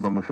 [0.00, 0.22] Dans le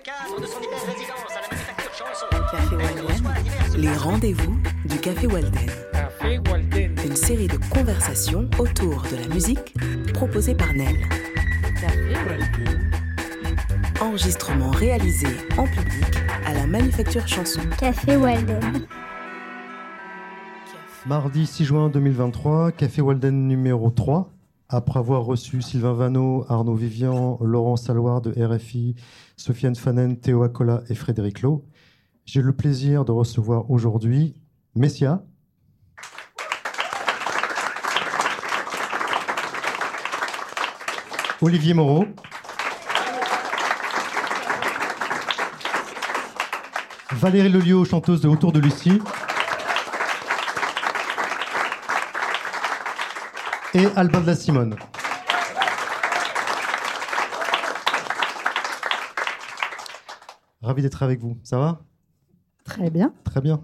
[0.00, 5.26] cadre de son immense résidence à la manufacture chanson, Café Walden, les rendez-vous du Café
[5.26, 5.70] Walden.
[5.92, 6.96] Café Walden.
[7.06, 9.74] Une série de conversations autour de la musique
[10.12, 10.96] proposée par Nel.
[14.02, 17.62] Enregistrement réalisé en public à la Manufacture Chanson.
[17.78, 18.86] Café Walden.
[21.06, 24.30] Mardi 6 juin 2023, Café Walden numéro 3.
[24.70, 28.96] Après avoir reçu Sylvain Vanneau, Arnaud Vivian, Laurent Saloir de RFI,
[29.38, 31.64] Sofiane Fanen, Théo Acola et Frédéric Lowe,
[32.26, 34.34] j'ai le plaisir de recevoir aujourd'hui
[34.74, 35.24] Messia.
[41.40, 42.04] Olivier Moreau.
[47.12, 49.00] Valérie Lelio, chanteuse de Autour de Lucie.
[53.78, 54.74] Et Albin de la Simone.
[60.60, 61.36] Ravi d'être avec vous.
[61.44, 61.84] Ça va?
[62.64, 63.12] Très bien.
[63.22, 63.60] Très bien.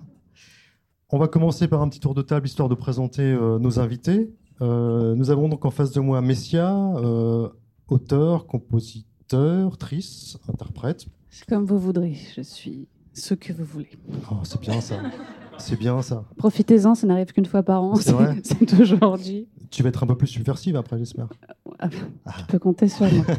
[1.10, 4.32] On va commencer par un petit tour de table histoire de présenter euh, nos invités.
[4.62, 7.48] Euh, nous avons donc en face de moi Messia, euh,
[7.88, 11.06] auteur, compositeur, trice, interprète.
[11.28, 12.16] C'est comme vous voudrez.
[12.36, 13.90] Je suis ce que vous voulez.
[14.30, 15.00] Oh, c'est bien ça.
[15.58, 16.24] C'est bien ça.
[16.36, 17.94] Profitez-en, ça n'arrive qu'une fois par an.
[17.96, 19.48] C'est aujourd'hui.
[19.70, 21.26] Tu vas être un peu plus subversive après, j'espère.
[21.80, 23.24] Ah, Tu peux compter sur moi.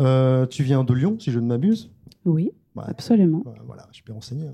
[0.00, 1.90] Euh, tu viens de Lyon, si je ne m'abuse.
[2.24, 2.82] Oui, Ouais.
[2.86, 3.44] absolument.
[3.66, 4.46] Voilà, je peux renseigner.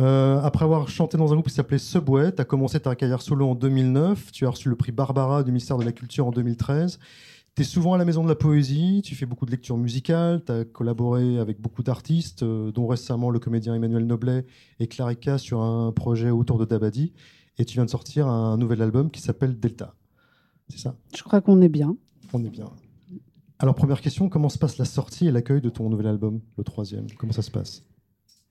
[0.00, 3.22] Euh, après avoir chanté dans un groupe qui s'appelait Subway, tu as commencé ta carrière
[3.22, 4.32] solo en 2009.
[4.32, 6.98] Tu as reçu le prix Barbara du ministère de la Culture en 2013.
[7.54, 10.42] Tu es souvent à la Maison de la Poésie, tu fais beaucoup de lectures musicales,
[10.44, 14.44] tu as collaboré avec beaucoup d'artistes, euh, dont récemment le comédien Emmanuel Noblet
[14.80, 17.12] et Clarica sur un projet autour de Dabadi.
[17.58, 19.94] Et tu viens de sortir un nouvel album qui s'appelle Delta.
[20.68, 20.96] C'est ça?
[21.14, 21.96] Je crois qu'on est bien.
[22.32, 22.68] On est bien.
[23.60, 26.64] Alors, première question, comment se passe la sortie et l'accueil de ton nouvel album, le
[26.64, 27.06] troisième?
[27.18, 27.84] Comment ça se passe?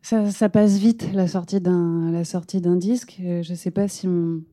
[0.02, 3.18] Ça, ça passe vite, la sortie d'un, disque.
[3.22, 4.44] Euh, Je ne sais pas si on,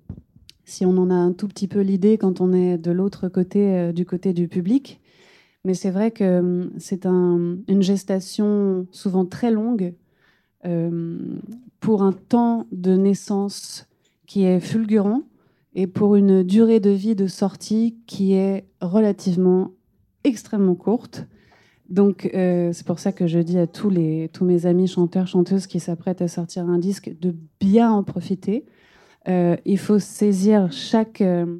[0.65, 3.75] si on en a un tout petit peu l'idée quand on est de l'autre côté,
[3.77, 5.01] euh, du côté du public.
[5.65, 9.95] Mais c'est vrai que hum, c'est un- une gestation souvent très longue
[10.67, 11.19] euh,
[11.81, 13.87] pour un temps de naissance
[14.27, 15.23] qui est fulgurant
[15.75, 19.73] et pour une durée de vie de sortie qui est relativement
[20.25, 21.27] extrêmement courte.
[21.89, 25.27] Donc euh, c'est pour ça que je dis à tous, les, tous mes amis chanteurs,
[25.27, 28.65] chanteuses qui s'apprêtent à sortir un disque de bien en profiter.
[29.29, 31.59] Euh, il faut saisir chaque, euh,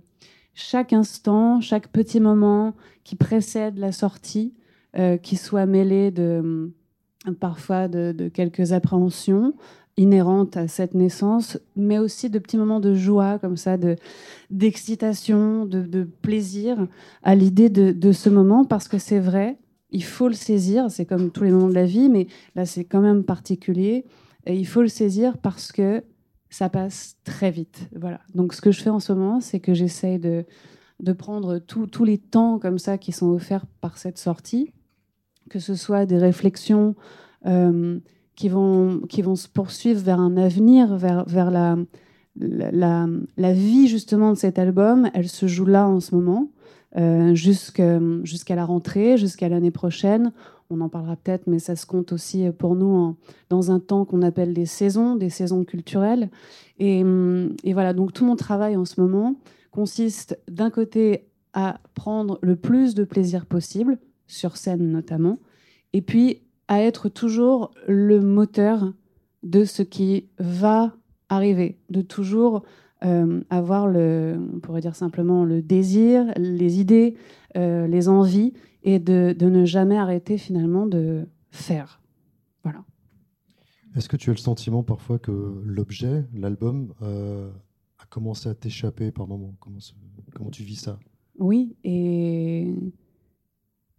[0.55, 4.55] chaque instant, chaque petit moment qui précède la sortie,
[4.97, 6.73] euh, qui soit mêlé de,
[7.39, 9.55] parfois de, quelques appréhensions
[9.97, 13.97] inhérentes à cette naissance, mais aussi de petits moments de joie, comme ça, de,
[14.51, 16.87] d'excitation, de, de plaisir
[17.23, 19.59] à l'idée de, de ce moment, parce que c'est vrai,
[19.91, 22.85] il faut le saisir, c'est comme tous les moments de la vie, mais là c'est
[22.85, 24.07] quand même particulier,
[24.47, 26.03] et il faut le saisir parce que
[26.51, 27.89] ça passe très vite.
[27.95, 28.21] Voilà.
[28.35, 30.45] Donc ce que je fais en ce moment, c'est que j'essaye de,
[31.01, 34.73] de prendre tous les temps comme ça qui sont offerts par cette sortie,
[35.49, 36.95] que ce soit des réflexions
[37.47, 37.99] euh,
[38.37, 41.77] qui, vont, qui vont se poursuivre vers un avenir, vers, vers la,
[42.37, 43.07] la, la-
[43.37, 45.09] la vie justement de cet album.
[45.15, 46.51] Elle se joue là en ce moment,
[46.97, 50.33] euh, jusqu'à la rentrée, jusqu'à l'année prochaine.
[50.71, 53.17] On en parlera peut-être, mais ça se compte aussi pour nous en-
[53.49, 56.31] dans un temps qu'on appelle des saisons, des saisons culturelles.
[56.81, 59.35] Hum, et voilà, donc tout mon travail en ce moment
[59.73, 63.99] consiste d'un côté à prendre le plus de plaisir possible,
[64.29, 65.39] sur scène notamment,
[65.93, 68.93] et puis à être toujours le moteur
[69.43, 70.93] de ce qui va
[71.29, 72.63] arriver, de toujours
[73.05, 77.17] euh, avoir le, on pourrait dire simplement le désir, les idées,
[77.57, 78.53] euh, les envies,
[78.83, 82.01] et de, de ne jamais arrêter finalement de faire.
[82.63, 82.85] Voilà.
[83.97, 87.51] Est-ce que tu as le sentiment parfois que l'objet, l'album, euh,
[87.99, 90.99] a commencé à t'échapper par moment comment, tu vis ça?
[91.39, 92.75] Oui, et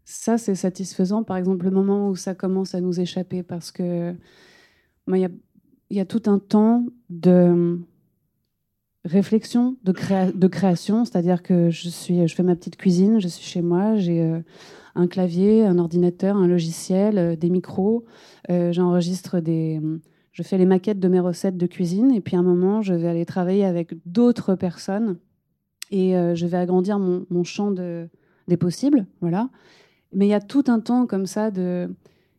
[0.06, 4.13] ça, c'est satisfaisant, par exemple, le moment où ça commence à nous échapper, parce que
[5.07, 5.31] moi, il y a,
[5.89, 7.80] il y a tout un temps de
[9.06, 13.27] réflexion, de, créa- de création, c'est-à-dire que je, suis, je fais ma petite cuisine, je
[13.27, 14.39] suis chez moi, j'ai euh,
[14.95, 18.06] un clavier, un ordinateur, un logiciel, euh, des micros,
[18.50, 19.80] euh, j'enregistre des...
[20.31, 22.94] Je fais les maquettes de mes recettes de cuisine, et puis à un moment, je
[22.94, 25.18] vais aller travailler avec d'autres personnes
[25.92, 28.07] et je vais agrandir mon, champ de,
[28.47, 29.50] des possibles, voilà.
[30.13, 31.51] Mais il y a tout un temps comme ça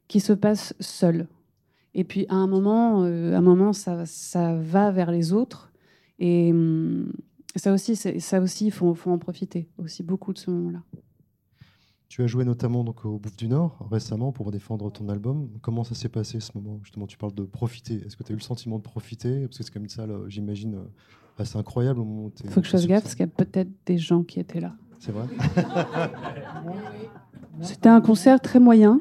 [0.09, 1.29] qui se passe seul.
[1.93, 5.72] Et puis à un moment, à un moment ça va vers les autres.
[6.23, 7.13] Et hum,
[7.57, 10.83] ça aussi, ça aussi, il faut, faut en profiter aussi beaucoup de ce moment-là.
[12.09, 15.49] Tu as joué notamment donc, au Bouffe du Nord récemment pour défendre ton album.
[15.63, 16.79] Comment ça s'est passé ce moment?
[16.85, 18.03] Justement, tu parles de profiter.
[18.07, 19.47] Est-ce que tu as eu le sentiment de profiter?
[19.47, 22.61] Parce que c'est comme une salle, j'imagine, euh, assez incroyable au moment où Il faut
[22.61, 24.77] que je fasse gaffe parce qu'il y a peut-être des gens qui étaient là.
[25.01, 25.27] C'est vrai?
[27.61, 29.01] C'était un concert très moyen.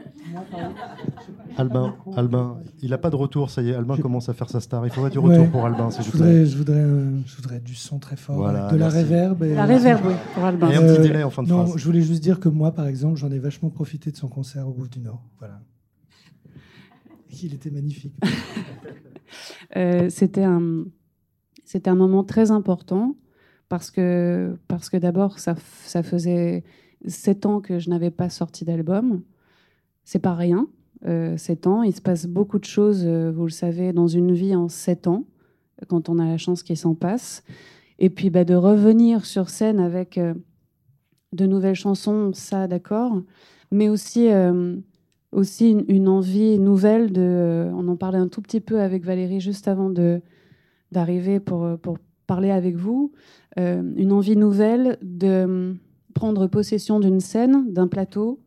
[1.57, 4.59] Albin, Albin, il n'a pas de retour, ça y est, Albin commence à faire sa
[4.59, 4.85] star.
[4.85, 6.83] Il faudrait du retour pour Albin, je voudrais, je, voudrais,
[7.25, 9.43] je voudrais du son très fort, de la réverb.
[9.43, 10.69] Et, la réverb, oui, pour Albin.
[10.69, 11.77] Et un petit délai en fin de non, phrase.
[11.77, 14.67] je voulais juste dire que moi, par exemple, j'en ai vachement profité de son concert
[14.67, 15.23] au Bouffe du Nord.
[15.39, 15.59] Voilà.
[17.43, 18.15] Il était magnifique.
[19.75, 20.85] euh, C'était un,
[21.65, 23.15] c'était un moment très important
[23.69, 25.55] parce que, parce que d'abord, ça,
[25.85, 26.63] ça faisait
[27.05, 29.21] sept ans que je n'avais pas sorti d'album.
[30.03, 30.67] C'est pas rien,
[31.05, 31.83] euh, ans.
[31.83, 35.07] Il se passe beaucoup de choses, euh, vous le savez, dans une vie en sept
[35.07, 35.25] ans,
[35.87, 37.43] quand on a la chance qu'il s'en passe.
[37.99, 40.33] Et puis bah, de revenir sur scène avec euh,
[41.33, 43.21] de nouvelles chansons, ça d'accord,
[43.71, 44.75] mais aussi, euh,
[45.31, 47.69] aussi une, une, envie nouvelle de.
[47.73, 50.21] On en parlait un tout petit peu avec Valérie juste avant de
[50.91, 53.13] d'arriver pour, pour parler avec vous,
[53.55, 55.77] une envie nouvelle de
[56.13, 58.39] prendre possession d'une scène, d'un plateau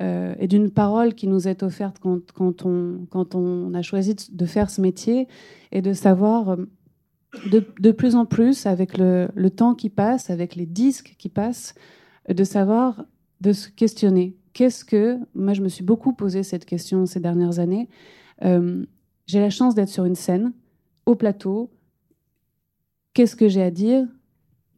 [0.00, 4.14] euh, et d'une parole qui nous est offerte quand, quand, on, quand on a choisi
[4.32, 5.28] de faire ce métier
[5.72, 6.56] et de savoir euh,
[7.50, 11.74] de, de plus en plus, avec le, temps qui passe, avec les disques qui passent,
[12.28, 13.04] de savoir,
[13.40, 14.36] de se questionner.
[14.52, 17.88] Qu'est-ce que, moi je me suis beaucoup posé cette question ces dernières années,
[18.44, 18.84] euh,
[19.26, 20.52] j'ai la chance d'être sur une scène,
[21.06, 21.70] au plateau,
[23.14, 24.06] qu'est-ce que j'ai à dire,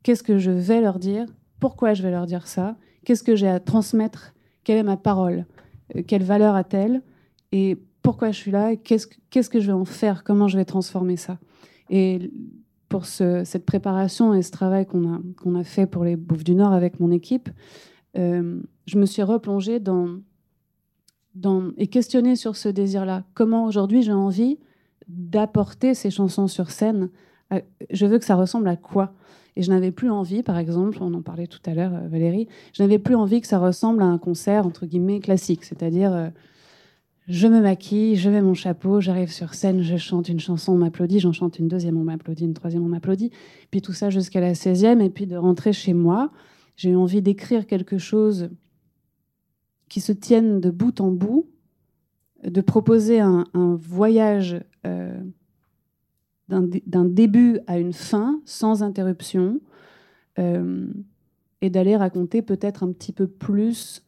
[0.02, 1.26] qu'est-ce que je vais leur dire,
[1.62, 2.75] pourquoi je vais leur dire ça,
[3.05, 5.47] qu'est-ce que j'ai à transmettre, quelle est ma parole,
[5.94, 7.03] euh, quelle valeur a-t-elle,
[7.53, 10.64] et pourquoi je suis là, qu'est-ce qu'est-ce que je vais en faire, comment je vais
[10.64, 11.38] transformer ça?
[11.88, 12.32] Et
[12.88, 16.73] pour ce, cette préparation et ce travail qu'on a, fait pour les Bouffes du Nord
[16.73, 17.49] avec mon équipe,
[18.19, 20.19] euh, je me suis replongée dans,
[21.76, 23.23] et questionnée sur ce désir-là.
[23.35, 24.59] Comment aujourd'hui j'ai envie
[25.06, 27.09] d'apporter ces chansons sur scène?
[27.91, 29.14] Je veux que ça ressemble à quoi?
[29.56, 32.82] Et je n'avais plus envie, par exemple, on en parlait tout à l'heure, Valérie, je
[32.82, 35.64] n'avais plus envie que ça ressemble à un concert, entre guillemets, classique.
[35.64, 36.28] C'est-à-dire, euh,
[37.28, 40.78] je me maquille, je mets mon chapeau, j'arrive sur scène, je chante une chanson, on
[40.78, 43.31] m'applaudit, j'en chante une deuxième, on m'applaudit, une troisième, on m'applaudit.
[43.70, 46.31] Puis tout ça jusqu'à la 16e, et puis de rentrer chez moi.
[46.76, 48.49] J'ai eu envie d'écrire quelque chose
[49.90, 51.46] qui se tienne de bout en bout,
[52.43, 54.60] de proposer un, un voyage...
[54.87, 55.20] Euh,
[56.49, 59.61] d'un début à une fin, sans interruption,
[60.39, 60.87] euh,
[61.61, 64.03] et d'aller raconter peut-être un petit peu plus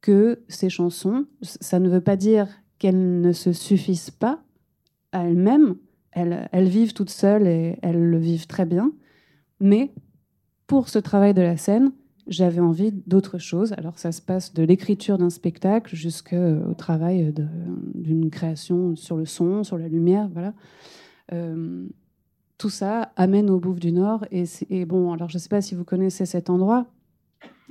[0.00, 1.26] que ces chansons.
[1.42, 2.48] Ça ne veut pas dire
[2.78, 4.42] qu'elles ne se suffisent pas
[5.12, 5.76] à elles-mêmes,
[6.12, 8.92] elles, elles, vivent toutes seules et elles le vivent très bien,
[9.60, 9.92] mais
[10.66, 11.92] pour ce travail de la scène,
[12.26, 13.72] j'avais envie d'autre chose.
[13.74, 17.32] Alors ça se passe de l'écriture d'un spectacle jusqu'au travail
[17.94, 20.54] d'une création sur le son, sur la lumière, voilà.
[21.32, 21.86] Euh,
[22.58, 24.24] tout ça amène au Bouffe du Nord.
[24.30, 26.86] Et, bon, alors je ne sais pas si vous connaissez cet endroit.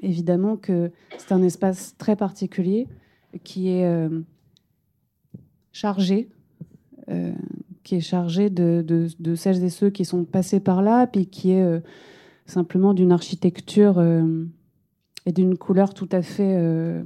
[0.02, 2.88] Évidemment que c'est un espace très particulier
[3.44, 4.22] qui est euh,
[5.72, 6.30] chargé,
[7.10, 7.34] euh,
[7.84, 11.82] qui est chargé de, celles et ceux qui sont passés par là, puis qui est
[12.46, 14.02] simplement d'une architecture
[15.26, 17.04] et d'une couleur tout à fait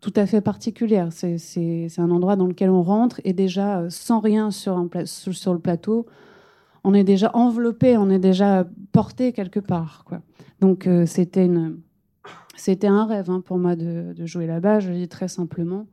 [0.00, 1.08] tout à fait particulière.
[1.12, 6.06] C'est un endroit dans lequel on rentre et déjà, euh, sans rien sur, le plateau,
[6.84, 10.04] on est déjà enveloppé, on est déjà porté quelque part.
[10.60, 11.48] Donc euh, c'était
[12.86, 15.86] un rêve hein, pour moi de, jouer là-bas, je le dis très simplement.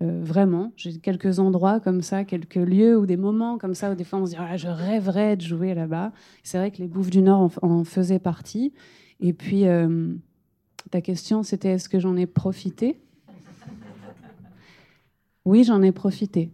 [0.00, 3.96] Euh, vraiment, j'ai quelques endroits comme ça, quelques lieux ou des moments comme ça où
[3.96, 6.12] des fois on se dit ah, je rêverais de jouer là-bas.
[6.44, 8.72] C'est vrai que les Bouffes du Nord en, en faisaient partie.
[9.18, 9.64] Et puis
[10.92, 13.00] ta question c'était est-ce que j'en ai profité?
[15.48, 16.50] Oui, j'en ai profité.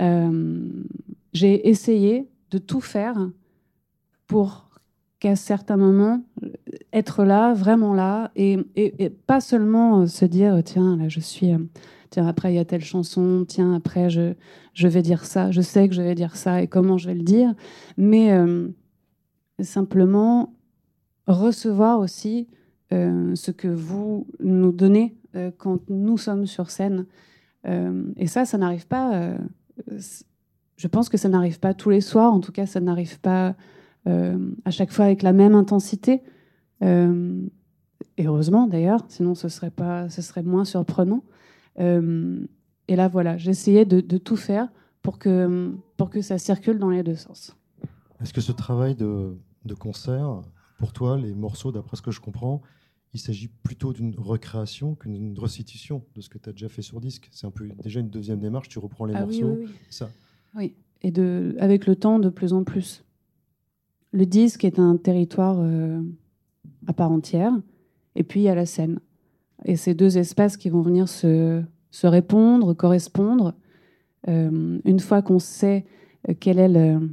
[0.00, 0.68] Euh,
[1.32, 3.30] j'ai essayé de tout faire
[4.26, 4.68] pour
[5.20, 6.24] qu'à certains moments,
[6.92, 8.58] être là, vraiment là, et,
[9.28, 11.52] pas seulement se dire, tiens, là, je suis,
[12.10, 14.34] tiens, après, il y a telle chanson, tiens, après, je,
[14.74, 17.22] vais dire ça, je sais que je vais dire ça, et comment je vais le
[17.22, 17.54] dire,
[17.96, 18.66] mais euh,
[19.60, 20.54] simplement
[21.28, 22.48] recevoir aussi
[22.92, 27.06] euh, ce que vous nous donnez euh, quand nous sommes sur scène.
[27.68, 29.14] Euh, et ça, ça n'arrive pas.
[29.14, 29.38] Euh,
[30.76, 32.32] je pense que ça n'arrive pas tous les soirs.
[32.32, 33.54] En tout cas, ça n'arrive pas
[34.06, 36.22] euh, à chaque fois avec la même intensité.
[36.80, 41.24] Et heureusement d'ailleurs, sinon ce serait pas, ce serait moins surprenant.
[41.76, 44.68] et là, voilà, j'essayais de, tout faire
[45.02, 47.56] pour que pour que ça circule dans les deux sens.
[48.20, 50.42] Est-ce que ce travail de concert,
[50.78, 52.62] pour toi, les morceaux, d'après ce que je comprends,
[53.14, 57.00] il s'agit plutôt d'une recréation qu'une restitution de ce que tu as déjà fait sur
[57.00, 57.28] disque.
[57.32, 59.56] C'est un peu déjà une deuxième démarche, tu reprends les Ah morceaux.
[59.58, 59.70] oui, oui.
[59.90, 60.10] Ça.
[60.54, 63.04] Oui, et de, avec le temps, de plus en plus.
[64.12, 66.00] Le disque est un territoire euh,
[66.86, 67.52] à part entière,
[68.14, 69.00] et puis il y a la scène.
[69.64, 73.54] Et ces deux espaces qui vont venir se, se répondre, correspondre.
[74.28, 75.84] Euh, une fois qu'on sait
[76.28, 77.10] euh, quel est, le,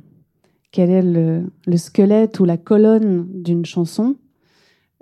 [0.72, 4.16] quel est le, le squelette ou la colonne d'une chanson,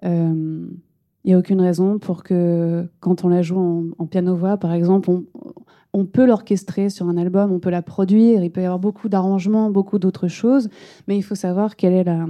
[0.03, 5.09] il n'y a aucune raison pour que, quand on la joue en, piano-voix, par exemple,
[5.09, 5.23] on,
[5.93, 9.09] on peut l'orchestrer sur un album, on peut la produire, il peut y avoir beaucoup
[9.09, 10.69] d'arrangements, beaucoup d'autres choses,
[11.07, 12.25] mais il faut savoir quelle est, la,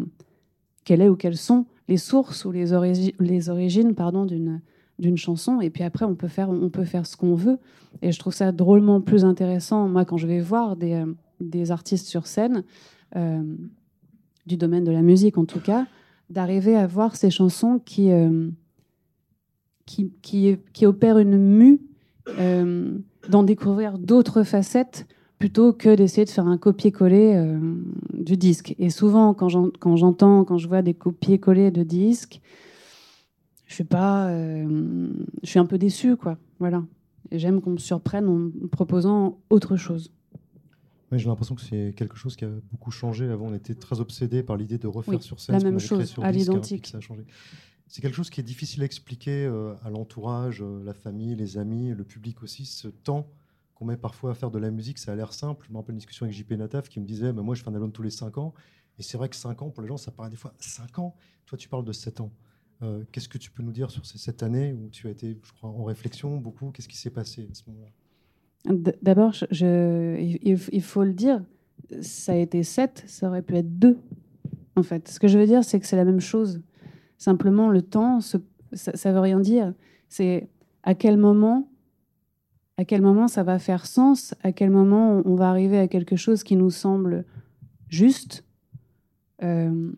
[0.83, 4.61] quelle est ou quelles sont les sources ou les, origi- les origines pardon, d'une,
[4.99, 5.61] d'une chanson.
[5.61, 7.57] Et puis après, on peut faire, on peut faire ce qu'on veut.
[8.01, 11.05] Et je trouve ça drôlement plus intéressant, moi, quand je vais voir des, euh,
[11.39, 12.63] des artistes sur scène,
[13.15, 13.41] euh,
[14.45, 15.85] du domaine de la musique en tout cas,
[16.33, 18.49] d'arriver à voir ces chansons qui, euh,
[19.85, 20.11] qui,
[20.73, 21.79] qui, opèrent une mue.
[22.39, 22.97] euh,
[23.29, 25.07] d'en découvrir d'autres facettes
[25.39, 27.59] plutôt que d'essayer de faire un copier-coller euh,
[28.13, 28.75] du disque.
[28.79, 32.41] Et souvent, quand j'en- quand j'entends, quand je vois des copier-coller de disques,
[33.65, 33.83] je
[35.43, 36.37] suis un peu déçue, quoi.
[36.59, 36.83] Voilà.
[37.31, 40.11] J'aime qu'on me surprenne en proposant autre chose.
[41.13, 43.29] Ouais, J'ai l'impression que c'est quelque chose qui a beaucoup changé.
[43.29, 45.77] Avant, on était très obsédé par l'idée de refaire Oui, sur scène la ce même
[45.79, 46.79] chose, sur à hein, l'identique.
[46.79, 47.23] et que ça a changé.
[47.87, 51.59] C'est quelque chose qui est difficile à expliquer euh, à l'entourage, euh, la famille, les
[51.59, 52.65] amis, le public aussi.
[52.65, 53.27] Ce temps
[53.75, 55.67] qu'on met parfois à faire de la musique, ça a l'air simple.
[55.67, 57.69] Je me rappelle une discussion avec JP Nataf qui me disait bah, Moi, je fais
[57.69, 58.55] un album tous les 5 ans.
[58.97, 61.15] Et c'est vrai que 5 ans, pour les gens, ça paraît des fois 5 ans.
[61.45, 62.31] Toi, tu parles de 7 ans.
[62.81, 65.37] Euh, Qu'est-ce que tu peux nous dire sur ces 7 années où tu as été,
[65.43, 66.71] je crois, en réflexion beaucoup?
[66.71, 67.91] Qu'est-ce qui s'est passé à ce moment-là?
[68.65, 71.43] D'abord, je, il, faut le dire,
[72.01, 73.97] ça a été 7, ça aurait pu être 2.
[74.75, 76.61] En fait, ce que je veux dire, c'est que c'est la même chose.
[77.17, 78.39] Simplement, le temps, ça,
[78.71, 79.73] ça veut rien dire.
[80.07, 80.47] C'est
[80.83, 81.69] à quel moment,
[82.77, 86.15] à quel moment ça va faire sens, à quel moment on va arriver à quelque
[86.15, 87.25] chose qui nous semble
[87.89, 88.45] juste.
[89.43, 89.91] Euh,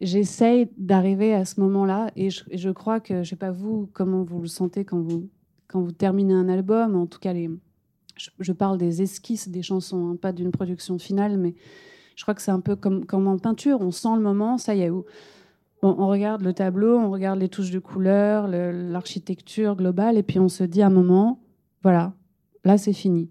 [0.00, 4.40] J'essaye d'arriver à ce moment-là, et je, crois que, je sais pas vous, comment vous
[4.40, 5.30] le sentez quand vous,
[5.68, 7.48] quand vous terminez un album, en tout cas les,
[8.16, 11.54] je, je parle des esquisses des chansons, hein, pas d'une production finale, mais
[12.16, 13.80] je crois que c'est un peu comme, comme en peinture.
[13.80, 15.04] On sent le moment, ça y est, où
[15.82, 20.38] on regarde le tableau, on regarde les touches de couleur, le- l'architecture globale, et puis
[20.40, 21.40] on se dit à un moment,
[21.82, 22.12] voilà,
[22.64, 23.30] là c'est fini.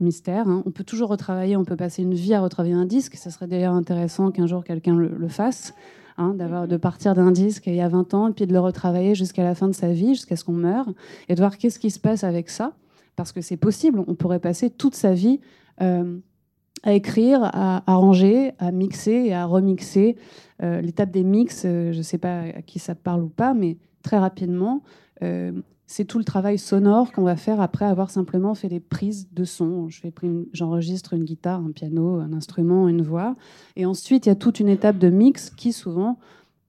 [0.00, 0.46] Mystère.
[0.46, 0.62] hein.
[0.64, 3.16] On peut toujours retravailler, on peut passer une vie à retravailler un disque.
[3.16, 5.74] Ça serait d'ailleurs intéressant qu'un jour quelqu'un le, le fasse,
[6.18, 8.60] hein, d'avoir de partir d'un disque il y a 20 ans et puis de le
[8.60, 10.86] retravailler jusqu'à la fin de sa vie, jusqu'à ce qu'on meure,
[11.28, 12.74] et de voir qu'est-ce qui se passe avec ça
[13.18, 14.02] parce que c'est possible.
[14.06, 15.40] On pourrait passer toute sa vie
[15.82, 16.18] euh,
[16.84, 20.16] à écrire, à arranger, à mixer et à remixer.
[20.62, 23.54] Euh, L'étape des mix, euh, je ne sais pas à qui ça parle ou pas,
[23.54, 24.82] mais très rapidement,
[25.86, 29.42] c'est tout le travail sonore qu'on va faire après avoir simplement fait des prises de
[29.42, 29.88] son.
[30.52, 33.34] J'enregistre une guitare, un piano, un instrument, une voix.
[33.74, 36.20] Et ensuite, il y a toute une étape de mix qui, souvent,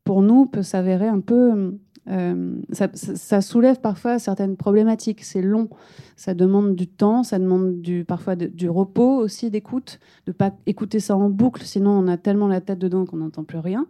[0.04, 1.78] pour nous, peut s'avérer un peu...
[2.08, 5.24] euh, ça, soulève parfois certaines problématiques.
[5.24, 5.70] C'est long,
[6.16, 11.16] ça demande du temps, ça demande parfois du repos aussi d'écoute, de pas écouter ça
[11.16, 13.86] en boucle, sinon on a tellement la tête dedans qu'on n'entend plus rien.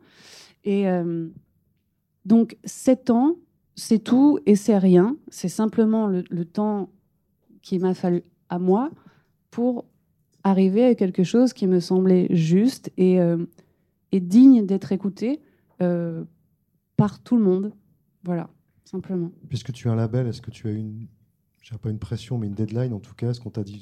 [0.65, 1.27] Et euh,
[2.25, 3.35] donc, sept ans,
[3.75, 5.15] c'est tout et c'est rien.
[5.29, 6.89] C'est simplement le, temps
[7.61, 8.89] qu'il m'a fallu à moi
[9.51, 9.85] pour
[10.43, 13.45] arriver à quelque chose qui me semblait juste et, euh,
[14.11, 15.39] digne d'être écouté
[16.97, 17.71] par tout le monde.
[18.23, 18.49] Voilà,
[18.85, 19.31] simplement.
[19.47, 21.07] Puisque tu as un label, est-ce que tu as une,
[21.61, 23.77] je dirais pas une pression, mais une deadline en tout cas Est-ce qu'on t'a dit,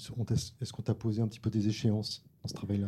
[0.62, 2.88] est-ce qu'on t'a posé un petit peu des échéances dans ce travail-là?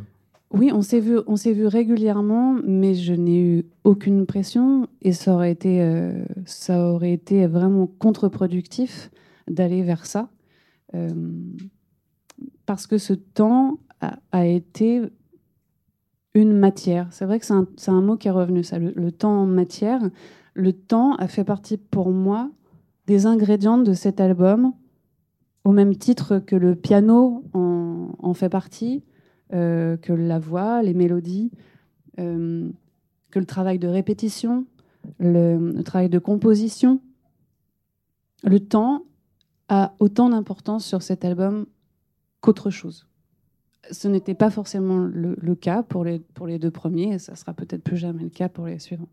[0.52, 5.12] Oui, on s'est vu, on s'est vu régulièrement, mais je n'ai eu aucune pression et
[5.14, 9.12] ça aurait été, euh, ça aurait été vraiment contre-productif
[9.48, 10.30] d'aller vers ça,
[10.96, 11.14] Euh,
[12.66, 15.02] parce que ce temps a, a été
[16.34, 17.08] une matière.
[17.12, 19.46] C'est vrai que c'est un, un mot qui est revenu, ça, le, le temps en
[19.46, 20.02] matière.
[20.54, 22.50] Le temps a fait partie pour moi
[23.08, 24.74] des ingrédients de cet album,
[25.64, 29.04] au même titre que le piano en, fait partie,
[29.54, 31.52] euh, que la voix, les mélodies,
[32.20, 32.70] euh,
[33.32, 34.66] que le travail de répétition,
[35.20, 37.02] le, le travail de composition.
[38.44, 39.04] Le temps
[39.70, 41.66] a autant d'importance sur cet album
[42.42, 43.08] qu'autre chose.
[43.92, 47.36] Ce n'était pas forcément le, le cas pour les, pour les deux premiers, et ça
[47.36, 49.10] sera peut-être plus jamais le cas pour les suivants.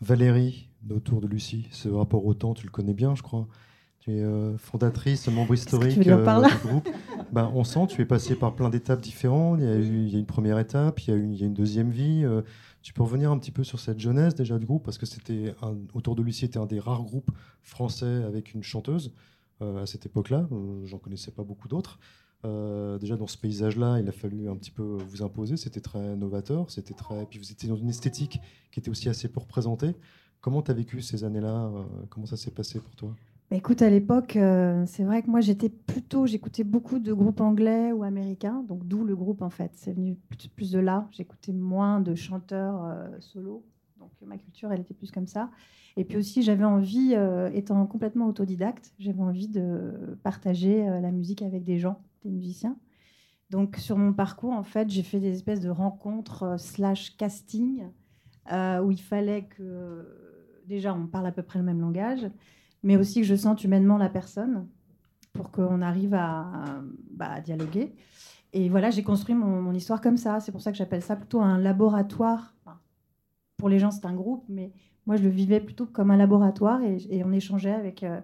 [0.00, 3.46] Valérie, autour de Lucie, ce rapport au temps, tu le connais bien, je crois.
[4.00, 6.88] Tu es euh, fondatrice, membre historique euh, du groupe.
[7.32, 9.60] Ben, on sent, tu es passé par plein d'étapes différentes.
[9.60, 11.38] Il y, a eu, il y a une première étape, il y a, une, il
[11.38, 12.22] y a une deuxième vie.
[12.24, 12.42] Euh,
[12.82, 15.54] tu peux revenir un petit peu sur cette jeunesse déjà du groupe, parce que c'était
[15.92, 17.30] autour de Lucie était un des rares groupes
[17.62, 19.12] français avec une chanteuse
[19.60, 20.48] à cette époque-là.
[20.84, 21.98] J'en connaissais pas beaucoup d'autres.
[22.44, 25.56] Euh, déjà dans ce paysage-là, il a fallu un petit peu vous imposer.
[25.56, 27.26] C'était très novateur, c'était très.
[27.26, 29.94] Puis vous étiez dans une esthétique qui était aussi assez pour présenter.
[30.40, 33.14] Comment tu as vécu ces années-là euh, Comment ça s'est passé pour toi?
[33.50, 37.40] Bah, écoute, à l'époque, euh, c'est vrai que moi j'étais plutôt, j'écoutais beaucoup de groupes
[37.40, 39.72] anglais ou américains, donc d'où le groupe en fait.
[39.74, 40.16] C'est venu
[40.56, 41.08] plus, de là.
[41.12, 43.64] J'écoutais moins de chanteurs euh, solo,
[43.98, 45.50] donc ma culture elle était plus comme ça.
[45.96, 47.14] Et puis aussi j'avais envie,
[47.52, 52.76] étant complètement autodidacte, j'avais envie de partager la musique avec des gens, des musiciens.
[53.50, 57.88] Donc sur mon parcours en fait, j'ai fait des espèces de rencontres euh, slash casting
[58.52, 60.06] euh, où il fallait que
[60.66, 62.30] déjà on parle à peu près le même langage
[62.82, 64.66] mais aussi que je sente humainement la personne
[65.32, 67.94] pour qu'on arrive à, bah, dialoguer.
[68.52, 70.40] Et voilà, j'ai construit mon, histoire comme ça.
[70.40, 72.54] C'est pour ça que j'appelle ça plutôt un laboratoire.
[73.56, 74.72] Pour les gens, c'est un groupe, mais
[75.06, 78.20] moi, je le vivais plutôt comme un laboratoire et, on échangeait avec, euh,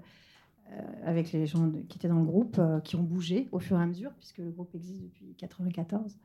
[1.04, 3.78] avec les gens de- qui étaient dans le groupe, euh, qui ont bougé au fur
[3.78, 6.16] et à mesure, puisque le groupe existe depuis 1994.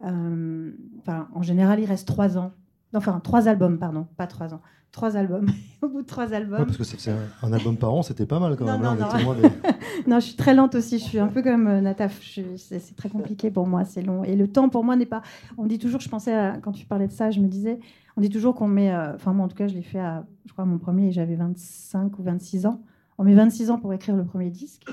[0.00, 2.52] enfin, en général, il reste trois ans.
[2.94, 4.60] Enfin, trois albums, pardon, pas trois ans.
[4.92, 5.46] Trois albums.
[5.82, 6.60] au bout de trois albums.
[6.60, 7.12] Ouais, Parce que faisait
[7.42, 8.82] un, album par an, c'était pas mal quand Non, même.
[8.82, 8.90] là,
[9.24, 9.48] non, des-
[10.20, 10.98] je suis très lente aussi.
[11.00, 12.20] Je suis un peu comme euh, Nataf.
[12.22, 13.84] C'est c'est très compliqué pour moi.
[13.84, 14.22] C'est long.
[14.22, 15.22] Et le temps pour moi n'est pas.
[15.58, 16.00] On dit toujours.
[16.00, 17.80] Je pensais à- quand tu parlais de ça, je me disais.
[18.16, 18.92] On dit toujours qu'on met.
[18.94, 19.98] euh, Enfin moi, en tout cas, je l'ai fait.
[19.98, 22.80] À, je crois mon premier, j'avais 25 ou 26 ans.
[23.18, 24.84] On met 26 ans pour écrire le premier disque.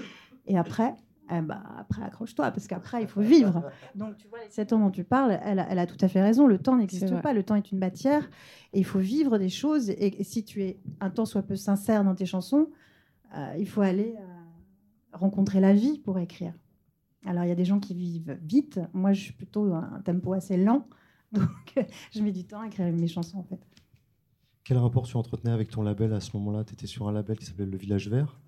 [0.46, 0.96] Et après,
[1.32, 3.64] eh ben, après accroche-toi parce qu'après il faut vivre.
[3.96, 6.08] Donc tu vois les 7 ans dont tu parles, elle a, elle a tout à
[6.08, 6.48] fait raison.
[6.48, 7.34] Le temps n'existe pas.
[7.34, 8.30] Le temps est une matière
[8.74, 9.90] et il faut vivre des choses.
[9.90, 12.68] Et, et si tu es un temps soit peu sincère dans tes chansons,
[13.36, 14.24] euh, il faut aller euh,
[15.14, 16.54] rencontrer la vie pour écrire.
[17.26, 18.80] Alors, il y a des gens qui vivent vite.
[18.94, 20.88] Moi, je suis plutôt un tempo assez lent.
[21.32, 23.60] Donc, je mets du temps à écrire mes chansons, en fait.
[24.72, 26.64] Quel rapport tu entretenais avec ton label à ce moment-là?
[26.64, 28.40] Tu étais sur un label qui s'appelait Le Village Vert,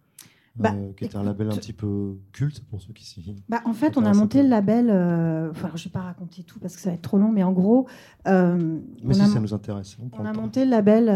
[0.56, 3.36] Bah, euh, qui était un label un petit peu culte pour ceux qui s'y.
[3.50, 4.46] Bah, en fait, on a monté peu.
[4.46, 4.90] le label.
[4.90, 7.30] euh, Enfin, je ne vais pas raconter tout parce que ça va être trop long,
[7.30, 7.88] mais en gros,
[8.30, 11.10] euh, Mais on, si a, ça nous intéresse, on a monté le label.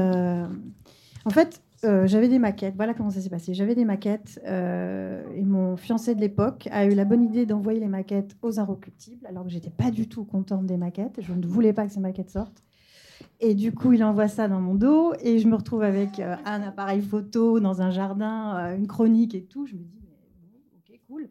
[1.23, 2.75] En fait, j'avais des maquettes.
[2.75, 3.53] Voilà comment ça s'est passé.
[3.53, 7.87] J'avais des maquettes et mon fiancé de l'époque a eu la bonne idée d'envoyer les
[7.87, 11.21] maquettes aux Inrecuptibles, alors que j'étais pas du tout contente des maquettes.
[11.21, 12.61] Je ne voulais pas que ces maquettes sortent.
[13.39, 16.35] Et du coup, il envoie ça dans mon dos et je me retrouve avec euh,
[16.45, 19.65] un appareil photo dans un jardin, euh, une chronique et tout.
[19.67, 19.99] Je me dis,
[20.75, 21.29] ok, cool.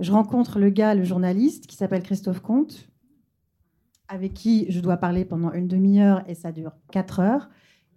[0.00, 2.88] Je rencontre le gars, le journaliste, qui s'appelle Christophe Comte,
[4.08, 7.48] avec qui je dois parler pendant une demi-heure et ça dure quatre heures.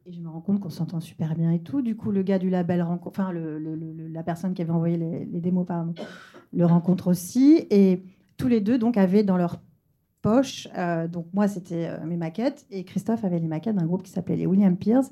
[0.05, 1.81] Et je me rends compte qu'on s'entend super bien et tout.
[1.81, 5.41] Du coup, le gars du label rencontre, enfin, la personne qui avait envoyé les, les
[5.41, 5.93] démos, pardon,
[6.53, 7.67] le rencontre aussi.
[7.71, 8.03] Et
[8.37, 9.59] tous les deux, donc, avaient dans leur
[10.77, 14.11] euh, donc moi, c'était euh, mes maquettes, et Christophe avait les maquettes d'un groupe qui
[14.11, 15.09] s'appelait les William Pierce.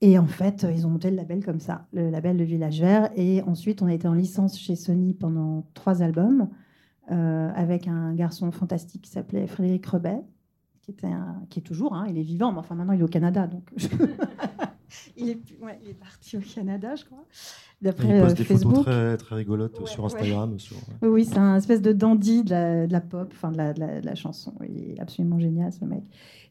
[0.00, 2.80] Et en fait, euh, ils ont monté le label comme ça, le label de Village
[2.80, 3.10] Vert.
[3.16, 6.48] Et ensuite, on a été en licence chez Sony pendant trois albums,
[7.08, 10.22] avec un garçon fantastique qui s'appelait Frédéric Rebet,
[10.80, 13.04] qui, était un- qui est toujours, hein, il est vivant, mais enfin maintenant il est
[13.04, 13.70] au Canada, donc
[15.16, 17.24] il, est, plus- ouais, il est parti au Canada, je crois,
[17.80, 18.74] d'après il euh, poste des Facebook.
[18.76, 20.06] photos très, très rigolotes Ouais, sur ouais.
[20.14, 20.58] Instagram.
[20.58, 20.76] Sur.
[21.02, 23.72] Oui, oui, c'est un espèce de dandy de la, de la pop, enfin de la,
[23.72, 24.52] de la- de la chanson.
[24.68, 26.02] Il est absolument génial, ce mec.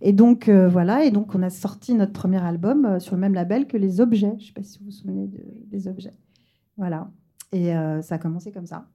[0.02, 3.22] Et donc, euh, voilà, et donc on a sorti notre premier album euh, sur le
[3.22, 4.34] même label que Les Objets.
[4.38, 6.14] Je ne sais pas si vous vous souvenez de- des Objets.
[6.78, 7.12] Voilà.
[7.52, 8.88] Et euh, ça a commencé comme ça.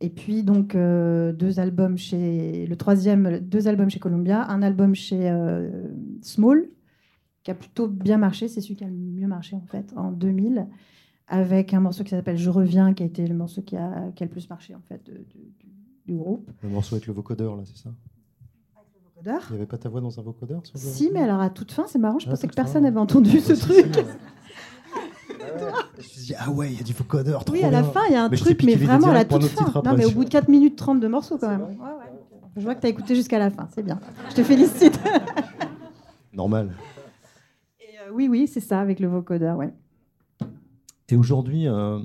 [0.00, 2.66] Et puis, donc, euh, deux albums chez.
[2.66, 5.70] Le troisième, deux albums chez Columbia, un album chez euh,
[6.22, 6.68] Small,
[7.42, 8.48] qui a plutôt bien marché.
[8.48, 10.66] C'est celui qui a le mieux marché, en fait, en 2000
[11.28, 14.22] avec un morceau qui s'appelle Je reviens, qui a été le morceau qui a, qui
[14.22, 15.18] a le plus marché en fait de- de-
[15.60, 15.68] du,
[16.06, 16.50] du groupe.
[16.62, 17.90] Le morceau avec le vocodeur, là, c'est ça?
[19.14, 19.40] Vocodeur?
[19.48, 21.72] Il n'y avait pas ta voix dans un vocodeur le- Si, mais alors à toute
[21.72, 23.76] fin, c'est marrant, je Ah, pensais que personne n'avait entendu ce si, truc.
[23.96, 24.04] ouais.
[25.96, 27.44] Je me suis dit, ah ouais, il y a du vocodeur.
[27.50, 29.44] Oui, à la fin, il y a un Mais truc, mais vraiment à la toute
[29.44, 29.72] fin.
[29.84, 31.62] Non, mais au bout de 4 minutes 30 de morceaux quand même.
[31.62, 32.10] Ouais, ouais.
[32.56, 33.98] Je vois que tu as écouté jusqu'à la fin, c'est bien.
[34.30, 34.98] Je te félicite.
[36.32, 36.72] Normal.
[38.14, 39.72] Oui, oui, c'est ça, avec le vocodeur, ouais.
[41.08, 41.98] Et aujourd'hui, euh,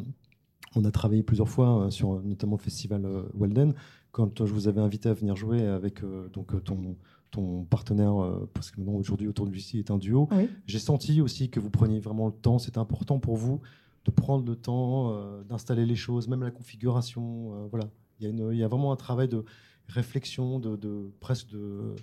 [0.75, 3.73] on a travaillé plusieurs fois euh, sur notamment le festival euh, Walden.
[4.11, 6.95] Quand je vous avais invité à venir jouer avec euh, donc, ton,
[7.31, 10.49] ton partenaire, euh, parce que maintenant aujourd'hui autour de Lucie est un duo, Oui.
[10.65, 12.57] j'ai senti aussi que vous preniez vraiment le temps.
[12.59, 13.61] C'était important pour vous
[14.05, 15.13] de prendre le temps
[15.49, 17.67] d'installer les choses, même la configuration.
[17.69, 17.89] voilà,
[18.19, 19.43] il y, a une- il y a vraiment un travail de
[19.89, 21.93] réflexion, de, de presque de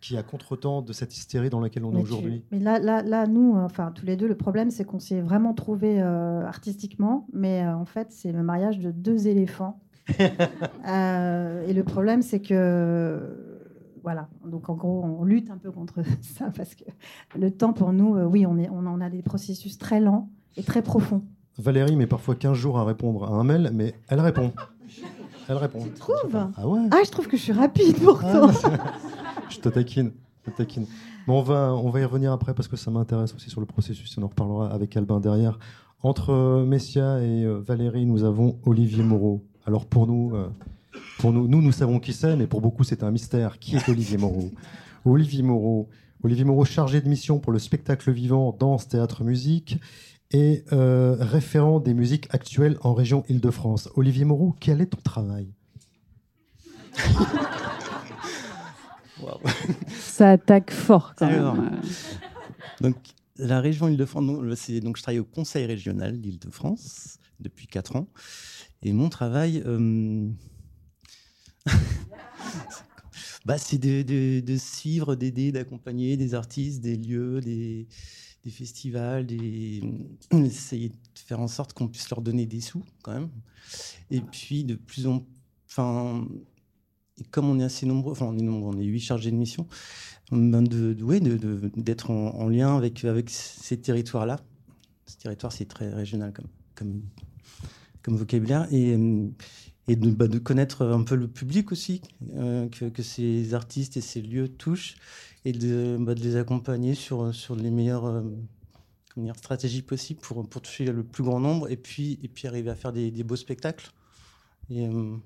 [0.00, 2.78] qui est à contre-temps de cette hystérie dans laquelle on est Mais aujourd'hui Mais là,
[2.78, 6.00] là, là, nous, euh, enfin tous les deux, le problème c'est qu'on s'est vraiment trouvé
[6.00, 9.80] artistiquement, mais euh, en fait c'est le mariage de deux éléphants.
[10.88, 13.20] Euh, et le problème c'est que
[14.02, 16.84] voilà, donc en gros on lutte un peu contre ça parce que
[17.38, 20.30] le temps pour nous, euh, oui, on, est, on en a des processus très lents
[20.56, 21.22] et très profonds.
[21.58, 24.52] Valérie met parfois 15 jours à répondre à un mail, mais elle répond.
[25.50, 25.82] Elle répond.
[25.82, 26.36] Tu trouves?
[26.56, 28.48] Ah ouais Ah, je trouve que je suis rapide pourtant.
[29.50, 30.12] Je te taquine.
[30.44, 30.86] Je te taquine.
[31.26, 33.66] Mais on va, on va y revenir après parce que ça m'intéresse aussi sur le
[33.66, 34.16] processus.
[34.18, 35.58] On en reparlera avec Albin derrière.
[36.02, 39.44] Entre euh, Messia et euh, Valérie, nous avons Olivier Moreau.
[39.66, 40.48] Alors pour nous, euh,
[41.18, 43.58] pour nous, nous, nous savons qui c'est, mais pour beaucoup, c'est un mystère.
[43.58, 44.50] Qui est Olivier Moreau?
[45.04, 45.88] Olivier Moreau.
[46.22, 49.78] Olivier Moreau, chargé de mission pour le spectacle vivant, danse, théâtre, musique,
[50.30, 53.88] et euh, référent des musiques actuelles en région Île-de-France.
[53.94, 55.52] Olivier Moreau, quel est ton travail?
[60.00, 61.72] Ça attaque fort quand même.
[61.72, 61.88] Euh,
[62.80, 62.96] Donc,
[63.36, 68.08] la région Île-de-France, donc je travaille au Conseil régional d'Île-de-France depuis 4 ans.
[68.82, 70.28] Et mon travail, euh,
[73.44, 77.86] bah, c'est de, de- de suivre, d'aider, d'accompagner des artistes, des lieux, des,
[78.44, 79.82] des festivals, des...
[80.32, 83.30] essayer de faire en sorte qu'on puisse leur donner des sous quand même.
[84.10, 85.24] Et puis, de plus en
[85.68, 86.26] enfin,
[87.18, 89.36] et comme on est assez nombreux, enfin on est nombreux, on est huit chargés de
[89.36, 89.66] mission,
[90.32, 94.40] d'être en, en lien avec, ces territoires-là.
[95.06, 96.32] Ce territoire, c'est très régional
[96.74, 97.02] comme,
[98.02, 98.66] comme, vocabulaire.
[98.72, 98.96] Et,
[99.96, 102.02] bah, de connaître un peu le public aussi,
[102.34, 104.96] euh, que, ces artistes et ces lieux touchent,
[105.46, 108.22] et de, bah, les accompagner sur, les meilleures euh,
[109.34, 113.36] stratégies possibles pour, toucher le plus grand nombre, et puis, arriver à faire des, beaux
[113.36, 113.90] spectacles.
[114.70, 115.16] Euh,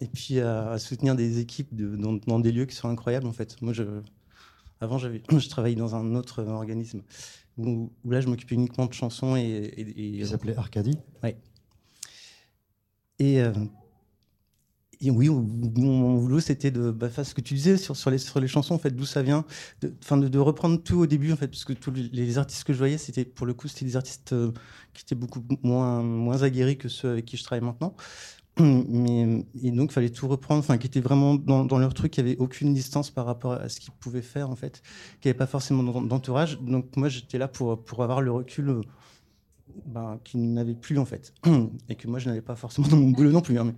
[0.00, 3.26] et puis à, à soutenir des équipes de- dans, dans des lieux qui sont incroyables
[3.26, 3.60] en fait.
[3.62, 3.84] Moi, je,
[4.80, 7.02] avant, je travaillais dans un autre organisme
[7.58, 10.98] où, où là, je m'occupais uniquement de chansons et, et, et- Qui s'appelait Arcadie.
[13.18, 13.52] et, euh,
[15.02, 18.18] et oui, mon, boulot, c'était de bah, faire ce que tu disais sur, sur, les,
[18.18, 19.46] sur les chansons, en fait, d'où ça vient,
[19.80, 22.64] de, de, de reprendre tout au début, en fait, parce que tous les, les artistes
[22.64, 24.52] que je voyais, c'était pour le coup, c'était des artistes euh,
[24.92, 27.94] qui étaient beaucoup moins, moins aguerris que ceux avec qui je travaille maintenant.
[28.58, 32.20] Mais, et donc, il fallait tout reprendre, enfin, qui étaient vraiment dans, leur truc, qui
[32.20, 34.82] avait aucune distance par rapport à ce qu'ils pouvaient faire, en fait,
[35.20, 36.60] qui n'avaient pas forcément d'en- d'entourage.
[36.60, 38.80] Donc, moi, j'étais là pour, pour avoir le recul euh,
[39.86, 41.32] ben, qu'ils n'avaient plus, en fait.
[41.88, 43.58] Et que moi, je n'avais pas forcément dans mon boulot non plus.
[43.58, 43.72] hein,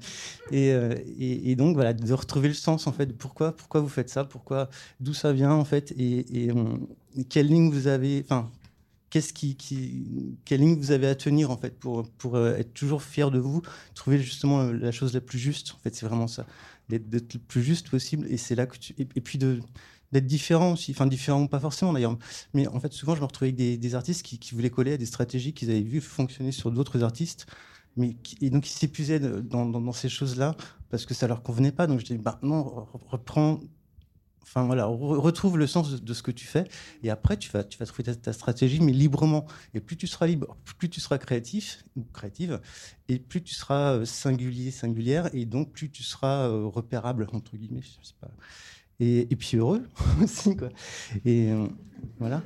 [0.52, 4.24] euh, et, donc, voilà, de retrouver le sens, en fait, pourquoi, pourquoi vous faites ça,
[4.24, 4.68] pourquoi,
[5.00, 6.64] d'où ça vient, en fait, et, euh,
[7.16, 8.50] et quelle ligne vous avez, enfin,
[10.44, 13.38] quelle ligne vous avez à tenir, en fait, pour, pour euh, être toujours fier de
[13.38, 13.62] vous,
[13.94, 16.46] trouver justement euh, la chose la plus juste, en fait, c'est vraiment ça,
[16.88, 21.06] d'être le plus juste possible, et c'est là que et, puis d'être différent aussi, enfin,
[21.06, 22.18] différent pas forcément d'ailleurs,
[22.54, 25.06] mais en fait, souvent, je me retrouvais avec des, artistes qui, voulaient coller à des
[25.06, 27.46] stratégies qu'ils avaient vues fonctionner sur d'autres artistes,
[27.96, 30.56] mais et donc ils s'épuisaient dans, ces choses-là
[30.88, 31.86] parce que ça leur convenait pas.
[31.86, 33.60] Donc je dis, bah non, re- reprends,
[34.42, 36.64] enfin voilà, re- retrouve le sens de, de ce que tu fais,
[37.02, 39.46] et après tu vas, tu vas trouver ta, ta stratégie, mais librement.
[39.74, 42.60] Et plus tu seras libre, plus tu seras créatif ou créative,
[43.08, 47.56] et plus tu seras euh, singulier, singulière, et donc plus tu seras euh, repérable entre
[47.56, 48.30] guillemets, je sais pas.
[49.00, 49.82] Et, et puis heureux
[50.22, 50.68] aussi, quoi.
[51.24, 51.66] Et euh,
[52.18, 52.42] voilà.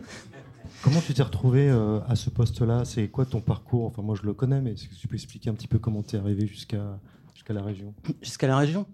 [0.82, 2.84] Comment tu t'es retrouvé euh, à ce poste-là?
[2.84, 3.86] C'est quoi ton parcours?
[3.86, 6.02] Enfin, moi, je le connais, mais est-ce que tu peux expliquer un petit peu comment
[6.02, 6.98] tu es arrivé jusqu'à
[7.34, 7.94] jusqu'à la région?
[8.22, 8.86] Jusqu'à la région?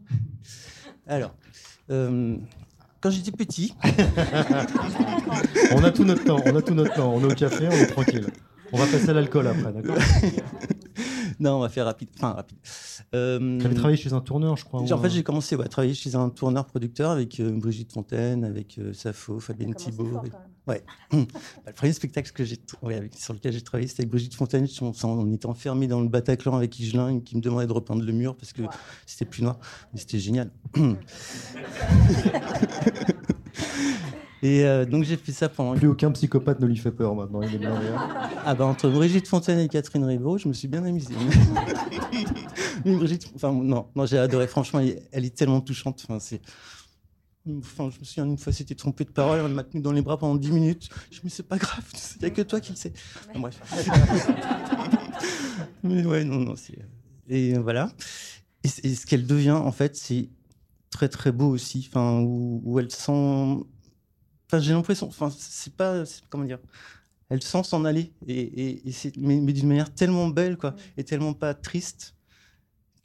[1.06, 1.34] Alors,
[1.90, 2.36] euh,
[3.02, 3.74] quand j'étais petit,
[5.74, 7.12] On a tout notre temps, on a tout notre temps.
[7.14, 8.26] On est au café, on est tranquille.
[8.72, 9.96] On va passer à l'alcool après, d'accord
[11.40, 12.08] non, on va faire rapide.
[12.16, 12.56] Enfin, rapide.
[13.14, 14.80] Euh, Tu avais travaillé chez un tourneur, je crois.
[14.80, 18.78] En fait, j'ai commencé ouais, à travailler chez un tourneur-producteur avec euh, Brigitte Fontaine, avec
[18.78, 20.06] euh, Safo, Fabienne Thibault.
[20.06, 20.30] fort, et-.
[20.66, 20.82] Ouais.
[21.12, 21.18] Bah,
[21.66, 24.66] le premier spectacle que j'ai, ouais, avec- sur lequel j'ai travaillé, c'était avec Brigitte Fontaine.
[24.80, 28.12] On, on était enfermés dans le Bataclan avec Higelin, qui me demandait de repeindre le
[28.12, 28.62] mur parce que
[29.06, 29.58] c'était plus noir.
[29.92, 30.50] Mais c'était génial.
[34.44, 35.74] Et euh, donc j'ai fait ça pendant.
[35.76, 37.42] Plus aucun psychopathe ne lui fait peur maintenant.
[37.42, 37.86] Il est blindé.
[38.44, 41.14] Ah bah entre Brigitte Fontaine et Catherine Rivaud, je me suis bien amusé.
[42.84, 44.48] Mais Brigitte, enfin non, non j'ai adoré.
[44.48, 46.04] Franchement, elle, elle est tellement touchante.
[46.08, 46.40] Enfin, c'est.
[47.58, 50.02] Enfin, je me souviens une fois, c'était trompé de parole, elle m'a tenu dans les
[50.02, 50.88] bras pendant 10 minutes.
[51.10, 51.84] Je me dis, c'est pas grave,
[52.16, 52.92] il n'y a que toi qui le sais.
[53.34, 53.60] Bref.
[55.82, 56.78] Mais ouais, non, non, c'est.
[57.28, 57.90] Et voilà.
[58.62, 60.28] Et, ce qu'elle devient, en fait, c'est
[60.90, 61.88] très très beau aussi.
[61.88, 63.10] Enfin, où, où elle sent.
[63.10, 65.08] Enfin, j'ai l'impression.
[65.08, 66.04] Enfin, c'est pas.
[66.30, 66.60] Comment dire
[67.28, 68.12] Elle sent s'en aller.
[68.28, 70.76] Et, et, et c'est, mais, mais d'une manière tellement belle, quoi.
[70.96, 72.14] Et tellement pas triste.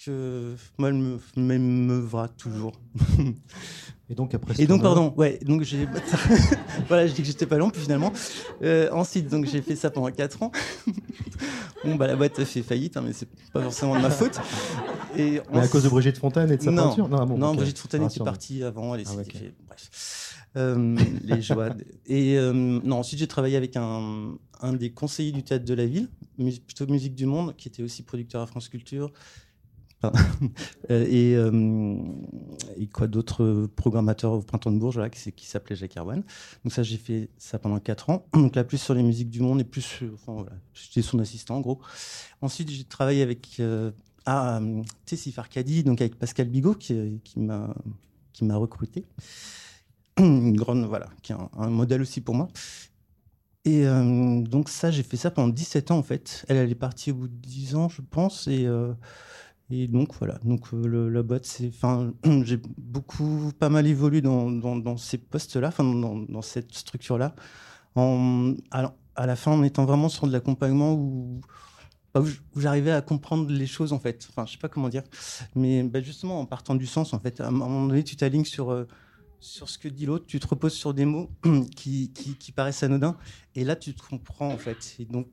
[0.04, 2.80] Que moi, elle me- m'émeuvra toujours.
[4.10, 5.86] Et donc après Et donc, pardon, ouais, donc j'ai.
[6.88, 8.14] voilà, je dis que j'étais pas long, puis finalement.
[8.62, 10.52] Euh, ensuite, donc j'ai fait ça pendant 4 ans.
[11.84, 14.40] bon, bah la boîte a fait faillite, hein, mais c'est pas forcément de ma faute.
[15.18, 17.56] Et Mais à cause de Brigitte Fontaine et de sa non, peinture ah bon, non.
[17.56, 18.32] Brigitte Fontaine était Rassure-moi.
[18.32, 20.24] partie avant, elle Ah, fait- bref.
[20.56, 21.70] Euh, les joies.
[22.08, 25.86] Et euh, non, ensuite j'ai travaillé avec un, un des conseillers du théâtre de la
[25.86, 26.08] ville,
[26.66, 29.12] plutôt Musique du Monde, qui était aussi producteur à France Culture.
[30.90, 31.98] Euh, et, euh,
[32.78, 36.24] et quoi d'autre euh, programmateur au Printemps de Bourges, voilà, qui, qui s'appelait Jacques Erwan.
[36.64, 38.26] Donc ça, j'ai fait ça pendant 4 ans.
[38.34, 41.20] Donc là, plus sur les musiques du monde et plus, sur- enfin voilà, j'étais son
[41.20, 41.82] assistant en gros.
[42.42, 43.92] Ensuite, j'ai travaillé avec euh,
[44.26, 44.62] ah,
[45.06, 49.06] Tessie Farcadi, donc avec Pascal Bigot, qui, qui m'a recruté.
[50.18, 52.48] Une grande, voilà, qui est un, modèle aussi pour moi.
[53.66, 56.46] Et donc ça, j'ai fait ça pendant 17 ans en fait.
[56.48, 58.48] Elle, elle est partie au bout de 10 ans, je pense.
[58.48, 58.66] Et,
[59.70, 64.22] et donc voilà, donc euh, le- la boîte, c'est, enfin, j'ai beaucoup, pas mal évolué
[64.22, 67.36] dans, dans, ces postes-là, enfin dans, dans cette structure-là.
[67.96, 71.42] En, à, à la fin, en étant vraiment sur de l'accompagnement où,
[72.14, 74.26] bah, où j'arrivais à comprendre les choses en fait.
[74.30, 75.04] Enfin, je sais pas comment dire,
[75.56, 77.42] mais bah, justement en partant du sens en fait.
[77.42, 78.86] À un moment donné, tu t'alignes sur euh,
[79.40, 81.30] sur ce que dit l'autre, tu te reposes sur des mots
[81.76, 83.18] qui, qui, qui paraissent anodins,
[83.56, 84.96] et là tu te comprends en fait.
[85.00, 85.28] Et donc,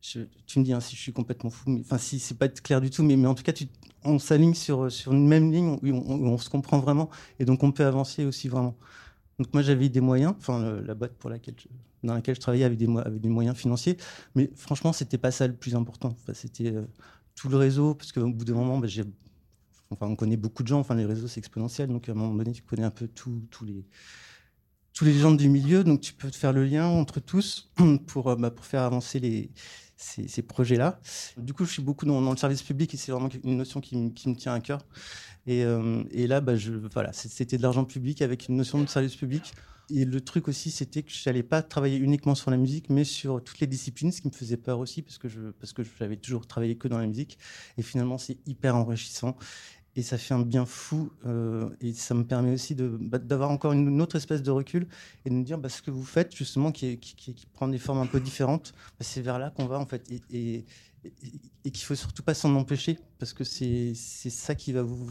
[0.00, 2.80] tu me dis hein, si je suis complètement fou, mais enfin si c'est pas clair
[2.80, 3.52] du tout, mais, en tout cas,
[4.04, 7.84] on s'aligne sur, une même ligne où on, se comprend vraiment, et donc on peut
[7.84, 8.76] avancer aussi vraiment.
[9.38, 11.12] Donc moi j'avais des moyens, enfin la boîte
[12.02, 12.86] dans laquelle je travaillais avait des,
[13.28, 13.96] moyens financiers,
[14.34, 16.16] mais franchement c'était pas ça le plus important.
[16.32, 16.86] C'était euh,
[17.34, 20.80] tout le réseau, parce qu'au bout d'un moment, bah, on connaît beaucoup de gens.
[20.80, 21.88] Enfin, les réseaux, c'est exponentiel.
[21.88, 23.64] Donc, à un moment donné, tu connais un peu tous
[25.02, 25.82] les gens du milieu.
[25.82, 29.50] Donc, tu peux te faire le lien entre tous euh, bah, pour faire avancer les,
[30.00, 30.98] ces, projets-là.
[31.36, 33.96] Du coup, je suis beaucoup dans, le service public et c'est vraiment une notion qui,
[33.96, 34.80] me- tient à cœur.
[35.46, 36.54] Et, euh, là, bah,
[36.92, 39.52] voilà, c'était de l'argent public avec une notion de service public.
[39.92, 43.02] Et le truc aussi, c'était que je n'allais pas travailler uniquement sur la musique, mais
[43.02, 45.26] sur toutes les disciplines, ce qui me faisait peur aussi, parce que
[45.58, 47.38] parce que j'avais toujours travaillé que dans la musique.
[47.76, 49.36] Et finalement, c'est hyper enrichissant.
[49.96, 51.10] Et ça fait un bien fou.
[51.26, 54.86] euh, et ça me permet aussi bah, d'avoir encore une autre espèce de recul
[55.24, 56.98] et de me dire bah, ce que vous faites, justement, qui,
[57.52, 60.10] prend des formes un peu différentes, bah, c'est vers là qu'on va, en fait.
[60.10, 60.64] Et, et,
[61.64, 65.10] et, qu'il faut surtout pas s'en empêcher, parce que c'est, ça qui va vous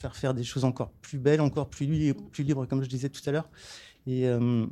[0.00, 3.08] faire faire des choses encore plus belles, encore plus, li- plus libres, comme je disais
[3.10, 3.50] tout à l'heure.
[4.06, 4.66] Et, euh,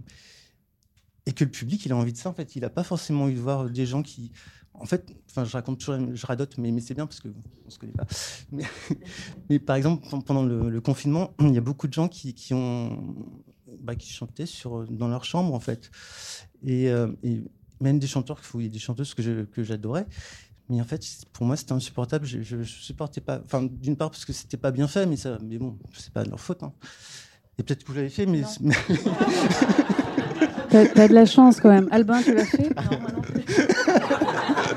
[1.26, 2.56] et que le public, il a envie de ça, en fait.
[2.56, 4.32] Il n'a pas forcément envie de voir des gens qui.
[4.74, 7.70] En fait, enfin, je raconte toujours, je radote, mais, mais c'est bien parce qu'on ne
[7.70, 8.06] se connaît pas.
[8.50, 8.64] Mais,
[9.50, 12.34] mais par exemple, pen- pendant le, le confinement, il y a beaucoup de gens qui,
[12.34, 13.14] qui ont,
[13.80, 15.90] bah, qui chantaient sur, dans leur chambre, en fait.
[16.64, 17.42] Et, euh, et
[17.80, 20.06] même des chanteurs, il y a des chanteuses que je- que j'adorais.
[20.68, 22.24] Mais en fait, pour moi, c'était insupportable.
[22.24, 23.40] Je, je, je supportais pas.
[23.44, 26.24] Enfin, d'une part parce que c'était pas bien fait, mais ça, mais bon, c'est pas
[26.24, 26.62] de leur faute.
[26.62, 26.72] hein.
[27.58, 28.42] Et peut-être que vous l'avez fait, mais,
[30.70, 31.86] T'as t'as de la chance quand même.
[31.90, 32.70] Albin, tu l'as fait?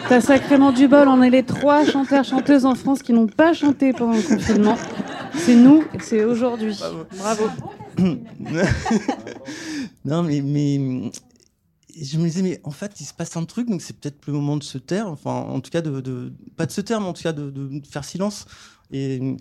[0.08, 1.08] T'as sacrément du bol.
[1.08, 4.78] On est les trois chanteurs, chanteuses en France qui n'ont pas chanté pendant le confinement.
[5.36, 6.78] C'est nous c'est aujourd'hui.
[7.18, 7.46] Bravo.
[10.06, 11.12] non, mais, mais
[12.00, 14.34] je me disais, mais en fait, il se passe un truc, donc c'est peut-être le
[14.34, 17.08] moment de se taire, enfin, en tout cas, de, de- pas de se taire, mais
[17.08, 18.46] en tout cas, de, de faire silence.
[18.92, 19.38] Et,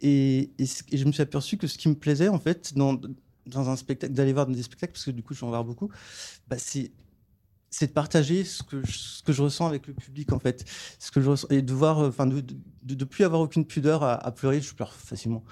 [0.00, 2.72] et, et ce- et je me suis aperçu que ce qui me plaisait, en fait,
[2.76, 2.96] dans,
[3.46, 5.64] dans un spectacle, d'aller voir des spectacles, parce que du coup, je vais en voir
[5.64, 5.88] beaucoup,
[6.48, 6.92] bah, c'est
[7.70, 10.64] c'est de partager ce que, je, ressens avec le public en fait.
[10.98, 12.42] Ce que je ressens et de voir euh, enfin de,
[12.82, 15.44] de, plus avoir aucune pudeur à, pleurer je pleure facilement.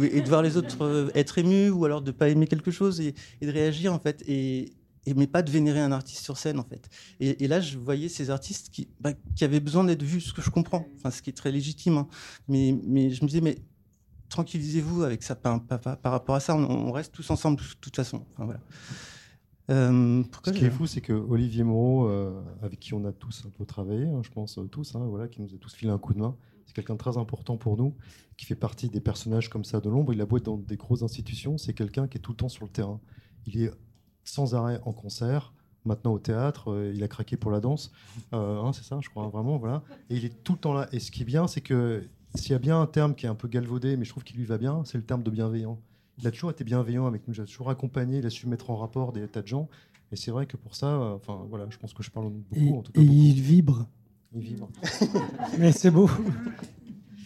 [0.00, 3.00] Et de voir les autres euh, être émus ou alors de pas aimer quelque chose
[3.00, 4.72] et, de réagir en fait et,
[5.14, 6.88] mais pas de vénérer un artiste sur scène en fait.
[7.20, 10.42] Et, là je voyais ces artistes qui, bah, qui avaient besoin d'être vus ce que
[10.42, 10.86] je comprends.
[10.96, 12.08] Enfin ce qui est très légitime hein.
[12.48, 13.58] mais mais je me disais mais
[14.28, 17.96] tranquillisez-vous avec ça par, par, par rapport à ça on, reste tous ensemble de toute
[17.96, 18.24] façon.
[18.36, 18.60] Voilà
[19.70, 23.44] euh, Ce qui est fou, c'est que Olivier Moreau, euh, avec qui on a tous
[23.46, 25.90] un peu travaillé, hein, je pense euh, tous, hein, voilà, qui nous a tous filé
[25.90, 27.94] un coup de main, c'est quelqu'un de très important pour nous,
[28.36, 30.12] qui fait partie des personnages comme ça de l'ombre.
[30.12, 32.48] Il a beau être dans des grosses institutions, c'est quelqu'un qui est tout le temps
[32.48, 33.00] sur le terrain.
[33.46, 33.70] Il est
[34.24, 35.52] sans arrêt en concert,
[35.84, 37.92] maintenant au théâtre, il a craqué pour la danse,
[38.32, 39.82] hein, c'est ça, je crois, vraiment, voilà.
[40.08, 40.88] Et il est tout le temps là.
[40.92, 43.28] Et ce qui est bien, c'est que s'il y a bien un terme qui est
[43.28, 45.78] un peu galvaudé, mais je trouve qu'il lui va bien, c'est le terme de bienveillant.
[46.18, 48.70] Il a toujours été bienveillant avec nous, il a toujours accompagné, il a su mettre
[48.70, 49.68] en rapport des tas de gens.
[50.12, 52.54] Et c'est vrai que pour ça, euh, enfin voilà, je pense que je parle beaucoup,
[52.54, 53.00] Et, en tout cas.
[53.00, 53.16] et beaucoup.
[53.18, 53.86] il vibre.
[54.34, 54.68] Il vibre.
[55.58, 56.08] Mais c'est beau.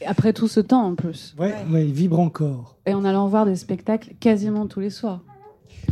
[0.07, 1.35] Après tout ce temps en plus.
[1.39, 2.79] Ouais, ouais, il vibre encore.
[2.87, 5.23] Et en allant voir des spectacles quasiment tous les soirs.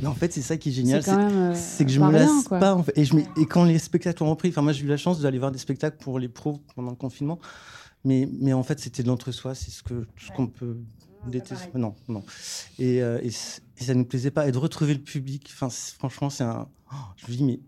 [0.01, 1.03] Mais en fait, c'est ça qui est génial.
[1.03, 2.59] C'est euh, c'est que je me lasse quoi.
[2.59, 2.75] pas.
[2.75, 2.93] en fait.
[2.97, 5.21] et, je me- et quand les spectacles ont repris, enfin, moi, j'ai eu la chance
[5.21, 7.39] d'aller voir des spectacles pour les pros pendant le confinement.
[8.05, 10.77] Mais, mais en fait, c'était de l'entre-soi, c'est ce que ce qu'on peut
[11.31, 11.71] détester.
[11.75, 12.25] Non, non.
[12.79, 13.61] Et, euh, et, ça
[13.95, 14.49] ne nous plaisait pas.
[14.49, 16.69] Et de retrouver le public, enfin, franchement, c'est un.
[16.93, 17.61] oh, je me dis, mais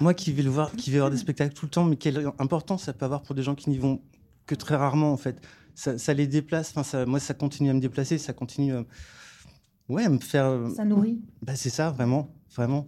[0.00, 2.30] moi qui vais le voir, qui vais voir des spectacles tout le temps, mais quelle
[2.38, 4.00] importance ça peut avoir pour des gens qui n'y vont
[4.46, 5.40] que très rarement, en fait.
[5.74, 6.70] Ça, ça les déplace.
[6.70, 8.84] Enfin, ça, moi, ça continue à me déplacer, ça continue, à,
[9.88, 10.44] ouais, à me faire.
[10.46, 11.20] euh, Ça nourrit.
[11.42, 12.86] bah, c'est ça, vraiment, vraiment.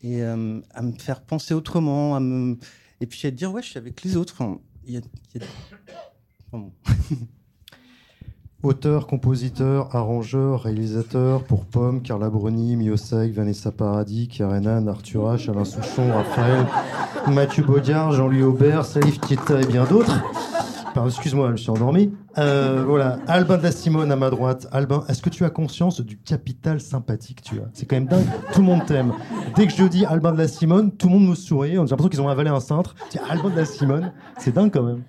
[0.00, 2.56] Et euh, à me faire penser autrement, à me...
[3.00, 4.34] et puis à dire, ouais, je suis avec les autres.
[4.40, 5.00] Enfin, il y a,
[5.34, 5.48] il y a-
[6.52, 6.72] Pardon.
[8.64, 15.64] Auteur, compositeur, arrangeur, réalisateur pour Pomme, Carla Bruni, Miosek, Vanessa Paradis, Karenan, Arthur H, Alain
[15.64, 16.66] Souchon, Raphaël,
[17.28, 20.20] Mathieu Baudiard, Jean-Louis Aubert, Salif Keita et bien d'autres.
[20.92, 22.12] Pardon, excuse-moi, je suis endormi.
[22.36, 24.66] Euh, voilà, Albin de la Simone à ma droite.
[24.72, 27.68] Albin, est-ce que tu as conscience du capital sympathique que tu as?
[27.74, 29.12] C'est quand même dingue, tout le monde t'aime.
[29.54, 31.70] Dès que je dis Albin de la Simone, tout le monde me sourit.
[31.70, 32.96] J'ai l'impression qu'ils ont avalé un cintre.
[33.30, 35.04] Albin de la Simone, c'est dingue quand même.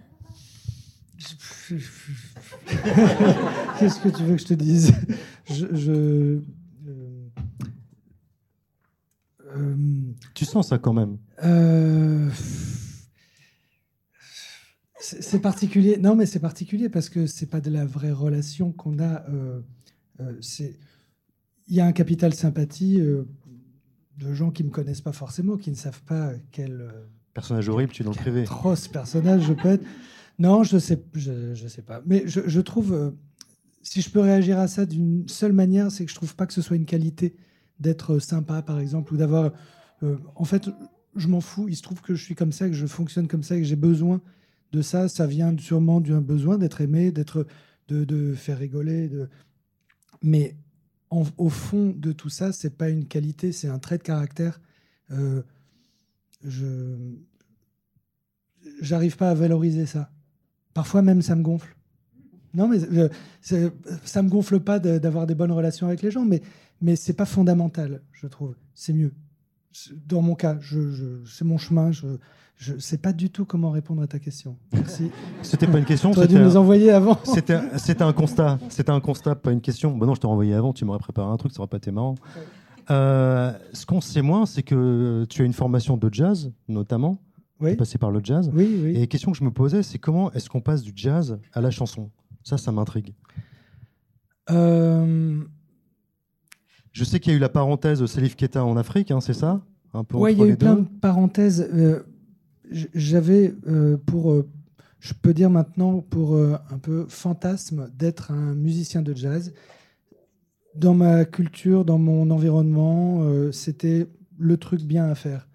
[3.80, 4.94] Qu'est-ce que tu veux que je te dise?
[5.50, 5.92] Je, je-
[6.88, 7.30] euh,
[9.48, 9.76] euh,
[10.36, 11.18] Tu sens ça quand même.
[11.44, 12.30] euh,
[15.02, 15.98] c'est particulier.
[15.98, 19.24] Non, mais c'est particulier parce que c'est pas de la vraie relation qu'on a.
[19.30, 19.62] euh,
[20.42, 20.78] c'est
[21.70, 25.76] il y a un capital sympathie de gens qui me connaissent pas forcément, qui ne
[25.76, 26.92] savent pas quel
[27.34, 28.42] Personnage horrible, tu es dans le privé.
[28.42, 29.86] atroce personnage je peux être.
[30.40, 32.02] Non, je sais, je, je sais pas.
[32.06, 33.12] Mais je, trouve, euh,
[33.84, 36.54] si je peux réagir à ça d'une seule manière, c'est que je trouve pas que
[36.54, 37.36] ce soit une qualité
[37.80, 39.52] d'être sympa, par exemple, ou d'avoir.
[40.04, 40.70] euh, en fait,
[41.16, 41.68] je m'en fous.
[41.68, 43.76] Il se trouve que je suis comme ça, que je fonctionne comme ça, que j'ai
[43.76, 44.22] besoin
[44.72, 45.10] de ça.
[45.10, 47.46] Ça vient sûrement d'un besoin d'être aimé, d'être,
[47.90, 49.12] de, faire rigoler.
[50.22, 50.56] Mais
[51.10, 54.62] au fond de tout ça, c'est pas une qualité, c'est un trait de caractère.
[55.12, 55.42] Euh,
[56.46, 56.96] je
[58.82, 60.12] j'arrive pas à valoriser ça.
[60.74, 61.76] Parfois même, ça me gonfle.
[62.54, 63.10] Non, mais euh,
[63.42, 63.72] c'est-
[64.04, 66.42] ça me gonfle pas d'avoir des bonnes relations avec les gens, mais
[66.82, 68.56] mais c'est pas fondamental, je trouve.
[68.74, 69.12] C'est mieux.
[70.08, 71.92] Dans mon cas, je, je- c'est mon chemin.
[71.92, 72.08] Je
[72.56, 74.58] je sais pas du tout comment répondre à ta question.
[74.74, 75.12] Merci.
[75.44, 77.18] C'était pas une question, Tu dû un, envoyer avant.
[77.24, 77.54] c'était,
[78.04, 78.60] un constat.
[78.70, 79.96] C'était un constat, pas une question.
[79.96, 81.92] Bon non, je t'aurais envoyé avant, tu m'aurais préparé un truc, ça aurait pas été
[81.92, 82.16] marrant.
[82.92, 87.18] Euh, ce qu'on sait moins, c'est que tu as une formation de jazz, notamment.
[87.62, 88.50] Oui, passé par le jazz.
[88.54, 88.92] oui, oui.
[88.96, 91.60] Et la question que je me posais, c'est comment est-ce qu'on passe du jazz à
[91.62, 92.10] la chanson?
[92.44, 93.14] Ça, ça m'intrigue.
[94.50, 95.42] Euh,
[96.92, 99.62] Je sais qu'il y a eu la parenthèse Salif Keita en Afrique, hein, c'est ça?
[99.94, 101.68] Un peu Ouais, il y a eu plein de parenthèses.
[101.74, 102.04] Euh,
[102.72, 104.44] J'avais euh, pour,
[105.00, 109.54] je peux dire maintenant, pour un peu fantasme d'être un musicien de jazz.
[110.76, 115.48] Dans ma culture, dans mon environnement, c'était le truc bien à faire.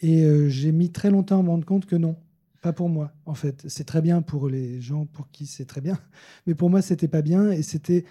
[0.00, 2.16] Et euh, j'ai mis très longtemps à me rendre compte que non,
[2.62, 3.12] pas pour moi.
[3.26, 5.98] En fait, c'est très bien pour les gens pour qui c'est très bien,
[6.46, 7.50] mais pour moi, c'était pas bien.
[7.50, 8.04] Et c'était,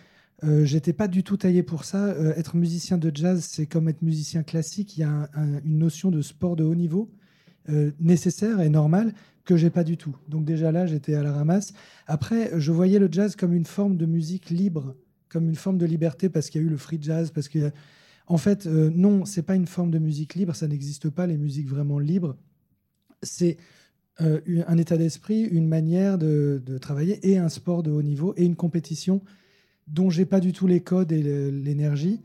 [0.44, 2.06] euh, j'étais pas du tout taillé pour ça.
[2.08, 4.98] Euh, être musicien de jazz, c'est comme être musicien classique.
[4.98, 7.10] Il y a un- un- une notion de sport de haut niveau
[7.70, 9.14] euh, nécessaire et normale
[9.46, 10.16] que j'ai pas du tout.
[10.28, 11.74] Donc déjà là, j'étais à la ramasse.
[12.08, 14.96] Après, je voyais le jazz comme une forme de musique libre,
[15.30, 17.72] comme une forme de liberté parce qu'il y a eu le free jazz, parce que
[18.30, 21.38] en fait, euh, non, c'est pas une forme de musique libre, ça n'existe pas les
[21.38, 22.38] musiques vraiment libres.
[23.24, 23.58] C'est
[24.22, 28.46] euh, un état d'esprit, une manière de, travailler et un sport de haut niveau et
[28.46, 29.22] une compétition
[29.88, 32.22] dont j'ai pas du tout les codes et l'énergie.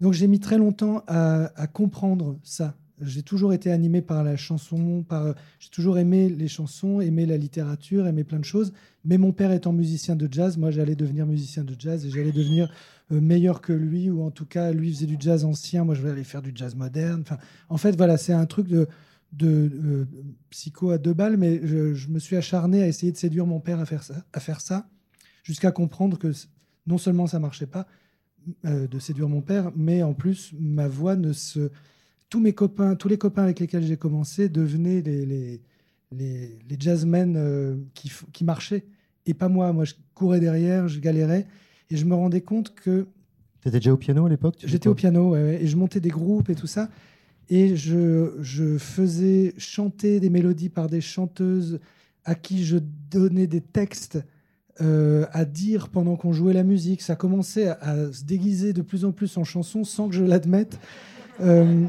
[0.00, 2.76] Donc j'ai mis très longtemps à, à comprendre ça.
[3.00, 7.38] J'ai toujours été animé par la chanson, par j'ai toujours aimé les chansons, aimé la
[7.38, 8.74] littérature, aimé plein de choses.
[9.06, 12.32] Mais mon père étant musicien de jazz, moi j'allais devenir musicien de jazz et j'allais
[12.32, 12.70] devenir
[13.10, 16.10] meilleur que lui, ou en tout cas lui faisait du jazz ancien, moi je vais
[16.10, 17.22] aller faire du jazz moderne.
[17.22, 18.86] Enfin, en fait voilà, c'est un truc de,
[19.32, 20.04] de euh,
[20.50, 23.80] psycho à deux balles, mais je, me suis acharné à essayer de séduire mon père
[23.80, 24.88] à faire ça, à faire ça
[25.42, 26.32] jusqu'à comprendre que
[26.86, 27.86] non seulement ça marchait pas
[28.64, 31.70] euh, de séduire mon père, mais en plus ma voix ne se
[32.28, 35.60] tous mes copains, tous les copains avec lesquels j'ai commencé devenaient les, les,
[36.12, 38.86] les, les jazzmen euh, qui, qui marchaient
[39.26, 39.72] et pas moi.
[39.72, 41.46] Moi, je courais derrière, je galérais
[41.90, 43.06] et je me rendais compte que
[43.62, 46.08] T'étais déjà au piano à l'époque tu j'étais au piano ouais, et je montais des
[46.08, 46.88] groupes et tout ça.
[47.50, 51.80] Et je, je faisais chanter des mélodies par des chanteuses
[52.24, 52.78] à qui je
[53.10, 54.18] donnais des textes
[54.80, 57.02] euh, à dire pendant qu'on jouait la musique.
[57.02, 60.24] Ça commençait à, à se déguiser de plus en plus en chanson sans que je
[60.24, 60.78] l'admette.
[61.40, 61.86] Euh,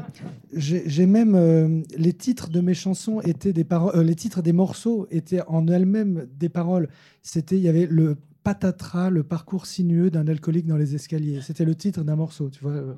[0.54, 5.06] J'ai même euh, les titres de mes chansons étaient des paroles, les titres des morceaux
[5.10, 6.88] étaient en elles-mêmes des paroles.
[7.22, 11.40] C'était, il y avait le patatras, le parcours sinueux d'un alcoolique dans les escaliers.
[11.42, 12.72] C'était le titre d'un morceau, tu vois.
[12.72, 12.94] euh.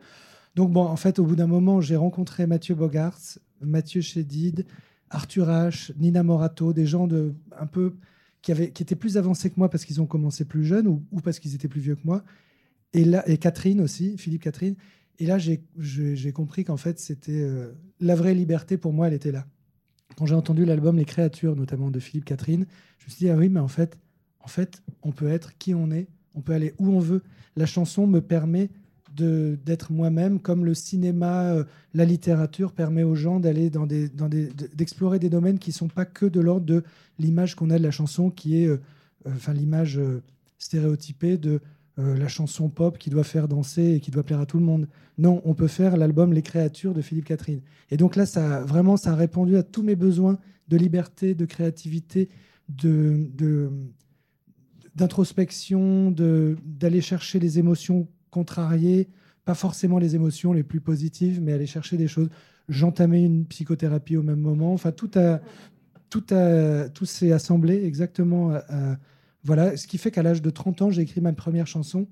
[0.55, 4.66] Donc bon, en fait, au bout d'un moment, j'ai rencontré Mathieu Bogarts, Mathieu Chédid,
[5.11, 7.95] Arthur H, Nina Morato, des gens de un peu
[8.42, 11.03] qui, avaient, qui étaient plus avancés que moi parce qu'ils ont commencé plus jeunes ou,
[11.22, 12.22] parce qu'ils étaient plus vieux que moi.
[12.92, 14.76] Et, là, et Catherine aussi, Philippe Catherine.
[15.18, 19.32] Et là, j'ai compris qu'en fait, c'était euh, la vraie liberté pour moi, elle était
[19.32, 19.47] là.
[20.16, 22.66] Quand j'ai entendu l'album Les Créatures, notamment de Philippe Catherine,
[22.99, 23.99] je me suis dit, ah oui, mais en fait,
[24.45, 27.22] en fait, on peut être qui on est, on peut aller où on veut.
[27.57, 28.68] La chanson me permet
[29.16, 31.64] d'être moi-même, comme le cinéma, euh,
[31.95, 35.70] la littérature permet aux gens d'aller dans des, dans des, de- d'explorer des domaines qui
[35.70, 36.82] sont pas que de l'ordre de
[37.20, 38.80] l'image qu'on a de la chanson, qui est, euh,
[39.26, 40.01] euh, enfin, l'image
[40.59, 41.61] stéréotypée de
[41.97, 44.88] la chanson pop qui doit faire danser et qui doit plaire à tout le monde.
[45.16, 47.61] Non, on peut faire l'album Les Créatures de Philippe Catherine.
[47.92, 50.36] Et donc là, ça a- vraiment, ça a répondu à tous mes besoins
[50.66, 52.28] de liberté, de créativité,
[52.68, 53.70] de-
[54.95, 59.09] d'introspection, d'aller chercher les émotions contrariées,
[59.45, 62.28] pas forcément les émotions les plus positives, mais aller chercher des choses.
[62.68, 64.72] J'entamais une psychothérapie au même moment.
[64.72, 65.11] Enfin, tout
[66.11, 66.24] tout
[66.95, 68.59] tout s'est assemblé exactement.
[69.42, 72.07] voilà, ce qui fait qu'à l'âge de 30 ans, j'ai écrit ma première chanson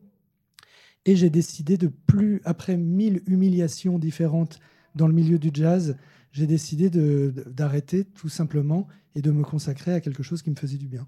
[1.04, 4.60] et j'ai décidé de plus, après mille humiliations différentes
[4.94, 5.96] dans le milieu du jazz,
[6.32, 10.78] j'ai décidé d'arrêter tout simplement et de me consacrer à quelque chose qui me faisait
[10.78, 11.06] du bien.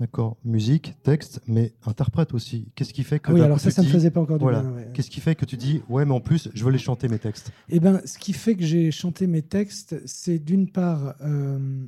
[0.00, 0.36] D'accord.
[0.44, 2.68] Musique, texte, mais interprète aussi.
[2.74, 3.30] Qu'est-ce qui fait que.
[3.30, 4.62] Ah oui, alors ça, ça me dis- faisait pas encore du Voilà.
[4.62, 4.72] bien.
[4.72, 4.90] ouais.
[4.92, 7.18] Qu'est-ce qui fait que tu dis, ouais, mais en plus, je veux les chanter mes
[7.20, 7.52] textes?
[7.68, 11.86] Eh ben, ce qui fait que j'ai chanté mes textes, c'est d'une part euh,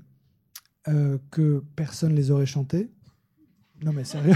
[0.89, 2.91] euh, que personne les aurait chantés.
[3.83, 4.35] Non mais sérieux.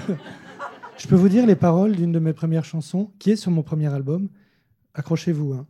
[0.98, 3.62] Je peux vous dire les paroles d'une de mes premières chansons, qui est sur mon
[3.62, 4.28] premier album.
[4.94, 5.54] Accrochez-vous.
[5.54, 5.66] hein.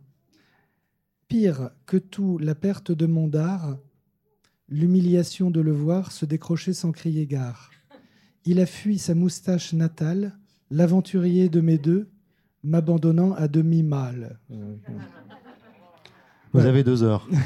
[1.27, 3.77] Pire que tout, la perte de mon dard,
[4.67, 7.69] l'humiliation de le voir se décrocher sans crier gare.
[8.45, 10.33] Il a fui sa moustache natale,
[10.71, 12.07] l'aventurier de mes deux,
[12.63, 14.39] m'abandonnant à demi mal.
[14.49, 16.65] Vous Ouais.
[16.65, 17.27] avez deux heures.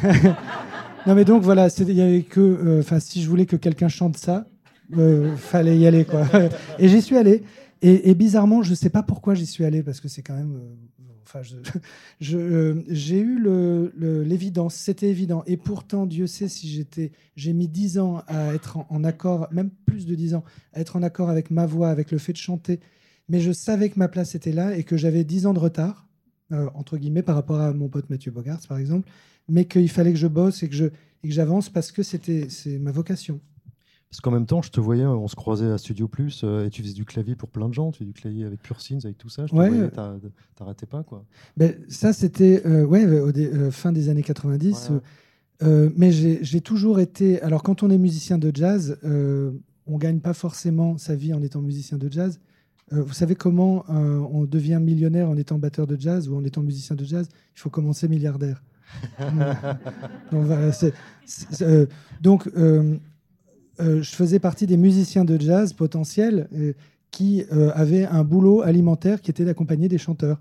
[1.07, 3.89] Non mais donc voilà, il y avait que, euh, enfin si je voulais que quelqu'un
[3.89, 4.47] chante ça,
[4.97, 6.25] euh, fallait y aller quoi.
[6.79, 7.43] Et j'y suis allé.
[7.83, 10.59] Et, et bizarrement, je sais pas pourquoi j'y suis allé parce que c'est quand même,
[11.25, 11.41] enfin
[12.33, 13.41] euh, j'ai eu
[14.23, 15.43] l'évidence, c'était évident.
[15.47, 16.85] Et pourtant, Dieu sait si
[17.35, 20.95] j'ai mis dix ans à être en, accord, même plus de dix ans, à être
[20.95, 22.79] en accord avec ma voix, avec le fait de chanter.
[23.27, 26.07] Mais je savais que ma place était là et que j'avais dix ans de retard,
[26.51, 29.09] euh, entre guillemets, par rapport à mon pote Mathieu Bogart, par exemple
[29.47, 30.89] mais qu'il fallait que je bosse et que
[31.23, 32.47] j'avance parce que c'était
[32.79, 33.39] ma vocation.
[34.15, 36.81] Parce qu'en même temps, je te voyais, on se croisait à Studio Plus et tu
[36.81, 37.91] faisais du clavier pour plein de gens.
[37.91, 39.45] Tu faisais du clavier avec Pure Sins, avec tout ça.
[39.45, 39.89] Je te Ouais.
[40.55, 41.25] t'arrêtais pas, quoi.
[41.57, 44.87] Ben, ça c'était euh, ouais au dé- euh, fin des années 90.
[44.89, 45.01] Ouais, ouais.
[45.63, 47.41] euh, mais j'ai toujours été.
[47.41, 49.51] Alors quand on est musicien de jazz, euh,
[49.85, 52.39] on gagne pas forcément sa vie en étant musicien de jazz.
[52.93, 56.45] Euh, vous savez comment euh, on devient millionnaire en étant batteur de jazz ou en
[56.45, 57.27] étant musicien de jazz?
[57.53, 58.63] Il faut commencer milliardaire.
[60.31, 60.71] voilà,
[61.61, 61.85] euh,
[62.21, 62.47] donc,
[63.79, 66.73] euh, je faisais partie des musiciens de jazz potentiels euh,
[67.11, 70.39] qui euh, avaient un boulot alimentaire qui était d'accompagner des chanteurs.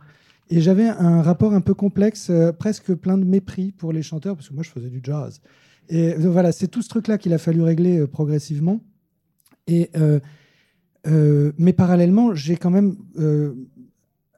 [0.51, 4.51] Et j'avais un rapport un peu complexe, presque plein de mépris pour les chanteurs, parce
[4.51, 5.41] que moi je faisais du jazz.
[5.89, 8.80] Et voilà, c'est tout ce truc-là qu'il a fallu régler progressivement.
[9.66, 9.91] Et,
[11.07, 12.97] mais parallèlement, j'ai quand même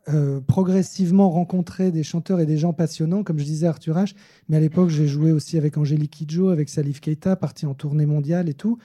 [0.08, 4.14] euh, progressivement rencontré des chanteurs et des gens passionnants, comme je disais Arthur H.
[4.48, 8.06] Mais à l'époque, j'ai joué aussi avec Angélique Kidjo, avec Salif Keita, parti en tournée
[8.06, 8.78] mondiale et tout.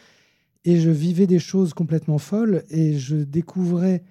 [0.65, 4.03] Et je vivais des choses complètement folles et je découvrais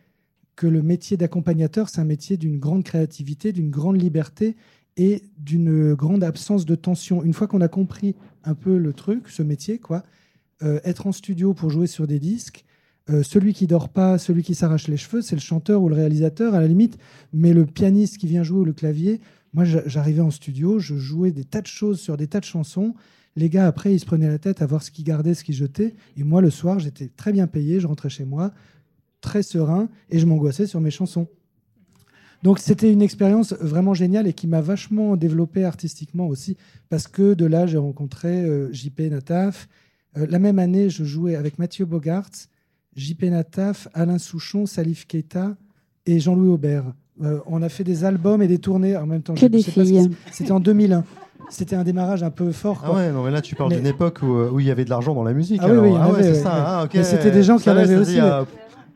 [0.57, 4.57] que le métier d'accompagnateur, c'est un métier d'une grande créativité, d'une grande liberté
[4.97, 7.23] et d'une grande absence de tension.
[7.23, 10.05] Une fois qu'on a compris un peu le truc, ce métier, quoi,
[10.63, 12.65] euh, être en studio pour jouer sur des disques,
[13.09, 15.95] euh, celui qui dort pas, celui qui s'arrache les cheveux, c'est le chanteur ou le
[15.95, 16.99] réalisateur à la limite,
[17.33, 19.21] mais le pianiste qui vient jouer ou le clavier,
[19.55, 22.45] moi j'a- j'arrivais en studio, je jouais des tas de choses sur des tas de
[22.45, 22.95] chansons.
[23.37, 25.55] Les gars, après, ils se prenaient la tête à voir ce qu'ils gardaient, ce qu'ils
[25.55, 25.95] jetaient.
[26.17, 28.53] Et moi, le soir, j'étais très bien payé, je rentrais chez moi,
[29.21, 31.27] très serein, et je m'angoissais sur mes chansons.
[32.43, 36.57] Donc c'était une expérience vraiment géniale et qui m'a vachement développé artistiquement aussi,
[36.89, 39.69] parce que de là, j'ai rencontré euh, JP Nataf.
[40.17, 42.31] Euh, la même année, je jouais avec Mathieu Bogart,
[42.97, 45.57] JP Nataf, Alain Souchon, Salif Keita
[46.07, 46.85] et Jean-Louis Aubert.
[47.23, 49.35] Euh, on a fait des albums et des tournées en même temps.
[49.35, 50.11] Que Je des filles.
[50.33, 51.05] C'était en 2001.
[51.51, 52.83] C'était un démarrage un peu fort.
[52.85, 54.71] Ah ouais, non, mais là, tu parles Mais- d'une époque où, euh, où il y
[54.71, 55.61] avait de l'argent dans la musique.
[55.63, 55.85] Ah oui, alors.
[55.85, 56.83] oui, ah ouais, c'est ouais, ça.
[56.85, 56.89] ouais.
[57.01, 58.47] Ah, c'était des gens qui en avaient aussi, ah,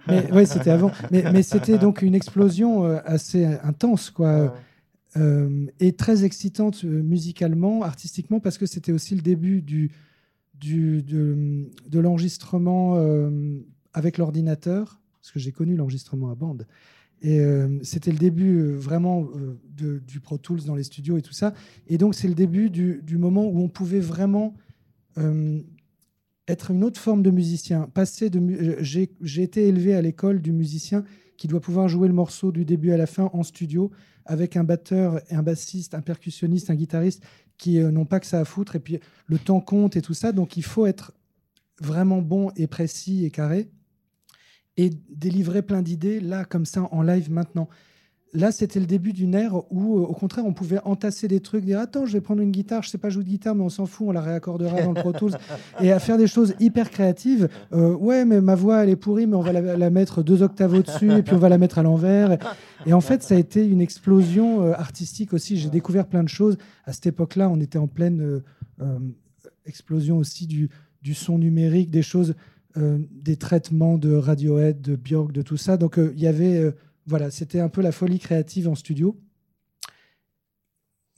[0.07, 0.91] Mais ouais, c'était avant.
[1.11, 4.45] Mais, mais c'était donc une explosion euh, assez intense, quoi.
[4.45, 4.51] ouais.
[5.17, 9.93] Euh, et très excitante euh, musicalement, artistiquement, parce que c'était aussi le début du,
[10.59, 13.31] du, de, de l'enregistrement euh,
[13.95, 16.67] avec l'ordinateur, parce que j'ai connu l'enregistrement à bande.
[17.23, 21.23] Et euh, c'était le début euh, vraiment euh, du Pro Tools dans les studios et
[21.23, 21.55] tout ça.
[21.87, 24.55] Et donc, c'est le début du, moment où on pouvait vraiment
[26.49, 27.89] être une autre forme de musicien.
[27.95, 31.05] Passer de, j'ai été élevé à l'école du musicien
[31.37, 33.91] qui doit pouvoir jouer le morceau du début à la fin en studio
[34.27, 37.23] avec un batteur, et un bassiste, un percussionniste, un guitariste
[37.57, 38.75] qui n'ont pas que ça à foutre.
[38.75, 40.33] Et puis le temps compte et tout ça.
[40.33, 41.13] Donc il faut être
[41.81, 43.71] vraiment bon et précis et carré
[44.77, 47.69] et délivrer plein d'idées là comme ça en live maintenant.
[48.37, 51.65] Là, c'était le début d'une ère où, euh, au contraire, on pouvait entasser des trucs,
[51.65, 53.69] dire attends, je vais prendre une guitare, je sais pas jouer de guitare, mais on
[53.69, 55.37] s'en fout, on la réaccordera dans le Pro Tools,
[55.81, 57.49] et à faire des choses hyper créatives.
[57.73, 60.43] Euh, ouais, mais ma voix elle est pourrie, mais on va la, la mettre deux
[60.43, 62.37] octaves au-dessus, et puis on va la mettre à l'envers.
[62.87, 65.57] Et en fait, ça a été une explosion euh, artistique aussi.
[65.57, 66.59] J'ai découvert plein de choses.
[66.87, 68.43] À cette époque-là, on était en pleine
[68.81, 68.99] euh,
[69.65, 70.71] explosion aussi du,
[71.03, 72.35] du son numérique, des choses,
[72.77, 75.77] des traitements de Radiohead, de Björk, de tout ça.
[75.77, 76.73] Donc euh, il y avait, euh,
[77.07, 79.17] voilà, c'était un peu la folie créative en studio.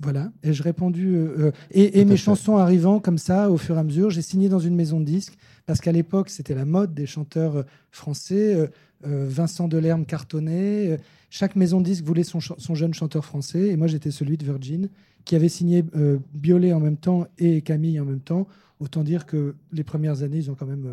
[0.03, 1.15] Voilà, et je répondu.
[1.17, 2.17] euh, euh, et mes fait.
[2.19, 5.07] chansons arrivant comme ça, au fur et à mesure, j'ai signé dans une maison de
[5.07, 8.55] disques, parce qu'à l'époque, c'était la mode des chanteurs euh, français.
[8.55, 8.67] euh,
[9.07, 10.91] euh, Vincent Delerme cartonnait.
[10.91, 10.97] euh,
[11.31, 14.45] chaque maison de disques voulait son, son jeune chanteur français, et moi j'étais celui de
[14.45, 14.89] Virgin,
[15.25, 18.47] qui avait signé euh, Biolay en même temps et Camille en même temps.
[18.81, 20.87] Autant dire que les premières années, ils ont quand même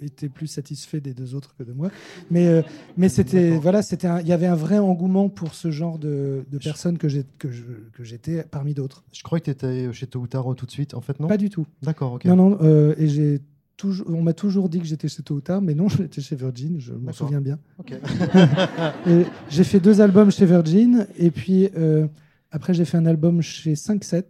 [0.00, 1.90] été plus satisfaits des deux autres que de moi.
[2.30, 2.62] Mais, euh,
[2.96, 6.58] mais c'était voilà, c'était il y avait un vrai engouement pour ce genre de, de
[6.58, 9.04] personnes que j'ai- que je- que j'étais parmi d'autres.
[9.12, 10.94] Je crois que tu étais chez Toutaro tout de suite.
[10.94, 11.28] En fait, non?
[11.28, 11.66] Pas du tout.
[11.82, 12.24] D'accord, ok.
[12.26, 12.58] Non, non.
[12.62, 13.40] euh, et j'ai
[13.76, 16.36] toujours, on m'a toujours dit que j'étais chez Tôt ou Tard, mais non, j'étais chez
[16.36, 16.78] Virgin.
[16.80, 17.58] Je m'en souviens bien.
[17.78, 17.92] Ok.
[19.06, 22.06] Et J'ai fait deux albums chez Virgin, et puis euh,
[22.50, 24.24] après j'ai fait un album chez 5-7.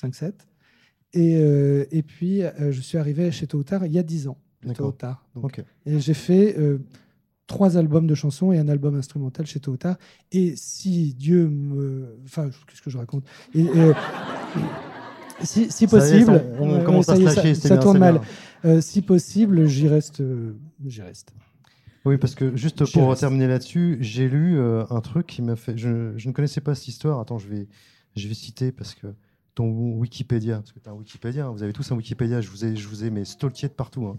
[0.00, 0.32] 5-7.
[1.16, 1.34] Et,
[1.92, 4.36] et puis je suis arrivé chez Tôt ou Tard il y a 10 ans.
[4.72, 5.24] Tôt ou Tard.
[5.36, 5.62] Donc.
[5.86, 6.78] Et j'ai fait euh,
[7.46, 9.96] trois albums de chansons et un album instrumental chez Tôt ou Tard.
[10.32, 12.16] Et si Dieu me.
[12.24, 13.24] Enfin, qu'est-ce que je raconte?
[13.54, 13.92] Et, euh,
[15.42, 16.32] si, si Ça y est, possible.
[16.38, 17.54] ça, on, commence à se lâcher.
[17.54, 18.20] ça- ça bien, tourne mal.
[18.64, 20.22] Euh, si possible, j'y reste.
[20.86, 21.34] j'y reste.
[22.06, 23.20] Oui, parce que juste pour reste.
[23.20, 25.76] terminer là-dessus, j'ai lu un truc qui m'a fait.
[25.76, 27.18] Je, je ne connaissais pas cette histoire.
[27.20, 27.66] Attends, je vais,
[28.14, 29.06] je vais citer parce que
[29.54, 29.66] ton
[29.98, 32.64] Wikipédia, parce que tu as un Wikipédia, hein, vous avez tous un Wikipédia, je vous
[32.64, 34.06] ai, je vous ai mais stalké de partout.
[34.06, 34.18] hein.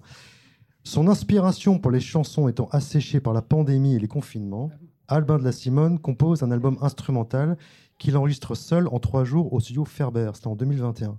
[0.88, 4.70] Son inspiration pour les chansons étant asséchée par la pandémie et les confinements,
[5.08, 7.58] Albin de la Simone compose un album instrumental
[7.98, 10.30] qu'il enregistre seul en trois jours au studio Ferber.
[10.36, 11.18] C'était en 2021.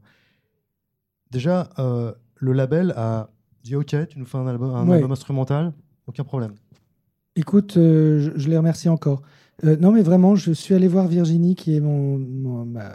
[1.31, 3.31] Déjà, euh, le label a
[3.65, 4.97] dit Ok, tu nous fais un album, un Ouais.
[4.97, 5.73] album instrumental,
[6.07, 6.55] aucun problème.
[7.35, 9.23] Écoute, euh, je, je les remercie encore.
[9.65, 12.93] Euh, non, mais vraiment, je suis allé voir Virginie, qui est mon, mon- ma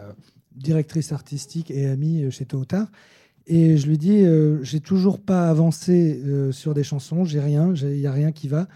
[0.55, 2.87] directrice artistique et amie chez Tôt ou Tard.
[3.47, 7.73] Et je lui dis, euh, j'ai toujours pas avancé euh, sur des chansons, j'ai rien,
[7.75, 8.67] il n'y a rien qui va.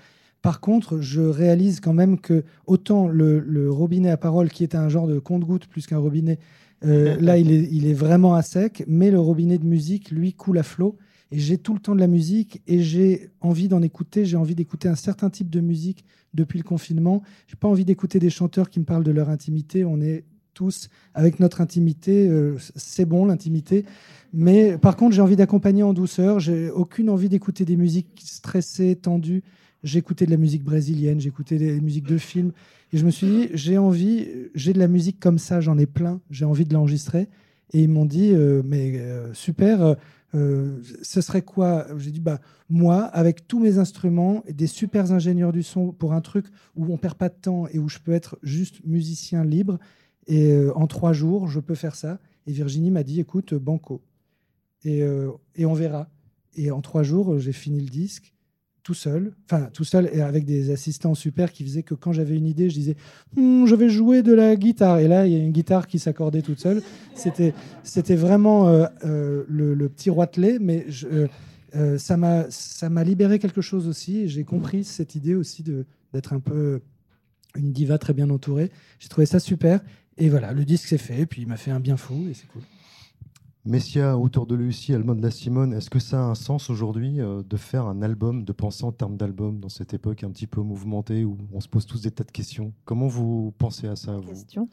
[0.41, 4.89] Par contre, je réalise quand même que autant le, robinet à parole, qui est un
[4.89, 6.39] genre de compte-goutte plus qu'un robinet,
[6.83, 10.33] euh, là, il est, il est vraiment à sec, mais le robinet de musique, lui,
[10.33, 10.97] coule à flot.
[11.31, 14.25] Et j'ai tout le temps de la musique et j'ai envie d'en écouter.
[14.25, 16.05] J'ai envie d'écouter un certain type de musique
[16.35, 17.23] depuis le confinement.
[17.47, 19.83] J'ai pas envie d'écouter des chanteurs qui me parlent de leur intimité.
[19.83, 20.25] On est
[20.55, 22.27] tous avec notre intimité.
[22.27, 23.85] euh, c'est bon l'intimité.
[24.33, 26.39] Mais par contre, j'ai envie d'accompagner en douceur.
[26.39, 29.43] J'ai aucune envie d'écouter des musiques stressées, tendues.
[29.83, 32.51] J'écoutais de la musique brésilienne, j'écoutais des musiques de films.
[32.91, 35.85] Et je me suis dit, j'ai envie, j'ai de la musique comme ça, j'en ai
[35.85, 36.19] plein.
[36.31, 37.27] J'ai envie de l'enregistrer.
[37.71, 39.95] Et ils m'ont dit, euh, mais euh, super.
[40.33, 41.85] ce serait quoi?
[41.97, 42.39] J'ai dit, bah,
[42.69, 46.45] moi, avec tous mes instruments des super ingénieurs du son pour un truc
[46.75, 49.77] où on perd pas de temps et où je peux être juste musicien libre,
[50.27, 52.19] et euh, en trois jours, je peux faire ça.
[52.47, 54.01] Et Virginie m'a dit, écoute, banco.
[54.83, 56.09] Et, euh, on verra.
[56.55, 58.31] Et en trois jours, euh, j'ai fini le disque
[58.83, 62.37] tout seul, enfin tout seul et avec des assistants super qui faisaient que quand j'avais
[62.37, 62.95] une idée, je disais
[63.35, 65.97] Hum, je vais jouer de la guitare et là il y a une guitare qui
[65.97, 66.83] s'accordait toute seule.
[67.15, 68.69] C'était c'était vraiment
[69.01, 70.85] le, petit roitelet, mais
[71.97, 74.29] ça m'a ça m'a libéré quelque chose aussi.
[74.29, 76.79] J'ai compris cette idée aussi de d'être un peu
[77.55, 78.69] une diva très bien entourée.
[78.99, 79.81] J'ai trouvé ça super
[80.17, 82.33] et voilà le disque s'est fait et puis il m'a fait un bien fou et
[82.33, 82.61] c'est cool.
[83.65, 87.19] Messia, autour de Lucie, Albin de la Simone, est-ce que ça a un sens aujourd'hui
[87.19, 90.45] euh, de faire un album, de penser en termes d'album dans cette époque un petit
[90.45, 92.73] peu mouvementée où on se pose tous des tas de questions?
[92.85, 94.29] Comment vous pensez à ça, vous?
[94.29, 94.69] Question.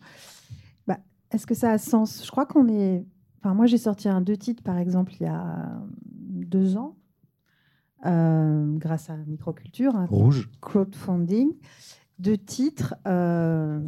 [0.87, 0.99] Bah,
[1.31, 2.23] Est-ce que ça a sens?
[2.23, 3.07] Je crois qu'on est.
[3.39, 5.83] Enfin, moi, j'ai sorti un deux titres, par exemple, il y a
[6.13, 6.99] deux ans,
[8.05, 11.55] euh, grâce à Microculture, un Rouge crowdfunding.
[12.23, 12.95] Deux titres.
[13.09, 13.81] euh,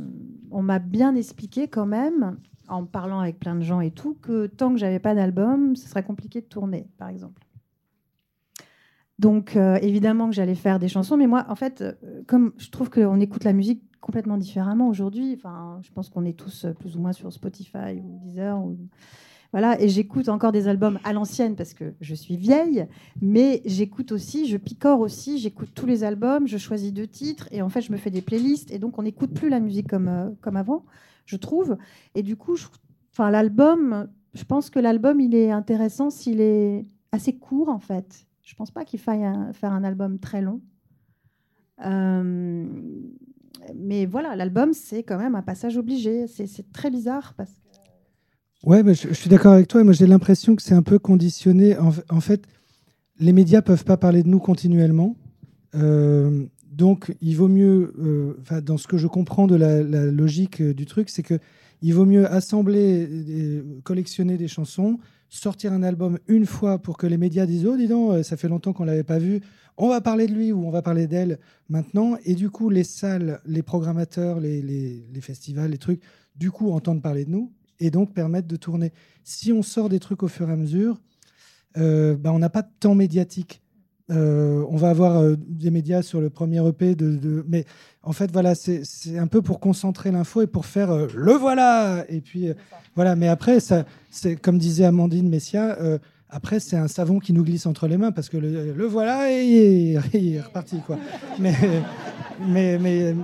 [0.50, 4.46] on m'a bien expliqué quand même, en parlant avec plein de gens et tout, que
[4.46, 7.46] tant que j'avais pas d'album, ce serait compliqué de tourner, par exemple.
[9.20, 11.92] Donc, euh, évidemment que j'allais faire des chansons, mais moi, en fait, euh,
[12.26, 15.38] comme je trouve qu'on écoute la musique complètement différemment aujourd'hui,
[15.82, 18.58] je pense qu'on est tous plus ou moins sur Spotify ou Deezer.
[18.58, 18.76] Ou...
[19.54, 22.88] Voilà, et j'écoute encore des albums à l'ancienne parce que je suis vieille,
[23.22, 27.62] mais j'écoute aussi, je picore aussi, j'écoute tous les albums, je choisis deux titres et
[27.62, 30.08] en fait je me fais des playlists et donc on n'écoute plus la musique comme,
[30.08, 30.84] euh, comme avant,
[31.24, 31.76] je trouve.
[32.16, 32.56] Et du coup,
[33.12, 36.82] enfin l'album, je pense que l'album il est intéressant s'il est
[37.12, 38.26] assez court en fait.
[38.42, 40.62] Je pense pas qu'il faille faire un album très long.
[41.86, 42.66] Euh,
[43.76, 46.26] mais voilà, l'album c'est quand même un passage obligé.
[46.26, 47.63] C'est très bizarre parce que
[48.64, 49.84] Ouais, je, suis d'accord avec toi.
[49.84, 51.76] Moi, j'ai l'impression que c'est un peu conditionné.
[51.76, 52.46] En, fait,
[53.20, 55.16] les médias peuvent pas parler de nous continuellement.
[55.74, 60.72] Euh, donc, il vaut mieux, euh, dans ce que je comprends de la, logique euh,
[60.72, 61.38] du truc, c'est que
[61.82, 64.98] il vaut mieux assembler, collectionner des chansons,
[65.28, 68.38] sortir un album une fois pour que les médias disent oh dis donc, euh, ça
[68.38, 69.42] fait longtemps qu'on l'avait pas vu,
[69.76, 71.38] on va parler de lui ou on va parler d'elle
[71.68, 72.16] maintenant.
[72.24, 76.00] Et du coup, les salles, les programmateurs, les- les festivals, les trucs,
[76.34, 78.92] du coup, entendent parler de nous et donc permettre de tourner.
[79.22, 81.00] Si on sort des trucs au fur et à mesure,
[81.76, 83.60] euh, bah, on n'a pas de temps médiatique.
[84.10, 87.64] Euh, on va avoir euh, des médias sur le premier EP, de, de- mais
[88.02, 88.82] en fait, voilà, c'est
[89.16, 92.04] un peu pour concentrer l'info et pour faire euh, le voilà.
[92.10, 92.48] Et puis
[92.94, 95.78] voilà, mais après, ça, c'est comme disait Amandine Messia.
[96.28, 99.32] après, c'est un savon qui nous glisse entre les mains parce que le, le voilà
[99.32, 100.98] et il est reparti quoi.
[101.38, 101.54] Mais
[102.46, 103.14] mais mais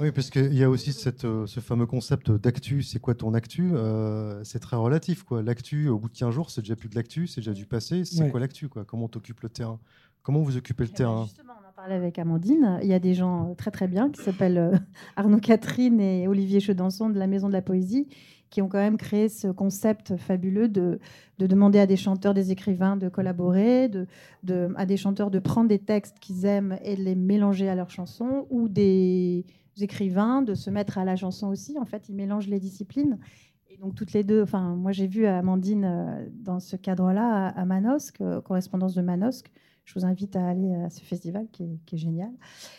[0.00, 2.82] Oui, parce qu'il y a aussi cette, euh, ce fameux concept d'actu.
[2.82, 5.22] C'est quoi ton actu Euh, C'est très relatif.
[5.22, 5.42] quoi.
[5.42, 8.04] L'actu, au bout de 15 jours, c'est déjà plus de l'actu, c'est déjà du passé.
[8.04, 8.30] C'est Ouais.
[8.30, 8.84] quoi l'actu quoi?
[8.84, 9.78] Comment t'occupes le terrain?
[10.22, 11.24] Comment vous occupez le Eh ben, terrain?
[11.24, 12.78] justement, on en parlait avec Amandine.
[12.82, 14.80] Il y a des gens euh, très très bien qui s'appellent
[15.16, 18.08] Arnaud Catherine et Olivier Chedançon de la Maison de la Poésie,
[18.50, 21.00] qui ont quand même créé ce concept fabuleux de,
[21.38, 24.06] de demander à des chanteurs, des écrivains de collaborer, de,
[24.42, 27.74] de- à des chanteurs de prendre des textes qu'ils aiment et de les mélanger à
[27.74, 29.44] leurs chansons, ou des
[29.80, 31.78] écrivains de se mettre à la chanson aussi.
[31.78, 33.18] En fait, ils mélangent les disciplines.
[33.70, 37.60] Et donc toutes les deux, enfin moi j'ai vu Amandine euh, dans ce cadre-là à,
[37.60, 39.50] à Manosque, euh, correspondance de Manosque.
[39.84, 42.30] Je vous invite à aller à ce festival qui est, génial.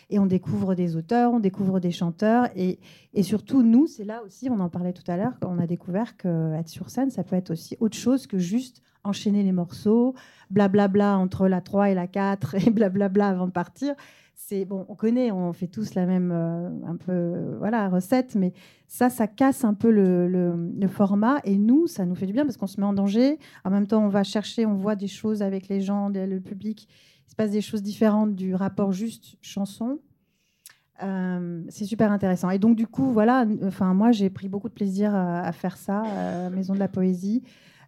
[0.09, 2.47] Et on découvre des auteurs, on découvre des chanteurs.
[2.55, 2.79] Et,
[3.13, 6.15] et surtout, nous, c'est là aussi, on en parlait tout à l'heure, on a découvert
[6.15, 10.15] qu'être sur scène, ça peut être aussi autre chose que juste enchaîner les morceaux,
[10.49, 13.95] blablabla entre la 3 et la 4 et blablabla avant de partir.
[14.35, 18.51] C'est bon, on connaît, on fait tous la même euh, un peu voilà recette, mais
[18.87, 21.39] ça, ça casse un peu le, format.
[21.43, 23.39] Et nous, ça nous fait du bien parce qu'on se met en danger.
[23.63, 26.87] En même temps, on va chercher, on voit des choses avec les gens, le public.
[27.27, 29.99] Il se passe des choses différentes du rapport juste chanson.
[31.01, 32.49] Euh, c'est super intéressant.
[32.49, 35.77] Et donc, du coup, voilà, enfin, moi, j'ai pris beaucoup de plaisir à, à faire
[35.77, 37.43] ça, euh, Maison de la Poésie.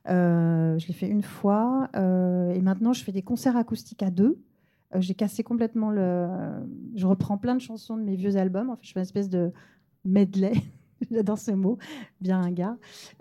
[0.09, 1.89] Euh, je l'ai fait une fois.
[1.95, 4.39] et maintenant, je fais des concerts acoustiques à deux.
[4.93, 6.27] Euh, j'ai cassé complètement le.
[6.95, 8.69] Je reprends plein de chansons de mes vieux albums.
[8.69, 9.51] En fait, je fais une espèce de
[10.03, 10.53] medley.
[11.11, 11.77] J'adore ce mot,
[12.21, 12.77] bien un gars.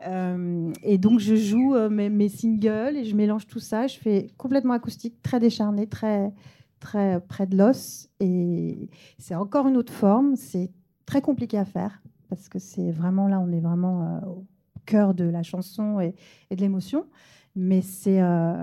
[0.06, 3.86] Euh, et donc, je joue euh, mes, singles et je mélange tout ça.
[3.86, 6.32] Je fais complètement acoustique, très décharné, très,
[6.80, 8.08] très près de l'os.
[8.20, 8.88] Et
[9.18, 10.36] c'est encore une autre forme.
[10.36, 10.70] C'est
[11.06, 14.44] très compliqué à faire parce que c'est vraiment là, on est vraiment euh, au
[14.86, 16.14] cœur de la chanson et
[16.50, 17.06] de l'émotion.
[17.56, 18.62] Mais c'est euh,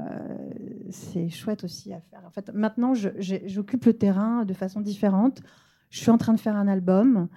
[0.89, 2.22] c'est chouette aussi à faire.
[2.26, 5.42] En fait, maintenant, j'occupe le terrain de façon différente.
[5.89, 7.28] Je suis en train de faire un album.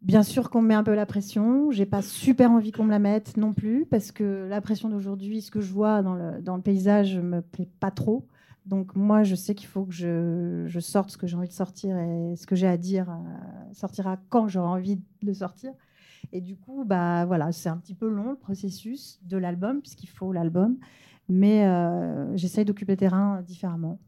[0.00, 1.70] Bien sûr qu'on me met un peu la pression.
[1.70, 5.42] J'ai pas super envie qu'on me la mette non plus parce que la pression d'aujourd'hui,
[5.42, 8.26] ce que je vois dans le, dans le paysage, me plaît pas trop.
[8.64, 11.52] Donc moi, je sais qu'il faut que je, je sorte ce que j'ai envie de
[11.52, 15.72] sortir et ce que j'ai à dire euh, sortira quand j'aurai envie de le sortir.
[16.32, 20.08] Et du coup, bah voilà, c'est un petit peu long le processus de l'album puisqu'il
[20.08, 20.76] faut l'album,
[21.28, 23.98] mais euh, j'essaye d'occuper le terrain différemment.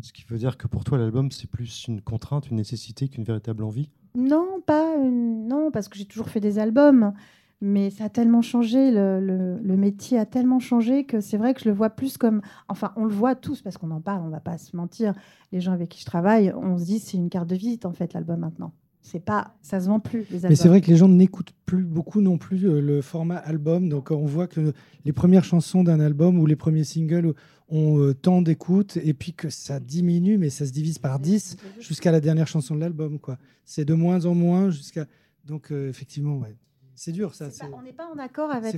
[0.00, 3.24] Ce qui veut dire que pour toi, l'album, c'est plus une contrainte, une nécessité qu'une
[3.24, 3.90] véritable envie?
[4.14, 7.12] Non, pas une- non, parce que j'ai toujours fait des albums,
[7.60, 11.54] mais ça a tellement changé, le, le- le métier a tellement changé que c'est vrai
[11.54, 14.22] que je le vois plus comme, enfin, on le voit tous parce qu'on en parle,
[14.22, 15.14] on va pas se mentir.
[15.52, 17.92] Les gens avec qui je travaille, on se dit c'est une carte de visite en
[17.92, 18.72] fait l'album maintenant.
[19.06, 20.50] C'est pas, ça se vend plus les albums.
[20.50, 23.88] Mais c'est vrai que les gens n'écoutent plus beaucoup non plus euh, le format album.
[23.88, 24.72] Donc on voit que
[25.04, 27.32] les premières chansons d'un album ou les premiers singles
[27.68, 31.56] ont euh, tant d'écoute et puis que ça diminue, mais ça se divise par 10
[31.78, 33.20] jusqu'à la dernière chanson de l'album.
[33.20, 33.38] quoi.
[33.64, 35.06] C'est de moins en moins jusqu'à.
[35.44, 36.56] Donc euh, effectivement, ouais.
[36.96, 37.48] c'est dur ça.
[37.48, 38.74] Pas- on n'est pas en accord avec,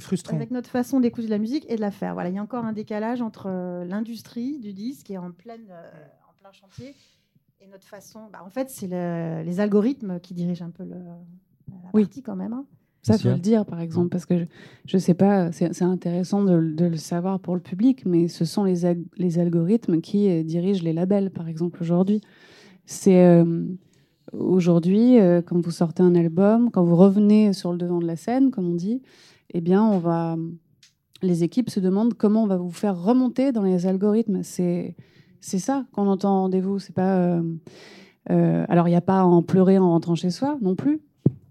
[0.51, 2.13] notre façon d'écouter de la musique et de la faire.
[2.13, 3.49] Voilà, il y a encore un décalage entre
[3.87, 5.73] l'industrie du disque qui est en, pleine,
[6.29, 6.95] en plein chantier
[7.61, 8.21] et notre façon.
[8.33, 10.95] bah, en fait, c'est le- les algorithmes qui dirigent un peu le,
[11.69, 12.03] la Oui.
[12.05, 12.53] partie quand même.
[12.53, 12.65] hein.
[13.03, 14.45] Ça, Sia faut le dire, par exemple, parce que je,
[14.87, 18.45] je sais pas, c'est c'est intéressant de, de le savoir pour le public, mais ce
[18.45, 22.21] sont les, ag- les algorithmes qui euh, dirigent les labels, par exemple, aujourd'hui.
[22.87, 23.65] C'est euh,
[24.33, 28.17] aujourd'hui, euh, quand vous sortez un album, quand vous revenez sur le devant de la
[28.17, 29.01] scène, comme on dit,
[29.55, 30.37] eh bien, on va,
[31.23, 34.43] les équipes se demandent comment on va vous faire remonter dans les algorithmes.
[34.43, 34.97] C'est
[35.41, 36.79] c'est ça qu'on entend en rendez-vous.
[36.79, 37.19] C'est pas.
[37.19, 37.43] euh,
[38.31, 41.01] euh, alors, il n'y a pas à en pleurer en rentrant chez soi non plus,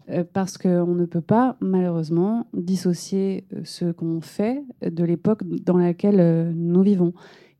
[0.09, 6.53] euh, parce qu'on ne peut pas, malheureusement, dissocier ce qu'on fait de l'époque dans laquelle
[6.55, 7.13] nous vivons.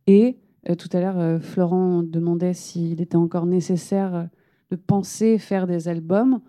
[0.05, 0.37] Et
[0.77, 4.27] tout à l'heure, Florent demandait s'il était encore nécessaire
[4.69, 6.41] de penser faire des albums.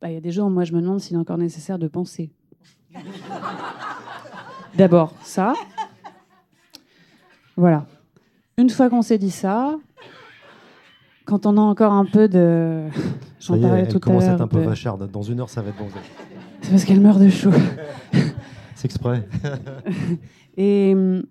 [0.00, 1.88] Bah, Il y a des jours, moi, je me demande s'il est encore nécessaire de
[1.88, 2.30] penser.
[4.76, 5.54] D'abord, ça.
[7.56, 7.86] Voilà.
[8.62, 9.76] Une fois qu'on s'est dit ça,
[11.24, 12.84] quand on a encore un peu de.
[13.40, 14.34] J'en parlais tout commence à l'heure.
[14.36, 15.10] être un peu de- vacharde.
[15.10, 15.88] Dans une heure, ça va être bon.
[16.60, 17.50] C'est parce qu'elle meurt de chaud.
[18.76, 19.26] C'est exprès.
[20.56, 21.24] Et hum,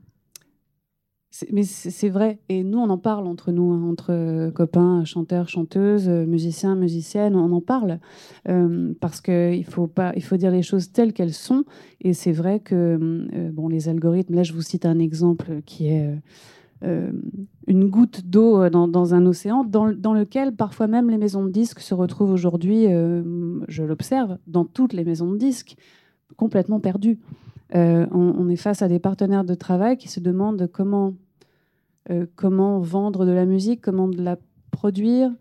[1.54, 2.40] mais c'est vrai.
[2.50, 7.38] Et nous, on en parle entre nous, hein, entre copains, chanteurs, chanteuses, musiciens, musiciennes.
[7.38, 8.00] On en parle
[8.50, 11.64] euh, parce qu'il faut pas, il faut dire les choses telles qu'elles sont.
[12.02, 14.36] Et c'est vrai que hum, euh, bon, les algorithmes.
[14.36, 16.16] Là, je vous cite un exemple qui est euh,
[16.84, 17.12] euh,
[17.68, 21.46] une goutte d'eau euh, dans, un océan, dans, le- dans lequel parfois même les maisons
[21.46, 22.92] de disques se retrouvent aujourd'hui.
[22.92, 25.76] euh, je l'observe dans toutes les maisons de disques,
[26.38, 27.20] complètement perdues.
[27.74, 31.14] On, est face à des partenaires de travail qui se demandent comment,
[32.36, 34.38] comment vendre de la musique, comment la
[34.72, 35.32] produire.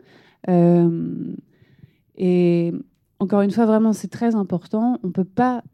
[2.16, 2.72] Et
[3.18, 5.00] encore une fois, vraiment, c'est très important.
[5.02, 5.64] On ne peut pas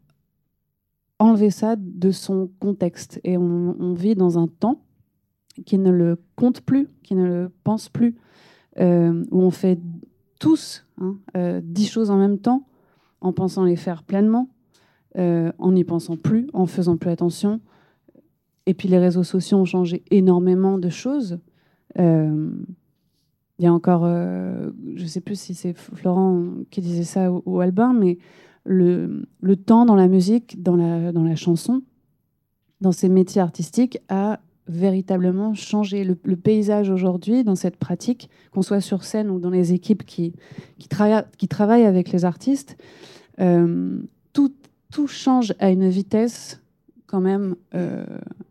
[1.19, 3.21] enlever ça de son contexte.
[3.23, 4.81] Et on vit dans un temps
[5.65, 8.15] qui ne le compte plus, qui ne le pense plus,
[8.79, 9.79] euh, où on fait
[10.39, 12.67] tous hein, euh, dix choses en même temps,
[13.21, 14.49] en pensant les faire pleinement,
[15.17, 17.59] euh, en n'y pensant plus, en faisant plus attention.
[18.65, 21.39] Et puis les réseaux sociaux ont changé énormément de choses.
[21.97, 27.41] Il y a encore, je ne sais plus si c'est Florent qui disait ça ou,
[27.45, 28.19] ou Albin, mais
[28.65, 31.81] le, le temps dans la musique, dans la, dans la chanson,
[32.81, 36.03] dans ces métiers artistiques, a véritablement changé.
[36.03, 40.33] Le, paysage aujourd'hui, dans cette pratique, qu'on soit sur scène ou dans les équipes qui,
[40.79, 40.87] qui,
[41.37, 42.77] qui travaillent avec les artistes,
[43.39, 43.99] euh,
[44.33, 44.53] tout,
[44.91, 46.61] tout change à une vitesse
[47.05, 48.05] quand même euh,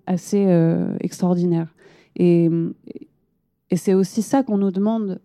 [0.07, 1.75] assez euh, extraordinaire.
[2.17, 2.49] Et,
[3.71, 5.21] et c'est aussi ça qu'on nous demande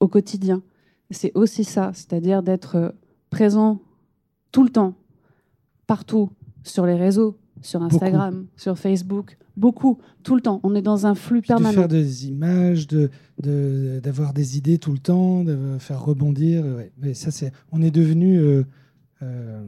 [0.00, 0.62] au quotidien.
[1.10, 2.94] C'est aussi ça, c'est-à-dire d'être
[3.30, 3.80] présent
[4.50, 4.94] tout le temps,
[5.86, 6.30] partout,
[6.64, 10.60] sur les réseaux, sur Instagram, sur Facebook, beaucoup, tout le temps.
[10.62, 11.72] On est dans un flux Puis de permanent.
[11.72, 13.08] faire des images, de
[13.42, 16.64] de- d'avoir des idées tout le temps, de faire rebondir.
[16.64, 16.92] ouais.
[17.00, 18.62] Mais ça, c'est, on est devenu euh,
[19.22, 19.62] euh,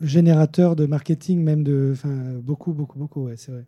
[0.00, 1.94] générateur de marketing, même de,
[2.44, 3.24] beaucoup, beaucoup, beaucoup.
[3.26, 3.66] Ouais, c'est vrai.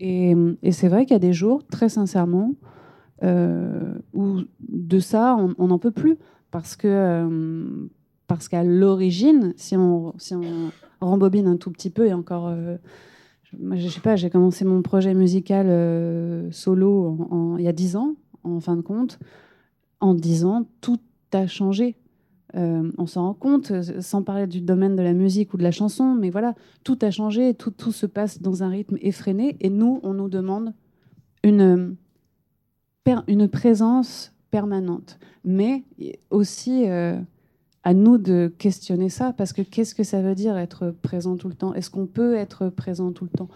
[0.00, 2.54] Et, et c'est vrai qu'il y a des jours, très sincèrement,
[3.22, 6.16] euh, où de ça, on n'en peut plus.
[6.50, 7.88] Parce que
[8.26, 10.70] parce qu'à l'origine, si on, si on
[11.04, 12.76] rembobine un tout petit peu, et encore, euh,
[13.44, 17.96] je, je sais pas, j'ai commencé mon projet musical euh, solo il y a dix
[17.96, 19.18] ans, en fin de compte.
[20.00, 21.00] En dix ans, tout
[21.32, 21.96] a changé.
[22.54, 25.70] Euh, on s'en rend compte, sans parler du domaine de la musique ou de la
[25.70, 29.70] chanson, mais voilà, tout a changé, tout, tout se passe dans un rythme effréné, et
[29.70, 30.74] nous, on nous demande
[31.44, 31.96] une,
[33.26, 35.18] une présence permanente.
[35.44, 35.82] Mais
[36.30, 36.84] aussi
[37.84, 41.48] à nous de questionner ça, parce que qu'est-ce que ça veut dire être présent tout
[41.48, 41.74] le temps?
[41.74, 43.48] Est-ce qu'on peut être présent tout le temps?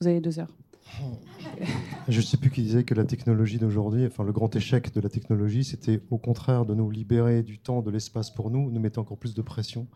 [0.00, 0.54] Vous avez deux heures.
[2.08, 5.00] Je ne sais plus qui disait que la technologie d'aujourd'hui, enfin le grand échec de
[5.00, 8.80] la technologie, c'était au contraire de nous libérer du temps, de l'espace pour nous, nous
[8.80, 9.86] mettre encore plus de pression.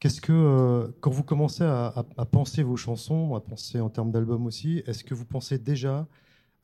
[0.00, 3.88] Qu'est-ce que, euh, quand vous commencez à, à- à penser vos chansons, à penser en
[3.88, 6.06] termes d'album aussi, est-ce que vous pensez déjà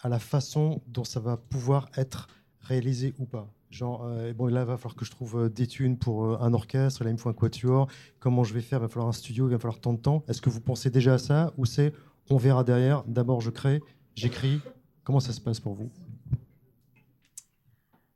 [0.01, 2.27] à la façon dont ça va pouvoir être
[2.61, 3.49] réalisé ou pas?
[3.73, 6.39] Genre, euh, bon, là, il va falloir que je trouve euh, des thunes pour euh,
[6.43, 7.89] un orchestre, là, il me faut un quatuor.
[8.21, 8.81] Comment je vais faire?
[8.81, 10.23] Il va falloir un studio, il va falloir tant de temps.
[10.29, 11.95] Est-ce que vous pensez déjà à ça ou c'est
[12.29, 13.81] on verra derrière D'abord, je crée,
[14.15, 14.61] j'écris.
[15.05, 15.89] Comment ça se passe pour vous?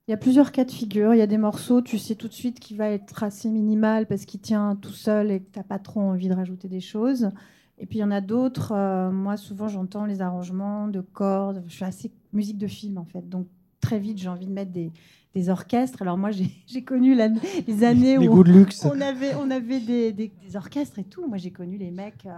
[0.07, 1.15] Il y a plusieurs cas de figure.
[1.15, 4.07] Il y a des morceaux, tu sais tout de suite qu'il va être assez minimal
[4.07, 6.81] parce qu'il tient tout seul et que tu n'as pas trop envie de rajouter des
[6.81, 7.31] choses.
[7.79, 8.75] Et puis il y en a d'autres.
[9.11, 11.65] moi, souvent, j'entends les arrangements de cordes.
[11.67, 13.27] Je suis assez musique de film, en fait.
[13.27, 13.49] Donc,
[13.81, 14.93] très vite, j'ai envie de mettre des,
[15.37, 16.01] des orchestres.
[16.03, 16.31] Alors, moi,
[16.67, 17.29] j'ai connu la-
[17.69, 18.85] les années Les où goûts de luxe.
[18.85, 21.27] on avait, on avait des, des- des orchestres et tout.
[21.29, 22.25] Moi, j'ai connu les mecs.
[22.27, 22.31] euh,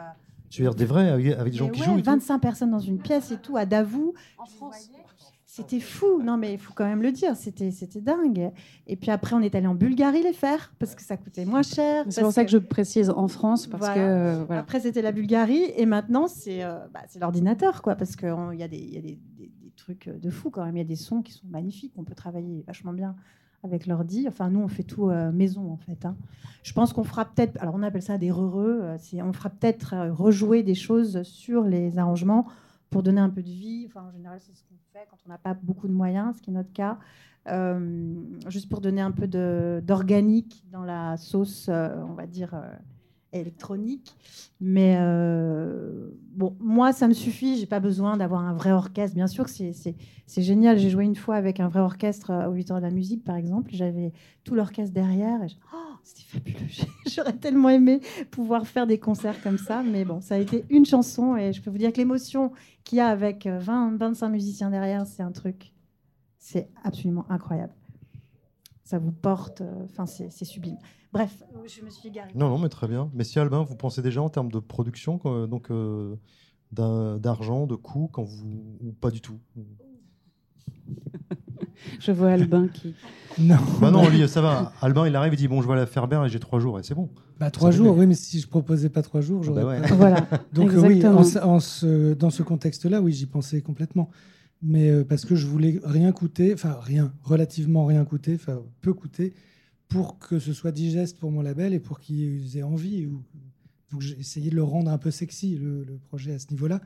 [0.50, 2.70] Tu veux dire des vrais, avec, des gens qui ouais, jouent et tout 25 personnes
[2.72, 4.14] dans une pièce et tout, à Davout.
[4.36, 4.90] En France.
[5.46, 6.22] C'était fou.
[6.22, 7.34] Non, mais il faut quand même le dire.
[7.34, 8.52] C'était, c'était dingue.
[8.86, 11.62] Et puis après, on est allé en Bulgarie les faire parce que ça coûtait moins
[11.62, 12.04] cher.
[12.10, 13.94] C'est pour ça que je précise en France, parce Voilà.
[13.94, 14.60] que euh, voilà.
[14.60, 15.64] Après, c'était la Bulgarie.
[15.76, 17.96] Et maintenant, c'est, euh, bah, c'est l'ordinateur, quoi.
[17.96, 19.18] Parce qu'il y a, des, il y a des
[19.94, 20.76] trucs de fou quand même.
[20.76, 21.92] Il y a des sons qui sont magnifiques.
[21.96, 23.16] On peut travailler vachement bien
[23.62, 24.26] avec l'ordi.
[24.28, 26.04] Enfin, nous, on fait tout euh, maison, en fait.
[26.04, 26.16] hein.
[26.62, 30.12] Je pense qu'on fera peut-être, alors on appelle ça des heureux, on fera peut-être euh,
[30.12, 32.46] rejouer des choses sur les arrangements
[32.90, 33.84] pour donner un peu de vie.
[33.86, 36.42] Enfin, en général, c'est ce qu'on fait quand on n'a pas beaucoup de moyens, ce
[36.42, 36.98] qui est notre cas.
[37.48, 38.14] Euh,
[38.48, 42.70] juste pour donner un peu d'organique dans la sauce, euh, on va dire, euh,
[43.32, 44.14] électronique.
[44.60, 47.56] Mais euh, bon, moi, ça me suffit.
[47.58, 49.14] J'ai pas besoin d'avoir un vrai orchestre.
[49.14, 49.94] Bien sûr que c'est-
[50.42, 50.78] génial.
[50.78, 53.24] J'ai joué une fois avec un vrai orchestre euh, au 8 heures de la musique,
[53.24, 53.70] par exemple.
[53.72, 54.12] J'avais
[54.44, 55.40] tout l'orchestre derrière.
[55.74, 56.56] Oh, C'était fabuleux.
[57.14, 58.00] J'aurais tellement aimé
[58.30, 59.82] pouvoir faire des concerts comme ça.
[59.82, 61.36] Mais bon, ça a été une chanson.
[61.36, 62.52] Et je peux vous dire que l'émotion
[62.84, 65.72] qu'il y a avec euh, 20, 25 musiciens derrière, c'est un truc.
[66.38, 67.74] C'est absolument incroyable.
[68.84, 69.60] Ça vous porte.
[69.60, 70.78] euh, Enfin, c'est sublime.
[71.12, 72.30] Bref, je me suis égarée.
[72.34, 73.10] Non, non, mais très bien.
[73.14, 76.16] Mais si Albin, vous pensez déjà en termes de production, donc euh,
[76.72, 79.38] d'argent, de coûts, quand vous ou pas du tout?
[82.00, 82.94] Je vois Albin qui.
[83.38, 83.54] Non.
[83.80, 84.72] Bah non, lui, ça va.
[84.82, 86.80] Albin, il arrive, il dit bon, je vais à la Ferber et j'ai trois jours
[86.80, 87.08] et c'est bon.
[87.38, 89.80] Bah, trois Ça jours, oui, mais si je proposais pas trois jours, j'aurais Bah ouais.
[89.88, 90.26] pas- Voilà.
[90.52, 91.20] Donc euh, oui, Exactement.
[91.20, 94.10] en ce- en ce- dans ce contexte-là, oui, j'y pensais complètement.
[94.60, 98.92] Mais euh, parce que je voulais rien coûter, enfin rien, relativement rien coûter, enfin peu
[98.92, 99.34] coûter,
[99.88, 103.06] pour que ce soit digeste pour mon label et pour qu'ils aient envie.
[103.06, 103.22] Ou...
[103.90, 106.80] Donc j'ai essayé de le rendre un peu sexy, le, projet à ce niveau-là.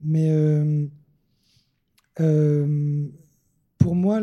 [0.00, 0.86] Mais euh,
[2.20, 3.06] euh,
[3.78, 4.20] pour moi,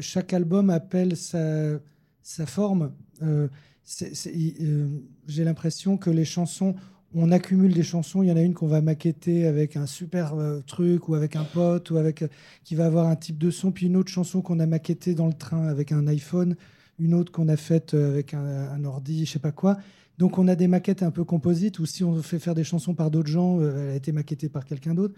[0.00, 1.80] chaque album appelle sa,
[2.46, 2.92] forme.
[3.22, 3.48] Euh,
[5.26, 6.74] J'ai l'impression que les chansons,
[7.14, 8.22] on accumule des chansons.
[8.22, 10.34] Il y en a une qu'on va maqueter avec un super
[10.66, 12.24] truc ou avec un pote ou avec
[12.64, 15.28] qui va avoir un type de son, puis une autre chanson qu'on a maquettée dans
[15.28, 16.56] le train avec un iPhone,
[16.98, 19.78] une autre qu'on a faite euh, avec un, ordi, je sais pas quoi.
[20.18, 22.94] Donc on a des maquettes un peu composites, ou si on fait faire des chansons
[22.94, 25.14] par d'autres gens, euh, elle a été maquettée par quelqu'un d'autre,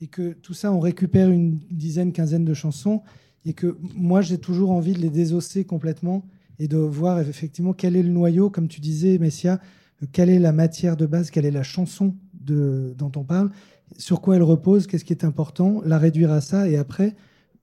[0.00, 3.02] et que tout ça, on récupère une dizaine, quinzaine de chansons,
[3.44, 6.24] et que moi j'ai toujours envie de les désosser complètement
[6.58, 9.58] et de voir effectivement quel est le noyau, comme tu disais, Messia,
[10.02, 13.50] euh, quelle est la matière de base, quelle est la chanson de, dont on parle,
[13.96, 17.14] sur quoi elle repose, qu'est-ce qui est important, la réduire à ça, et après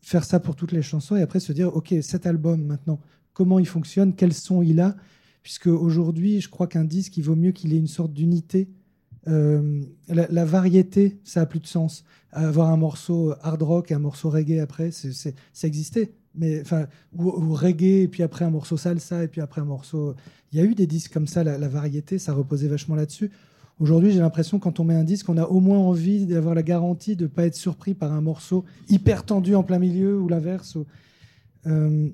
[0.02, 3.00] faire ça pour toutes les chansons, et après se dire, ok, cet album maintenant,
[3.40, 4.98] comment il fonctionne, quel son il a,
[5.44, 8.68] puisque aujourd'hui, je crois qu'un disque, il vaut mieux qu'il ait une sorte d'unité.
[9.30, 12.04] Euh, la, variété, ça a plus de sens.
[12.34, 16.12] Avoir un morceau hard rock et un morceau reggae après, c'est, c'est- ça existait.
[16.36, 16.88] Mais enfin,
[17.18, 20.16] ou, reggae et puis après un morceau salsa et puis après un morceau.
[20.52, 21.46] Il y a eu des disques comme ça.
[21.46, 23.32] La, la variété, ça reposait vachement là-dessus.
[23.80, 26.64] Aujourd'hui, j'ai l'impression quand on met un disque, on a au moins envie d'avoir la
[26.64, 30.28] garantie de ne pas être surpris par un morceau hyper tendu en plein milieu ou
[30.28, 30.78] l'inverse.
[31.68, 32.10] Euh,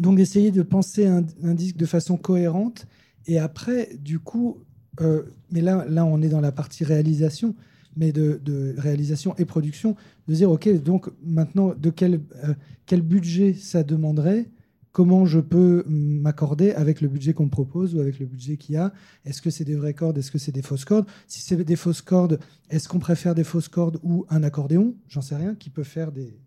[0.00, 1.22] donc d'essayer de penser un,
[1.54, 2.86] disque de façon cohérente.
[3.26, 4.58] Et après, du coup,
[5.00, 7.54] euh, mais là, là, on est dans la partie réalisation,
[7.96, 9.96] mais de, réalisation et production,
[10.28, 14.50] de dire, OK, donc maintenant, de quel, euh, quel budget ça demanderait?
[14.92, 18.76] Comment je peux m'accorder avec le budget qu'on me propose ou avec le budget qu'il
[18.76, 18.94] y a?
[19.26, 20.16] Est-ce que c'est des vraies cordes?
[20.16, 21.06] Est-ce que c'est des fausses cordes?
[21.26, 22.38] Si c'est des fausses cordes,
[22.70, 24.94] est-ce qu'on préfère des fausses cordes ou un accordéon?
[25.08, 26.38] J'en sais rien, qui peut faire des...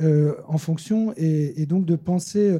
[0.00, 2.58] en fonction, et, donc de penser euh,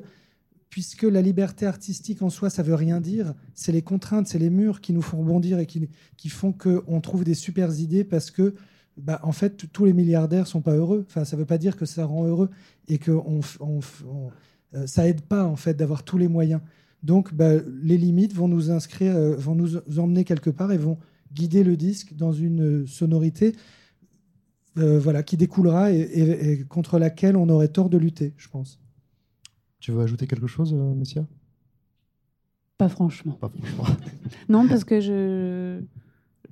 [0.70, 3.34] puisque la liberté artistique en soi, ça veut rien dire.
[3.54, 7.24] C'est les contraintes, c'est les murs qui nous font bondir et qui, font qu'on trouve
[7.24, 8.54] des super idées parce que,
[8.96, 11.04] bah, en fait, tous les milliardaires sont pas heureux.
[11.08, 12.50] Enfin, ça veut pas dire que ça rend heureux
[12.88, 16.60] et que euh, ça aide pas en fait d'avoir tous les moyens.
[17.02, 20.98] Donc, bah, les limites vont nous inscrire, euh, vont nous emmener quelque part et vont
[21.32, 23.54] guider le disque dans une euh, sonorité.
[24.78, 28.48] Euh, voilà, qui découlera et, et- et contre laquelle on aurait tort de lutter, je
[28.48, 28.80] pense.
[29.80, 31.26] Tu veux ajouter quelque chose, euh, Messia?
[32.78, 33.32] Pas franchement.
[33.40, 33.84] Pas franchement.
[34.48, 35.80] Non, parce que je,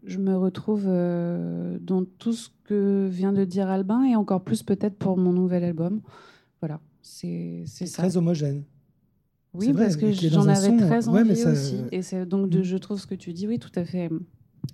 [0.04, 4.62] je me retrouve euh, dans tout ce que vient de dire Albin et encore plus
[4.62, 6.00] peut-être pour mon nouvel album.
[6.60, 8.02] Voilà, c'est c'est ça.
[8.02, 8.64] Très homogène.
[9.52, 11.76] Oui, C'est vrai, parce que j'en avais son, très ouais, envie mais ça- aussi.
[11.92, 12.64] Et c'est donc de, Mm.
[12.64, 14.08] je trouve ce que tu dis, oui, tout à fait,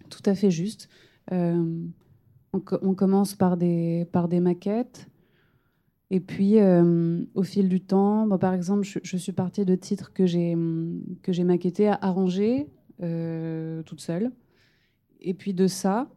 [0.09, 0.88] tout à fait juste.
[1.32, 1.84] Euh,
[2.53, 5.07] on, co- on commence par des, par des maquettes.
[6.12, 10.12] Et puis, euh, au fil du temps, par exemple, je, je suis partie de titres
[10.12, 10.57] que j'ai
[11.22, 12.66] que j'ai maquettés, arrangés,
[13.03, 14.32] euh, toute seule.
[15.20, 16.09] Et puis de ça,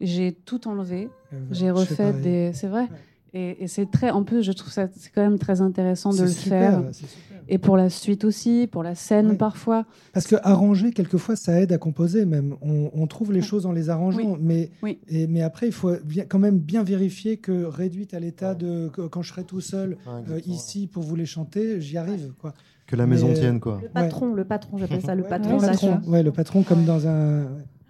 [0.00, 1.08] j'ai tout enlevé.
[1.32, 2.50] Euh, J'ai refait des.
[2.54, 2.82] C'est vrai.
[2.82, 2.88] Ouais.
[3.34, 4.10] Et, et c'est très.
[4.10, 6.90] En plus, je trouve ça c'est quand même très intéressant de le super, faire.
[6.92, 7.25] c'est super.
[7.48, 9.84] Et pour la suite aussi, pour la scène parfois.
[10.12, 12.56] Parce que arranger, quelquefois, ça aide à composer même.
[12.62, 14.98] On, on trouve les choses en les arrangeant, mais, Oui.
[15.08, 18.88] et- mais après, il faut bien- quand même bien vérifier que réduite à l'état de
[19.10, 22.32] quand je serai tout seul Ouais, euh, ici pour vous les chanter, j'y arrive.
[22.40, 22.52] Quoi.
[22.86, 23.80] Que la maison Mais- tienne, quoi.
[23.82, 25.54] Le patron, le patron, j'appelle ça le patron.
[25.58, 27.46] le patron, ouais, le patron comme dans un.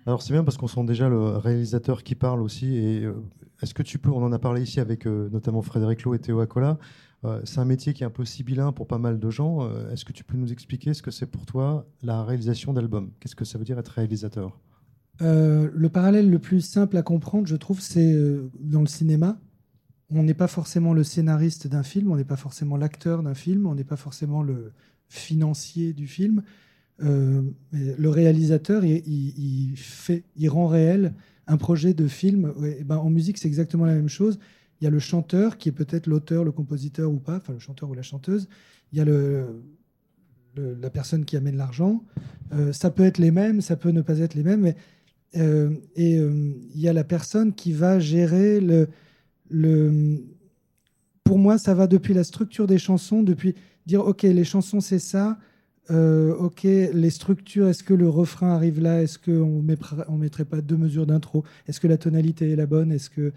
[0.06, 3.14] Alors c'est bien parce qu'on sent déjà le réalisateur qui parle aussi et euh,
[3.62, 6.18] est-ce que tu peux, on en a parlé ici avec euh, notamment Frédéric Lowe et
[6.18, 6.78] Théo Acola,
[7.44, 9.62] c'est un métier qui est un peu sibyllin pour pas mal de gens.
[9.62, 13.10] Euh, est-ce que tu peux nous expliquer ce que c'est pour toi la réalisation d'albums?
[13.20, 14.60] Qu'est-ce que ça veut dire être réalisateur?
[15.22, 19.40] Euh, le parallèle le plus simple à comprendre, je trouve, c'est euh, dans le cinéma.
[20.10, 23.66] On n'est pas forcément le scénariste d'un film, on n'est pas forcément l'acteur d'un film,
[23.66, 24.72] on n'est pas forcément le
[25.08, 26.42] financier du film.
[27.02, 31.14] Euh, le réalisateur, il, fait, rend réel
[31.46, 32.52] un projet de film.
[32.84, 34.38] Ben, en musique, c'est exactement la même chose.
[34.80, 37.58] Il y a le chanteur qui est peut-être l'auteur, le compositeur ou pas, enfin le
[37.58, 38.48] chanteur ou la chanteuse.
[38.92, 39.46] Il y a le,
[40.56, 42.04] la personne qui amène l'argent.
[42.52, 44.72] Euh, ça peut être les mêmes, ça peut ne pas être les mêmes,
[45.36, 48.88] euh, et euh, il y a la personne qui va gérer le,
[49.50, 50.22] le.
[51.24, 53.54] Pour moi, ça va depuis la structure des chansons, depuis
[53.86, 55.38] dire ok, les chansons c'est ça,
[55.90, 60.76] ok, les structures, est-ce que le refrain arrive là, est-ce qu'on ne mettrait pas deux
[60.76, 63.32] mesures d'intro, est-ce que la tonalité est la bonne, est-ce que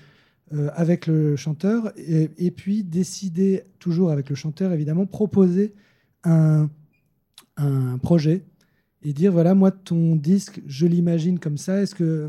[0.53, 5.73] euh, avec le chanteur, et, puis décider toujours avec le chanteur évidemment proposer
[6.23, 6.69] un,
[7.57, 8.43] un projet
[9.03, 11.81] et dire voilà moi ton disque je l'imagine comme ça.
[11.81, 12.27] Est-ce que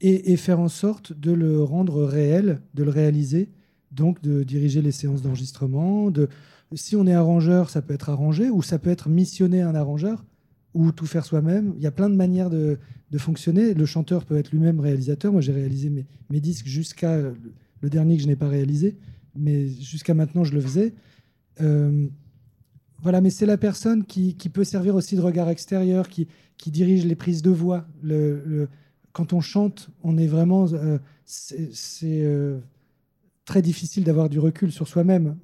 [0.00, 3.48] et faire en sorte de le rendre réel de le réaliser
[3.92, 6.28] donc de diriger les séances d'enregistrement de
[6.74, 10.24] si on est arrangeur ça peut être arrangé ou ça peut être missionner un arrangeur
[10.76, 12.78] ou tout faire soi-même il y a plein de manières de,
[13.18, 18.16] fonctionner le chanteur peut être lui-même réalisateur moi j'ai réalisé mes, disques jusqu'à le, dernier
[18.16, 18.96] que je n'ai pas réalisé
[19.34, 20.94] mais jusqu'à maintenant je le faisais
[21.60, 22.06] Euh,
[23.02, 26.26] voilà, mais c'est la personne qui, peut servir aussi de regard extérieur, qui,
[26.66, 27.86] dirige les prises de voix.
[28.02, 28.68] Le,
[29.12, 30.66] quand on chante, on est vraiment.
[30.72, 31.70] euh, c'est,
[32.04, 32.58] euh,
[33.44, 35.36] très difficile d'avoir du recul sur soi-même.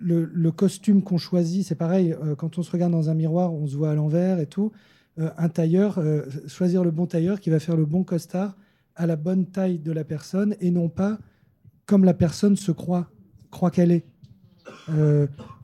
[0.00, 2.12] Le, costume qu'on choisit, c'est pareil.
[2.12, 4.70] euh, quand on se regarde dans un miroir, on se voit à l'envers et tout.
[5.18, 8.56] Euh, un tailleur, euh, choisir le bon tailleur qui va faire le bon costard
[8.94, 11.18] à la bonne taille de la personne et non pas
[11.86, 13.10] comme la personne se croit,
[13.50, 14.04] croit qu'elle est.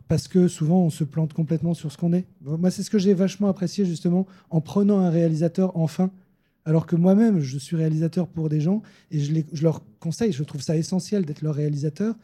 [0.08, 2.26] Parce que souvent on se plante complètement sur ce qu'on est.
[2.42, 6.10] Moi, c'est ce que j'ai vachement apprécié justement en prenant un réalisateur enfin,
[6.64, 10.32] alors que moi-même je suis réalisateur pour des gens et je, les- je leur conseille,
[10.32, 12.14] je trouve ça essentiel d'être leur réalisateur.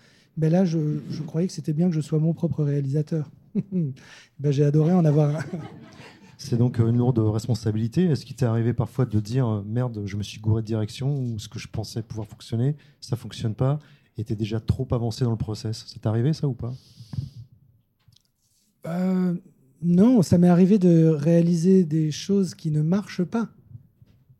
[0.40, 0.78] Mais là, je,
[1.10, 3.30] je croyais que c'était bien que je sois mon propre réalisateur.
[3.72, 5.44] ben, j'ai adoré en avoir un.
[6.38, 8.04] C'est donc une lourde responsabilité.
[8.04, 11.20] Est-ce qu'il t'est arrivé parfois de dire euh, merde, je me suis gouré de direction
[11.20, 13.78] ou ce que je pensais pouvoir fonctionner, ça fonctionne pas
[14.16, 15.84] et t'es déjà trop avancé dans le process?
[15.86, 16.72] C'est arrivé ça ou pas?
[18.86, 19.34] Euh,
[19.82, 23.50] non, ça m'est arrivé de réaliser des choses qui ne marchent pas,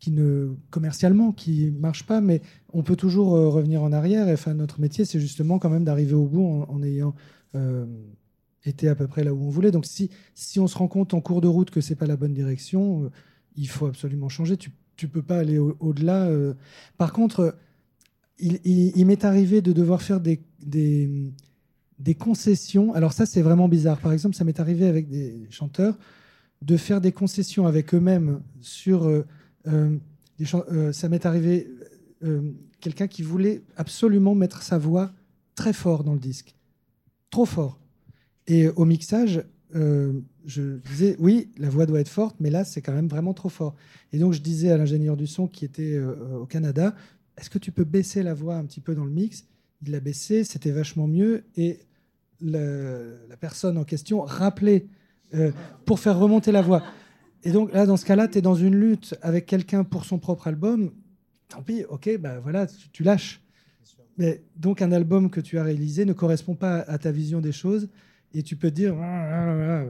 [0.01, 2.41] qui ne commercialement, qui marchent pas, mais
[2.73, 4.29] on peut toujours euh, revenir en arrière.
[4.29, 7.15] Et, enfin, notre métier, c'est justement quand même d'arriver au bout en, ayant
[7.55, 7.85] euh,
[8.65, 9.71] été à peu près là où on voulait.
[9.71, 12.17] Donc, si, si on se rend compte en cours de route que c'est pas la
[12.17, 13.11] bonne direction, euh,
[13.57, 14.57] il faut absolument changer.
[14.57, 16.31] Tu, tu peux pas aller au- au-delà.
[16.97, 17.57] Par contre,
[18.39, 22.95] il, m'est arrivé de devoir faire des, des concessions.
[22.95, 23.99] Alors ça, c'est vraiment bizarre.
[23.99, 25.99] Par exemple, ça m'est arrivé avec des chanteurs
[26.63, 29.07] de faire des concessions avec eux-mêmes sur...
[29.67, 29.97] euh,
[30.55, 31.69] euh, ça m'est arrivé
[32.25, 35.13] euh, quelqu'un qui voulait absolument mettre sa voix
[35.55, 36.55] très fort dans le disque.
[37.31, 37.79] Trop fort.
[38.47, 42.93] Et au mixage, je disais, oui, la voix doit être forte, mais là, c'est quand
[42.93, 43.77] même vraiment trop fort.
[44.13, 46.97] Et donc, je disais à l'ingénieur du son qui était au Canada,
[47.37, 49.45] est-ce que tu peux baisser la voix un petit peu dans le mix?
[49.83, 51.45] Il l'a baissé, c'était vachement mieux.
[51.57, 51.79] Et
[52.41, 54.87] la personne en question rappelait
[55.85, 56.83] pour faire remonter la voix.
[57.43, 60.19] Et donc là, dans ce cas-là, tu es dans une lutte avec quelqu'un pour son
[60.19, 60.93] propre album.
[61.49, 63.41] Tant pis, ok, bah voilà, tu, lâches.
[64.19, 67.53] Mais donc un album que tu as réalisé ne correspond pas à ta vision des
[67.53, 67.89] choses
[68.35, 68.95] et tu peux te dire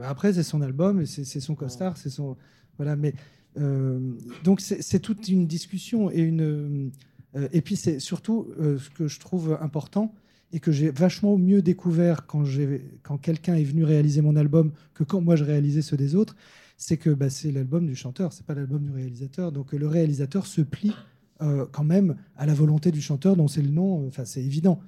[0.03, 2.37] après c'est son album c'est son costard, c'est son
[2.77, 2.95] voilà.
[2.95, 3.13] Mais
[3.59, 3.99] euh,
[4.43, 6.91] donc c'est toute une discussion et une
[7.35, 10.13] euh, et puis c'est surtout euh, ce que je trouve important
[10.53, 15.21] et que j'ai vachement mieux découvert quand quelqu'un est venu réaliser mon album que quand
[15.21, 16.35] moi je réalisais ceux des autres,
[16.81, 19.51] c'est que bah, c'est l'album du chanteur, c'est pas l'album du réalisateur.
[19.51, 20.95] Donc euh, le réalisateur se plie
[21.43, 24.79] euh, quand même à la volonté du chanteur dont c'est le nom, enfin c'est évident.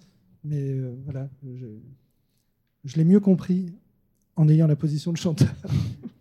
[0.44, 1.68] Mais euh, voilà, je,
[2.84, 3.76] je l'ai mieux compris
[4.36, 5.54] en ayant la position de chanteur.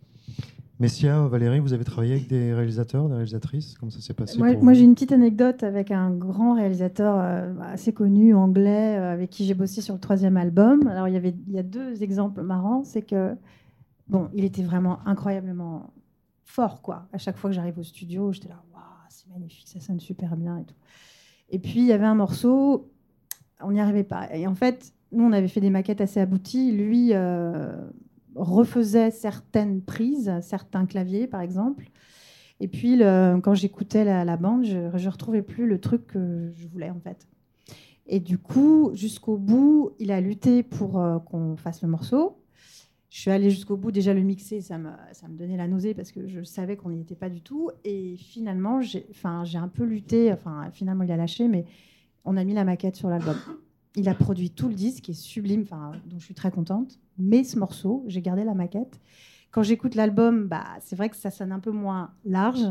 [0.83, 3.75] Messia, Valérie, vous avez travaillé avec des réalisateurs, des réalisatrices?
[3.79, 7.93] Comment ça s'est passé Moi, j'ai une petite anecdote avec un grand réalisateur euh, assez
[7.93, 10.87] connu, anglais, euh, avec qui j'ai bossé sur le troisième album.
[10.87, 12.83] Alors, il y, avait, il y a deux exemples marrants.
[12.83, 13.33] C'est que,
[14.07, 15.93] bon, il était vraiment incroyablement
[16.43, 17.07] fort, quoi.
[17.13, 20.35] À chaque fois que j'arrive au studio, j'étais là, waouh, c'est magnifique, ça sonne super
[20.35, 20.75] bien et tout.
[21.49, 22.91] Et puis, il y avait un morceau,
[23.61, 24.33] on n'y arrivait pas.
[24.33, 26.71] Et en fait, nous, on avait fait des maquettes assez abouties.
[26.71, 27.75] Lui euh,
[28.35, 31.89] refaisait certaines prises, certains claviers, par exemple.
[32.59, 36.67] Et puis, quand j'écoutais la, la bande, je ne retrouvais plus le truc que je
[36.67, 37.27] voulais, en fait.
[38.05, 42.37] Et du coup, jusqu'au bout, il a lutté pour euh, qu'on fasse le morceau.
[43.13, 43.91] Je suis allée jusqu'au bout.
[43.91, 46.89] Déjà, le mixer, ça me, ça me donnait la nausée parce que je savais qu'on
[46.89, 47.69] n'y était pas du tout.
[47.85, 50.33] Et finalement, j'ai enfin, un peu lutté.
[50.33, 51.65] Enfin, finalement, il a lâché, mais
[52.25, 53.35] on a mis la maquette sur l'album.
[53.95, 56.97] Il a produit tout le disque, qui est sublime, enfin, dont je suis très contente.
[57.19, 58.99] Mais ce morceau, j'ai gardé la maquette.
[59.51, 62.65] Quand j'écoute l'album, bah, c'est vrai que ça sonne un peu moins large.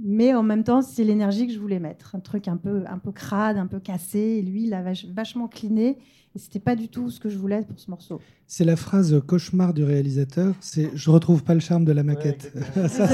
[0.00, 2.14] Mais en même temps, c'est l'énergie que je voulais mettre.
[2.14, 4.20] Un truc un peu, un peu crade, un peu cassé.
[4.20, 5.98] Et lui, il a vach- vachement cliné.
[6.34, 8.20] Et c'était pas du tout ce que je voulais pour ce morceau.
[8.46, 12.52] C'est la phrase cauchemar du réalisateur, c'est je retrouve pas le charme de la maquette.
[12.88, 13.06] Ça,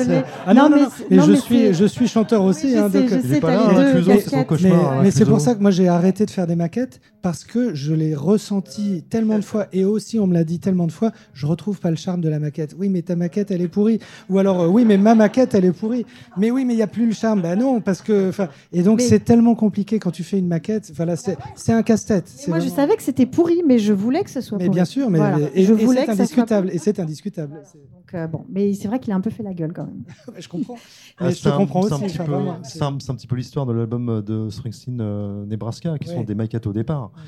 [0.47, 2.07] ah non, Non, non, mais non, c'est- mais non, je mais suis c'est- je suis
[2.09, 2.71] chanteur aussi.
[2.71, 4.33] je hein, sais, donc, sais, est pas là, hein, deux c'est son casquettes.
[4.39, 4.93] mais, cauchemar.
[4.93, 7.75] hein, mais c'est pour ça que moi j'ai arrêté de faire des maquettes parce que
[7.75, 11.11] je l'ai ressenti tellement de fois et aussi on me l'a dit tellement de fois,
[11.33, 12.77] je retrouve pas le charme de la maquette.
[12.79, 13.99] Oui, mais ta maquette elle est pourrie.
[14.29, 16.05] Ou alors euh, oui, mais ma maquette elle est pourrie.
[16.37, 17.43] Mais oui, mais il y a plus le charme.
[17.43, 18.31] Ben non, parce que
[18.73, 20.93] et donc Mais- c'est tellement compliqué quand tu fais une maquette.
[20.95, 22.31] Voilà, c'est c'est un casse-tête.
[22.47, 24.77] Moi, je savais que c'était pourri, mais je voulais que ce soit Mais pourri.
[24.77, 25.39] bien sûr, mais Voilà.
[25.55, 26.71] et, je et voulais c'est indiscutable.
[26.73, 27.63] Et c'est indiscutable.
[27.95, 30.05] Donc, euh, bon, mais c'est vrai qu'il a un peu fait la gueule quand même.
[30.39, 30.77] Je comprends.
[31.19, 31.93] Ah, je te un- comprends aussi.
[32.11, 36.15] C'est un, petit peu l'histoire de l'album de Springsteen euh, Nebraska, qui Ouais.
[36.17, 37.23] sont des maquettes au départ, Ouais.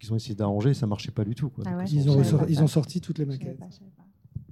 [0.00, 1.48] qu'ils ont essayé d'arranger, et ça marchait pas du tout.
[1.48, 1.64] Quoi.
[1.66, 3.58] Ah ouais, ils ont, ils ont sorti toutes les maquettes.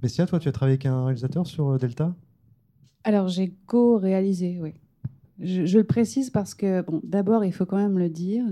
[0.01, 2.15] Bessia, toi, tu as travaillé avec un réalisateur sur euh, Delta?
[3.03, 4.73] Alors, j'ai co-réalisé, oui.
[5.39, 8.43] Je, je le précise parce que, bon, d'abord, il faut quand même le dire.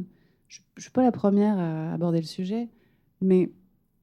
[0.49, 2.67] Je ne suis pas la première à aborder le sujet,
[3.21, 3.51] mais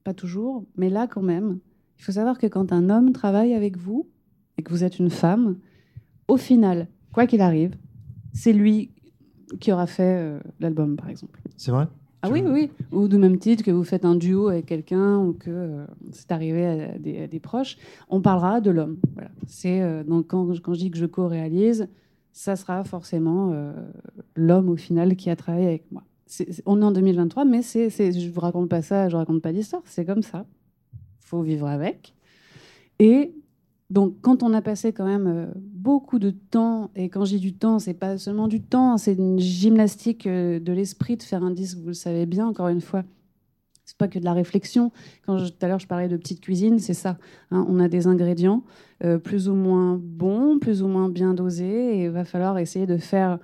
[0.05, 0.65] pas toujours.
[0.77, 1.59] Mais là, quand même,
[1.99, 4.09] il faut savoir que quand un homme travaille avec vous
[4.57, 5.59] et que vous êtes une femme,
[6.29, 7.75] au final, quoi qu'il arrive,
[8.33, 8.91] c'est lui
[9.61, 11.41] qui aura fait euh, l'album, par exemple.
[11.57, 11.89] C'est vrai?
[12.23, 12.71] Ah oui, oui, oui.
[12.93, 16.31] Ou de même titre que vous faites un duo avec quelqu'un ou que euh, c'est
[16.31, 17.77] arrivé à des, à des proches,
[18.09, 18.99] on parlera de l'homme.
[19.15, 19.31] Voilà.
[19.47, 21.89] C'est euh, donc quand, quand je dis que je co-réalise,
[22.33, 23.55] ça sera forcément
[24.35, 26.05] l'homme au final qui a travaillé avec moi.
[26.66, 29.83] On est en 2023, mais c'est, je vous raconte pas ça, je raconte pas d'histoire.
[29.87, 30.47] C'est comme ça.
[31.20, 32.14] Faut vivre avec.
[32.99, 33.35] Et
[33.91, 37.55] donc, quand on a passé quand même euh, beaucoup de temps, et quand j'ai du
[37.55, 41.53] temps, c'est pas seulement du temps, c'est une gymnastique euh, de l'esprit de faire un
[41.53, 43.05] disque, vous le savez bien, encore une fois.
[43.85, 44.91] C'est pas que de la réflexion.
[45.24, 47.18] Quand tout à l'heure je parlais de petite cuisine, c'est ça.
[47.53, 47.64] hein.
[47.68, 48.64] on a des ingrédients
[49.05, 52.87] euh, plus ou moins bons, plus ou moins bien dosés, et il va falloir essayer
[52.87, 53.39] de faire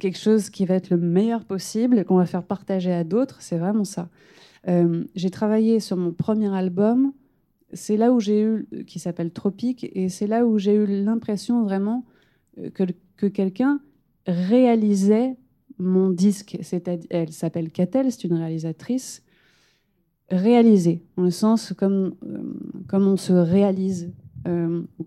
[0.00, 3.40] quelque chose qui va être le meilleur possible, qu'on va faire partager à d'autres.
[3.40, 4.08] C'est vraiment ça.
[4.68, 7.12] Euh, j'ai travaillé sur mon premier album
[7.72, 11.62] c'est là où j'ai eu, qui s'appelle Tropique, et c'est là où j'ai eu l'impression
[11.62, 12.04] vraiment
[12.58, 12.84] euh, que,
[13.16, 13.80] que quelqu'un
[14.26, 15.36] réalisait
[15.78, 16.58] mon disque.
[17.10, 19.22] Elle s'appelle Catel, c'est une réalisatrice.
[20.30, 22.42] Réalisée, dans le sens comme, euh,
[22.86, 24.12] comme on se réalise,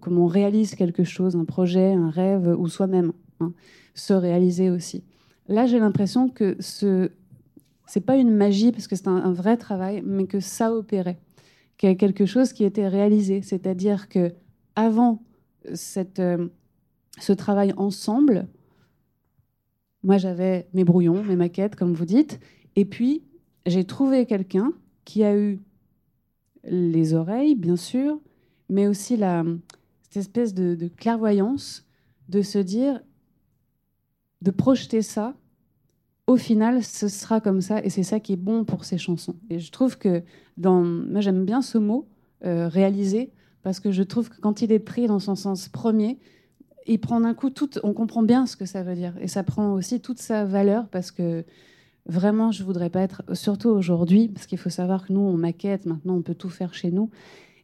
[0.02, 3.12] comme on réalise quelque chose, un projet, un rêve, ou soi-même,
[3.42, 3.54] hein,
[3.94, 5.04] se réaliser aussi.
[5.48, 7.12] Là, j'ai l'impression que ce
[7.92, 11.20] c'est pas une magie parce que c'est un, vrai travail, mais que ça opérait
[11.78, 13.42] qu'il y a quelque chose qui était réalisé.
[13.42, 14.32] C'est-à-dire que
[14.78, 15.22] avant
[15.74, 16.48] cette, euh,
[17.20, 18.48] ce travail ensemble,
[20.04, 22.40] moi j'avais mes brouillons, mes maquettes, comme vous dites,
[22.78, 23.24] et puis
[23.66, 24.72] j'ai trouvé quelqu'un
[25.04, 25.60] qui a eu
[26.64, 28.22] les oreilles, bien sûr,
[28.70, 29.44] mais aussi la,
[30.04, 31.86] cette espèce de clairvoyance
[32.30, 33.02] de se dire,
[34.42, 35.34] de projeter ça.
[36.28, 39.36] Au final, ce sera comme ça, et c'est ça qui est bon pour ces chansons.
[39.50, 40.24] Et je trouve que
[40.58, 42.08] dans, moi j'aime bien ce mot
[42.46, 43.32] euh, réaliser
[43.64, 46.18] parce que je trouve que quand il est pris dans son sens premier,
[46.88, 49.44] il prend d'un coup tout, on comprend bien ce que ça veut dire et ça
[49.44, 51.44] prend aussi toute sa valeur parce que
[52.08, 55.86] vraiment je voudrais pas être, surtout aujourd'hui, parce qu'il faut savoir que nous on maquette,
[55.86, 57.10] maintenant on peut tout faire chez nous.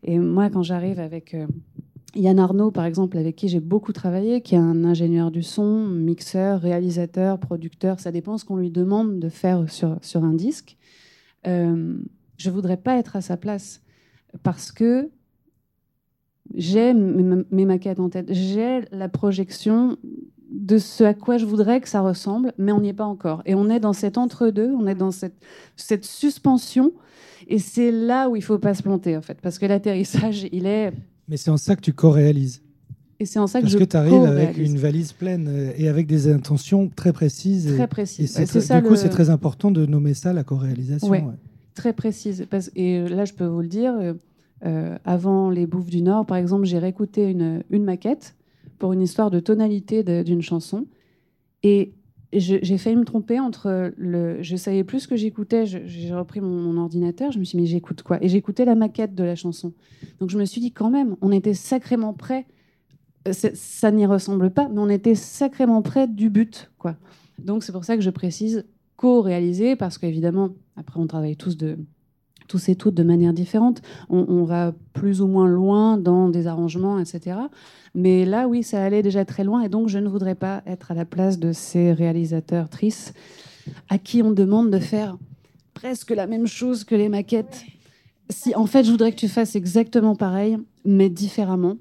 [0.04, 1.48] Et moi quand j'arrive avec euh,
[2.18, 5.88] Yann Arnaud par exemple, avec qui j'ai beaucoup travaillé, qui est un ingénieur du son,
[5.88, 10.78] mixeur, réalisateur, producteur, ça dépend ce qu'on lui demande de faire sur, sur un disque.
[11.46, 11.98] Euh,
[12.38, 13.82] je voudrais pas être à sa place
[14.44, 15.10] parce que
[16.56, 19.98] j'ai mes maquettes en tête, j'ai la projection
[20.50, 23.42] de ce à quoi je voudrais que ça ressemble, mais on n'y est pas encore.
[23.46, 25.36] Et on est dans cet entre-deux, on est dans cette,
[25.76, 26.94] cette suspension,
[27.48, 30.66] et c'est là où il faut pas se planter en fait, parce que l'atterrissage, il
[30.66, 30.94] est,
[31.28, 32.62] Mais c'est en ça que tu co-réalises.
[33.20, 35.72] et c'est en ça que Parce je que tu arrives avec une valise pleine euh,
[35.78, 37.68] et avec des intentions très précises.
[37.68, 38.32] et- très Et, précise.
[38.32, 41.08] c'est C'est très- ça du coup, le- c'est très important de nommer ça la co-réalisation.
[41.10, 41.22] Ouais.
[41.22, 41.34] ouais.
[41.74, 42.48] très précise.
[42.76, 44.14] Et là, je peux vous le dire, euh,
[44.66, 48.36] euh, avant Les Bouffes du Nord, par exemple, j'ai réécouté une, une maquette
[48.80, 50.88] pour une histoire de tonalité d'une chanson.
[51.62, 51.94] Et
[52.34, 54.42] j'ai failli me tromper entre le.
[54.44, 55.66] Je savais plus ce que j'écoutais.
[55.66, 57.32] J'ai repris mon, ordinateur.
[57.32, 58.22] Je me suis dit, mais j'écoute quoi?
[58.24, 59.74] Et j'écoutais la maquette de la chanson.
[60.20, 62.46] Donc je me suis dit, quand même, on était sacrément prêts
[63.34, 66.96] c'est- ça n'y ressemble pas, mais on était sacrément près du but, quoi.
[67.40, 71.78] Donc c'est pour ça que je précise co-réalisé, parce qu'évidemment, après on travaille tous de
[72.48, 73.82] tous et toutes de manière différente.
[74.10, 77.38] On, va plus ou moins loin dans des arrangements, etc.
[77.94, 80.92] Mais là, oui, ça allait déjà très loin, et donc je ne voudrais pas être
[80.92, 83.14] à la place de ces réalisateurs tristes
[83.90, 85.18] à qui on demande de faire
[85.74, 87.66] presque la même chose que les maquettes.
[88.30, 91.78] Si, en fait, je voudrais que tu fasses exactement pareil, mais différemment.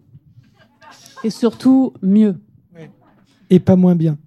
[1.25, 2.37] Et surtout, mieux.
[3.49, 4.19] Et pas moins bien.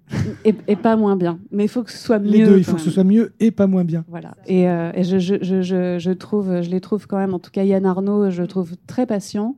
[0.44, 1.38] Et, et pas moins bien.
[1.50, 2.30] Mais il faut que ce soit mieux.
[2.30, 4.04] Les deux, il faut que ce soit mieux et pas moins bien.
[4.08, 4.34] Voilà.
[4.46, 7.38] Et, euh, et je, je, je, je, je trouve, je les trouve quand même, en
[7.38, 9.56] tout cas Yann Arnaud, je le trouve très patient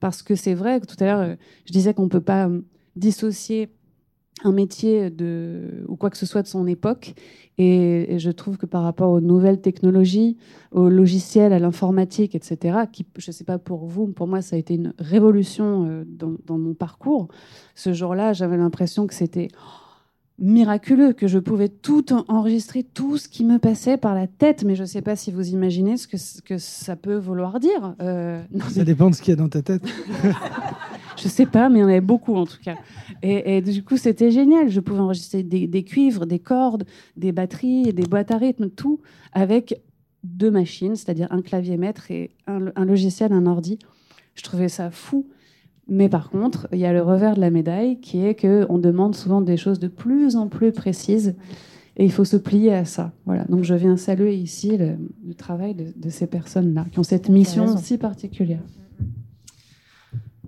[0.00, 1.34] parce que c'est vrai que tout à l'heure, euh,
[1.66, 2.60] je disais qu'on ne peut pas euh,
[2.96, 3.68] dissocier
[4.44, 7.14] un métier de, ou quoi que ce soit de son époque.
[7.58, 10.36] Et, je trouve que par rapport aux nouvelles technologies,
[10.70, 14.56] aux logiciels, à l'informatique, etc., qui, je ne sais pas pour vous, pour moi, ça
[14.56, 17.28] a été une révolution euh, dans, dans mon parcours.
[17.74, 19.48] Ce jour-là, j'avais l'impression que c'était
[20.38, 24.64] miraculeux, que je pouvais tout en- enregistrer, tout ce qui me passait par la tête.
[24.64, 27.60] Mais je ne sais pas si vous imaginez ce que, ce que ça peut vouloir
[27.60, 27.94] dire.
[28.00, 29.82] Euh, non, Ça dépend de ce qu'il y a dans ta tête.
[31.16, 32.74] je sais pas, mais il y en avait beaucoup en tout cas.
[33.22, 34.68] Et, et du coup, c'était génial.
[34.70, 36.84] Je pouvais enregistrer des, des cuivres, des cordes,
[37.16, 39.00] des batteries, des boîtes à rythme, tout
[39.32, 39.80] avec
[40.24, 43.78] deux machines, c'est-à-dire un clavier maître et un, un logiciel, un ordi.
[44.34, 45.26] Je trouvais ça fou.
[45.86, 49.14] Mais par contre, il y a le revers de la médaille qui est qu'on demande
[49.14, 51.34] souvent des choses de plus en plus précises
[51.96, 53.12] et il faut se plier à ça.
[53.26, 53.44] Voilà.
[53.44, 54.96] Donc je viens saluer ici le,
[55.26, 58.62] le travail de, de ces personnes-là qui ont cette mission si particulière.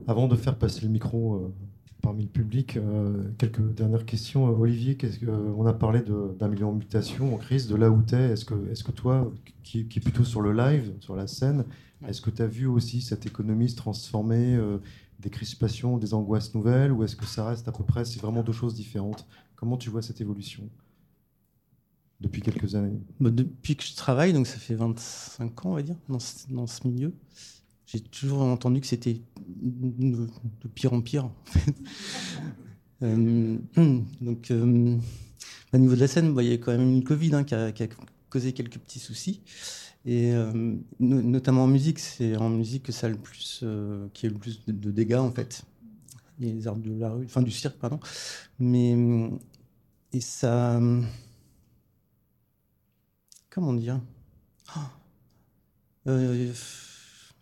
[0.08, 1.54] Avant de faire passer le micro euh,
[2.06, 4.46] parmi le public, euh, quelques dernières questions.
[4.46, 6.00] Euh, Olivier, qu'est-ce que, euh, on a parlé
[6.38, 8.30] d'un million de mutations en crise, de là où tu es.
[8.30, 9.28] Est-ce que, est que toi,
[9.64, 11.64] qui, qui est plutôt sur le live, sur la scène,
[12.06, 14.78] est-ce que tu as vu aussi cette économie se transformer, euh,
[15.20, 18.42] des crispations, des angoisses nouvelles, ou est-ce que ça reste à peu près, c'est vraiment
[18.42, 19.26] deux choses différentes?
[19.54, 20.68] Comment tu vois cette évolution
[22.20, 22.98] depuis quelques années?
[23.20, 26.48] Bah, depuis que je travaille, donc ça fait 25 ans, on va dire, dans ce,
[26.50, 27.12] dans ce milieu,
[27.86, 31.24] j'ai toujours entendu que c'était de, de pire en pire.
[31.24, 31.74] en fait.
[33.02, 33.58] Euh,
[34.22, 34.96] donc, euh,
[35.74, 37.44] au niveau de la scène, bah, il y a quand même eu le Covid hein,
[37.44, 37.88] qui, a, qui a
[38.30, 39.42] causé quelques petits soucis.
[40.06, 40.52] Et euh,
[41.00, 44.28] no- notamment en musique, c'est en musique que ça a le plus, euh, qui a
[44.30, 45.62] le plus de, de dégâts en fait.
[46.38, 47.98] Les arts de la rue, enfin du cirque, pardon.
[48.58, 48.94] Mais
[50.12, 50.80] et ça,
[53.50, 54.00] comment dire?
[54.76, 54.80] Oh.
[56.08, 56.52] Euh,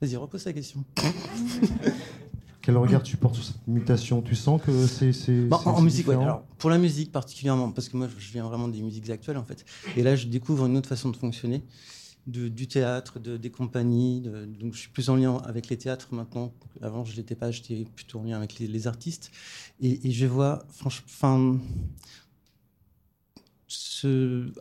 [0.00, 0.84] Vas-y, repose la question.
[2.62, 4.22] Quel regard tu portes sur cette mutation?
[4.22, 5.10] Tu sens que c'est.
[5.48, 6.14] Bon, c'est- en musique, ouais.
[6.14, 9.44] Alors, pour la musique particulièrement, parce que moi je viens vraiment des musiques actuelles en
[9.44, 9.64] fait.
[9.96, 11.62] Et là je découvre une autre façon de fonctionner,
[12.26, 14.22] du théâtre, de, des compagnies.
[14.22, 16.52] donc je suis plus en lien avec les théâtres maintenant.
[16.80, 19.30] Avant je l'étais pas, j'étais plutôt en lien avec les, artistes.
[19.80, 21.58] Et, et je vois, franchement.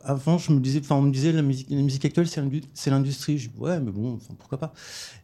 [0.04, 2.90] Avant, je me disais, on me disait la musique, la musique actuelle, c'est l'indu- c'est
[2.90, 3.38] l'industrie.
[3.38, 4.74] Je dis ouais, mais bon, pourquoi pas?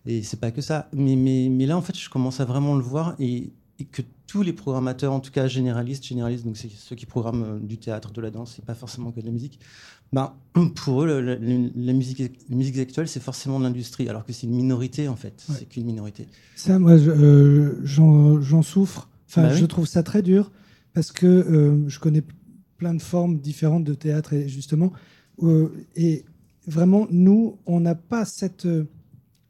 [0.05, 0.89] Et c'est pas que ça.
[0.93, 4.53] Mais, là, en fait, je commence à vraiment le voir et, et que tous les
[4.53, 8.21] programmateurs, en tout cas généralistes, généralistes, donc c'est ceux qui programment euh, du théâtre, de
[8.21, 9.59] la danse, c'est pas forcément que de la musique.
[10.11, 10.34] Ben,
[10.76, 15.07] pour eux, la, musique, musiques actuelles, c'est forcément de l'industrie, alors que c'est une minorité
[15.07, 15.45] en fait.
[15.49, 15.56] Ouais.
[15.60, 16.27] C'est qu'une minorité.
[16.56, 19.07] Ça, moi, je- euh, j'en souffre.
[19.30, 19.60] Enfin, Bah oui.
[19.60, 20.52] je trouve ça très dur
[20.94, 22.23] parce que euh, je connais
[22.77, 24.91] plein de formes différentes de théâtre et justement,
[25.44, 26.26] euh, et
[26.65, 28.68] vraiment, nous, on n'a pas cette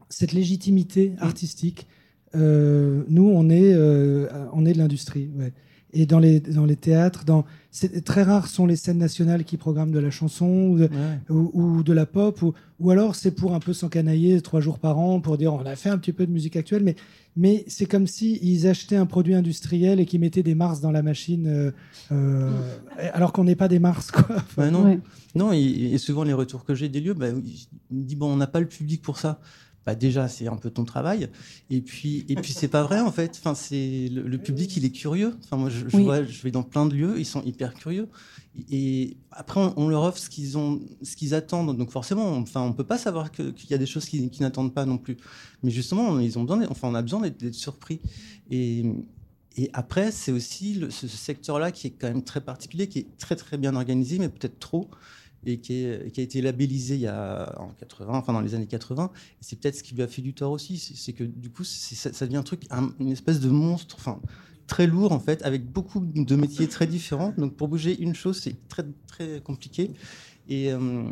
[0.09, 1.87] cette légitimité artistique.
[2.35, 3.73] Euh, nous, on est
[4.53, 5.29] on est de l'industrie.
[5.37, 5.53] Ouais.
[5.91, 7.45] Et dans les dans les théâtres, dans
[8.05, 10.89] très rares sont les scènes nationales qui programment de la chanson ou de, Ouais.
[11.29, 14.77] ou, ou de la pop, ou, ou alors c'est pour un peu s'encanailler trois jours
[14.79, 16.95] par an pour dire on a fait un petit peu de musique actuelle, mais,
[17.35, 20.91] mais c'est comme si ils achetaient un produit industriel et qu'ils mettaient des Mars dans
[20.91, 21.71] la machine, euh,
[22.11, 22.51] euh,
[23.13, 24.11] alors qu'on n'est pas des Mars.
[24.11, 24.25] Quoi.
[24.37, 24.99] Enfin, Ouais, non, Ouais.
[25.35, 28.31] non et, et souvent les retours que j'ai des lieux, bah, ils me disent bon,
[28.31, 29.39] on n'a pas le public pour ça.
[29.89, 31.29] Bah, déjà, c'est un peu ton travail.
[31.71, 33.31] Et puis, et puis c'est pas vrai en fait.
[33.39, 35.35] Enfin, c'est le, le public, il est curieux.
[35.43, 36.03] Enfin, moi, je, je Oui.
[36.03, 38.07] vois, je vais dans plein de lieux, ils sont hyper curieux.
[38.69, 41.75] Et après, on, on leur offre ce qu'ils ont, ce qu'ils attendent.
[41.75, 44.43] Donc forcément, on, enfin, on peut pas savoir qu'il y a des choses qu'ils qu'ils
[44.43, 45.17] n'attendent pas non plus.
[45.63, 47.99] Mais justement, ils ont besoin, enfin, on a besoin d'être d'être surpris.
[48.51, 48.85] Et
[49.57, 52.99] et après, c'est aussi le- ce, ce secteur-là qui est quand même très particulier, qui
[52.99, 54.87] est très très bien organisé, mais peut-être trop,
[55.45, 59.11] et qui, a été labellisé en 80, enfin dans les années 80.
[59.15, 61.63] Et c'est peut-être ce qui lui a fait du tort aussi, c'est que du coup,
[61.63, 64.19] ça, devient un truc, un- une espèce de monstre, enfin
[64.67, 67.33] très lourd en fait, avec beaucoup de métiers très différents.
[67.37, 69.91] Donc pour bouger une chose, c'est très très compliqué.
[70.47, 71.03] Et euh,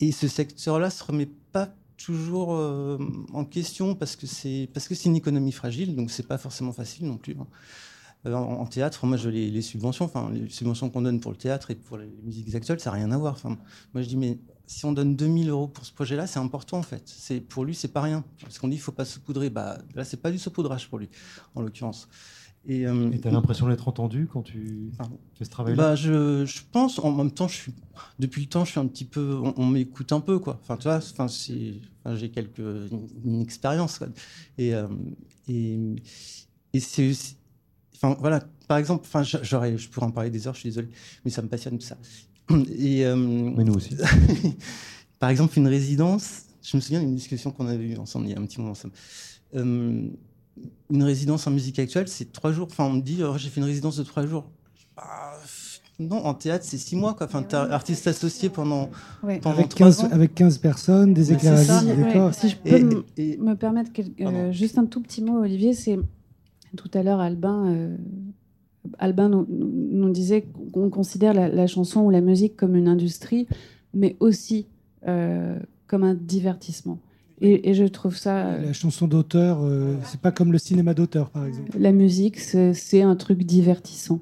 [0.00, 2.98] ce secteur-là se remet pas toujours euh,
[3.32, 6.72] en question parce que c'est parce que c'est une économie fragile, donc c'est pas forcément
[6.72, 7.36] facile non plus.
[7.38, 7.46] hein.
[8.26, 11.32] Euh, en, en théâtre, moi, je les, les subventions, enfin les subventions qu'on donne pour
[11.32, 13.34] le théâtre et pour les musiques actuelles, ça n'a rien à voir.
[13.34, 13.58] Enfin,
[13.94, 16.82] moi, je dis mais si on donne 2000 euros pour ce projet-là, c'est important en
[16.82, 17.02] fait.
[17.04, 18.24] C'est pour lui, c'est pas rien.
[18.40, 19.50] Parce qu'on dit il faut pas saupoudrer.
[19.50, 21.08] Bah là, c'est pas du saupoudrage pour lui,
[21.54, 22.08] en l'occurrence.
[22.64, 25.18] Et, euh, tu as l'impression d'être entendu quand tu Pardon.
[25.34, 25.82] fais ce travail-là?
[25.82, 27.74] Bah, je, je pense, en même temps, je suis,
[28.20, 30.60] depuis le temps, je suis un petit peu, on, on m'écoute un peu, quoi.
[30.62, 34.06] Enfin, tu vois, enfin, enfin, j'ai quelques, une, une expérience, quoi.
[34.58, 34.86] Et, euh,
[35.48, 35.76] et,
[36.72, 37.10] et c'est,
[38.02, 40.68] enfin, voilà, par exemple, enfin, je- j'aurais, je pourrais en parler des heures, je suis
[40.68, 40.88] désolé,
[41.24, 41.96] mais ça me passionne tout ça.
[42.76, 43.96] Et, euh, Mais nous aussi.
[45.18, 48.34] par exemple, une résidence, je me souviens d'une discussion qu'on avait eue ensemble il y
[48.34, 48.94] a un petit moment ensemble.
[49.54, 50.08] Euh,
[50.90, 52.68] une résidence en musique actuelle, c'est trois jours.
[52.70, 54.50] Enfin, on me dit, oh, j'ai fait une résidence de trois jours.
[54.96, 55.02] Bah,
[55.40, 57.14] pff, non, en théâtre, c'est six mois.
[57.14, 57.26] Quoi.
[57.26, 58.90] Enfin, t'es artiste associé pendant,
[59.22, 59.38] Ouais.
[59.38, 60.08] pendant Avec trois 15, ans.
[60.10, 64.52] avec 15 personnes, des éclairages, si je peux Et, m- et- me permettre quel- euh,
[64.52, 65.98] juste un tout petit mot, Olivier, c'est
[66.76, 67.96] tout à l'heure Albin, euh,
[68.98, 73.46] Albin nous, disait qu'on considère la, la chanson ou la musique comme une industrie,
[73.94, 74.66] mais aussi
[75.06, 76.98] euh, comme un divertissement.
[77.40, 80.94] Et, et je trouve ça, euh, La chanson d'auteur, euh, c'est pas comme le cinéma
[80.94, 81.70] d'auteur, par exemple.
[81.78, 84.20] la musique, c'est un truc divertissant.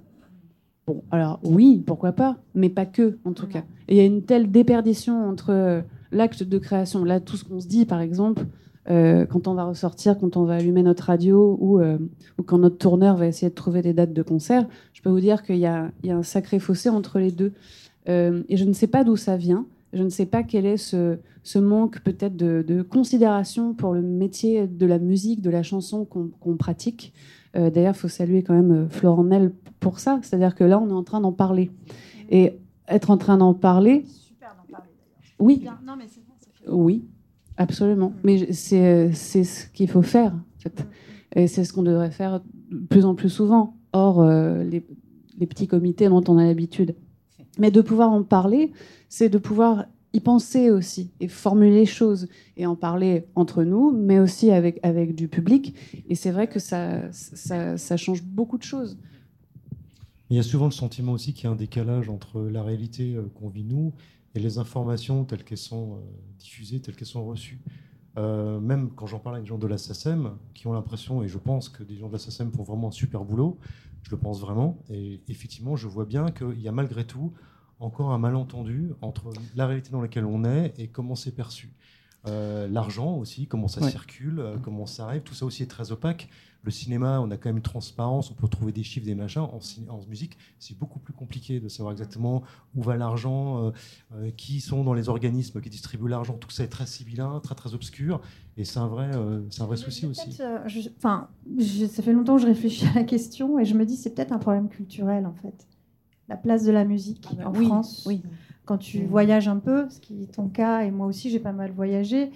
[0.86, 3.64] Bon, alors oui, pourquoi pas, mais pas que, en tout cas.
[3.88, 5.82] Et il y a une telle déperdition entre
[6.12, 8.44] l'acte de création, là, tout ce qu'on se dit, par exemple,
[8.90, 11.98] euh, quand on va ressortir, quand on va allumer notre radio ou, euh,
[12.38, 15.20] ou quand notre tourneur va essayer de trouver des dates de concert, je peux vous
[15.20, 17.52] dire qu'il y, a il y a un sacré fossé entre les deux.
[18.08, 19.66] Euh, et je ne sais pas d'où ça vient.
[19.92, 24.02] Je ne sais pas quel est ce, ce manque peut-être de, de considération pour le
[24.02, 27.12] métier de la musique, de la chanson qu'on pratique.
[27.54, 30.20] D'ailleurs, il faut saluer quand même Florent Nel pour ça.
[30.22, 31.72] C'est-à-dire que là, on est en train d'en parler.
[32.30, 32.52] Et
[32.86, 35.34] être en train d'en parler, Super d'en parler d'ailleurs.
[35.40, 35.64] oui.
[35.84, 37.04] Non, mais c'est bon, ça fait- oui,
[37.60, 38.12] absolument.
[38.24, 38.42] Mais
[38.72, 40.32] euh, c'est ce qu'il faut faire.
[40.32, 40.86] en fait.
[41.36, 44.84] Et c'est ce qu'on devrait faire de plus en plus souvent, hors euh, les,
[45.38, 46.96] les petits comités dont on a l'habitude.
[47.58, 48.72] Mais de pouvoir en parler,
[49.08, 53.92] c'est de pouvoir y penser aussi et formuler les choses et en parler entre nous,
[53.92, 55.74] mais aussi avec, avec du public.
[56.08, 58.98] Et c'est vrai que ça, ça, ça change beaucoup de choses.
[60.30, 63.14] Il y a souvent le sentiment aussi qu'il y a un décalage entre la réalité
[63.14, 63.92] euh, qu'on vit nous
[64.34, 66.00] et les informations telles qu'elles sont euh,
[66.38, 67.60] diffusées, telles qu'elles sont reçues.
[68.18, 71.28] Euh, même quand j'en parle avec des gens de la SACEM, qui ont l'impression, et
[71.28, 73.58] je pense que des gens de la SACEM font vraiment un super boulot,
[74.02, 77.32] je le pense vraiment, et effectivement, je vois bien qu'il y a malgré tout
[77.78, 81.72] encore un malentendu entre la réalité dans laquelle on est et comment c'est perçu.
[82.26, 83.90] Euh, L'argent aussi, comment ça Ouais.
[83.90, 86.28] circule, comment ça arrive, tout ça aussi est très opaque.
[86.62, 89.40] Le cinéma, on a quand même une transparence, on peut trouver des chiffres, des machins.
[89.40, 89.60] En,
[90.08, 92.42] musique, c'est beaucoup plus compliqué de savoir exactement
[92.74, 93.70] où va l'argent, euh,
[94.14, 96.34] euh, qui sont dans les organismes qui distribuent l'argent.
[96.34, 98.20] Tout ça est très sibyllin, très très obscur,
[98.58, 100.36] et c'est un vrai, euh, c'est un vrai souci aussi.
[100.40, 100.58] Euh,
[100.98, 101.28] Enfin,
[101.58, 104.14] je- ça fait longtemps que je réfléchis à la question et je me dis c'est
[104.14, 105.66] peut-être un problème culturel en fait.
[106.28, 108.04] La place de la musique Ah bah en oui, France.
[108.06, 108.20] oui.
[108.66, 111.52] Quand tu voyages un peu, ce qui est ton cas, et moi aussi j'ai pas
[111.52, 112.30] mal voyagé,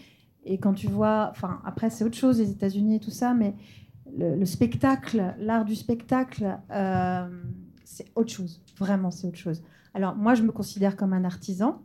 [0.46, 3.54] et quand tu vois, enfin après c'est autre chose les États-Unis et tout ça, mais
[4.16, 7.28] le, le spectacle, l'art du spectacle, euh,
[7.84, 8.62] c'est autre chose.
[8.78, 9.62] Vraiment, c'est autre chose.
[9.94, 11.82] Alors moi je me considère comme un artisan.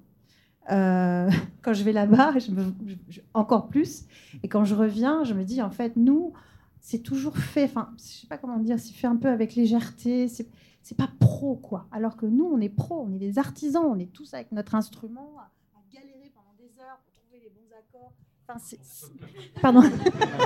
[0.71, 1.29] Euh,
[1.61, 4.05] quand je vais là-bas, je encore plus.
[4.43, 6.33] Et quand je reviens, je me dis, en fait, nous,
[6.79, 10.27] c'est toujours fait, enfin, je sais pas comment dire, c'est fait un peu avec légèreté,
[10.27, 10.47] c'est
[10.81, 11.87] c'est pas pro, quoi.
[11.91, 14.75] Alors que nous, on est pro, on est des artisans, on est tous avec notre
[14.75, 15.51] instrument à
[15.93, 18.13] galérer pendant des heures pour trouver les bons accords.
[18.49, 19.83] Enfin, c'est- c'est- Pardon.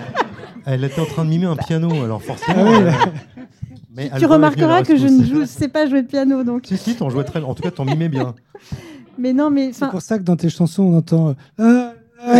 [0.65, 2.65] Elle était en train de mimer un piano, alors forcément.
[2.67, 2.91] Ah oui, euh,
[3.95, 6.63] mais tu remarqueras que je ne joue, sais pas jouer de piano, donc.
[6.65, 8.35] Si, si, t'en jouais très En tout cas, t'en mimais bien.
[9.17, 11.35] Mais non, mais C'est pour ça que dans tes chansons, on entend.
[11.61, 11.89] euh,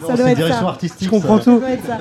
[0.00, 0.68] Non, doit c'est être direction ça.
[0.68, 1.04] artistique.
[1.06, 1.44] je comprends ça.
[1.44, 1.52] tout.
[1.52, 1.98] ça doit être ça.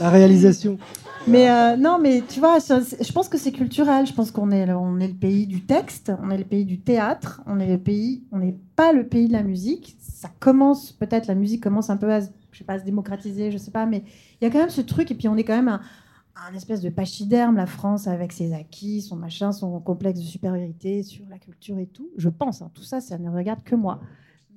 [0.00, 0.78] La réalisation.
[1.26, 4.06] Mais euh, non, mais tu vois, je pense que c'est culturel.
[4.06, 6.80] Je pense qu'on est, on est le pays du texte, on est le pays du
[6.80, 9.96] théâtre, on est le pays, on n'est pas le pays de la musique.
[10.00, 12.30] Ça commence, peut-être la musique commence un peu à, se-
[12.84, 14.04] démocratiser, je sais pas, mais
[14.40, 15.10] il y a quand même ce truc.
[15.10, 15.80] Et puis on est quand même un,
[16.48, 21.02] un espèce de pachyderme, la France, avec ses acquis, son machin, son complexe de supériorité
[21.02, 22.08] sur la culture et tout.
[22.16, 24.00] Je pense, hein, tout ça, ça ne regarde que moi.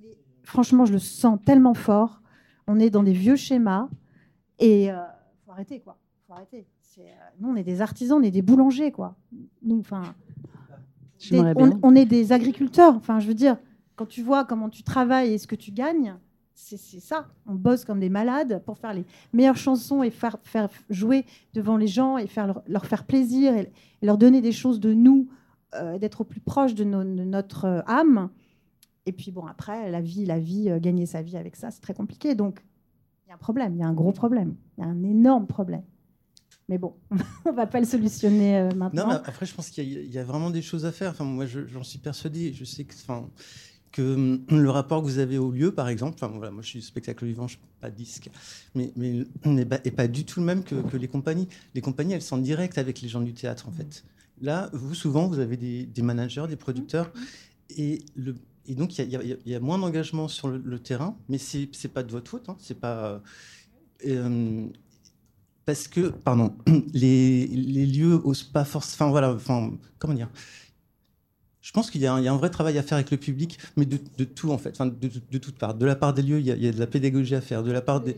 [0.02, 2.22] Mais franchement, je le sens tellement fort.
[2.68, 3.90] On est dans des vieux schémas
[4.60, 4.96] et euh,
[5.46, 5.98] faut arrêter quoi.
[6.32, 6.66] Faut arrêter.
[7.00, 7.04] Euh,
[7.40, 9.16] nous, on est des artisans, on est des boulangers quoi.
[9.64, 10.16] Nous, enfin,
[11.84, 12.96] on, est des agriculteurs.
[12.96, 13.58] Enfin, je veux dire,
[13.96, 16.16] quand tu vois comment tu travailles et ce que tu gagnes,
[16.54, 17.28] c'est ça.
[17.48, 19.04] On bosse comme des malades pour faire les
[19.34, 23.56] meilleures chansons et faire, faire jouer devant les gens et faire leur, leur faire plaisir
[23.56, 23.72] et,
[24.02, 25.28] et leur donner des choses de nous,
[25.76, 28.30] euh, d'être au plus proche de, notre euh, âme.
[29.06, 31.82] Et puis bon, après, la vie, la vie, euh, gagner sa vie avec ça, c'est
[31.82, 32.36] très compliqué.
[32.36, 32.64] Donc,
[33.26, 35.04] il y a un problème, il y a un gros problème, il y a un
[35.04, 35.84] énorme problème.
[36.70, 36.96] Mais bon,
[37.46, 39.04] on va pas le solutionner euh, maintenant.
[39.08, 40.92] Non, mais après, je pense qu'il y, a- il y a vraiment des choses à
[40.92, 41.12] faire.
[41.12, 42.54] Enfin, moi, je- j'en suis persuadé.
[42.54, 43.30] Je sais que, enfin,
[43.92, 46.70] que hum, le rapport que vous avez au lieu, par exemple, enfin, voilà, moi, je
[46.70, 48.30] suis spectacle vivant, je suis pas disque,
[48.76, 51.50] mais, mais n'est pas, est pas du tout le même que, que les compagnies.
[51.76, 54.06] Les compagnies, elles sont en direct avec les gens du théâtre, en fait.
[54.42, 57.12] Là, vous, souvent, vous avez des, des managers, des producteurs,
[57.76, 58.36] et le
[58.68, 61.68] et donc, il y, a- y y moins d'engagement sur le, le terrain, mais c'est
[61.74, 62.48] c'est pas de votre faute.
[62.48, 63.22] Hein, pas.
[64.06, 64.68] euh,
[65.66, 66.56] parce que, pardon,
[66.94, 68.96] les, lieux osent pas forcément.
[68.96, 70.30] Enfin, voilà, enfin, comment dire?
[71.62, 73.98] Je pense qu'il y, a un- vrai travail à faire avec le public, mais de,
[74.24, 75.76] tout, en fait, enfin, de, de, de toutes parts.
[75.76, 77.62] De la part des lieux, il y, a, de la pédagogie à faire.
[77.62, 78.16] De la part des,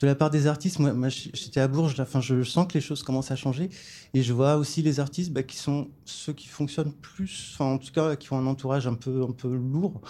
[0.00, 3.02] de la part des artistes, moi, j'étais à Bourges, enfin, je sens que les choses
[3.02, 3.68] commencent à changer.
[4.14, 7.78] Et je vois aussi les artistes bah, qui sont ceux qui fonctionnent plus, enfin, en
[7.78, 10.00] tout cas, qui ont un entourage un peu, un peu lourd,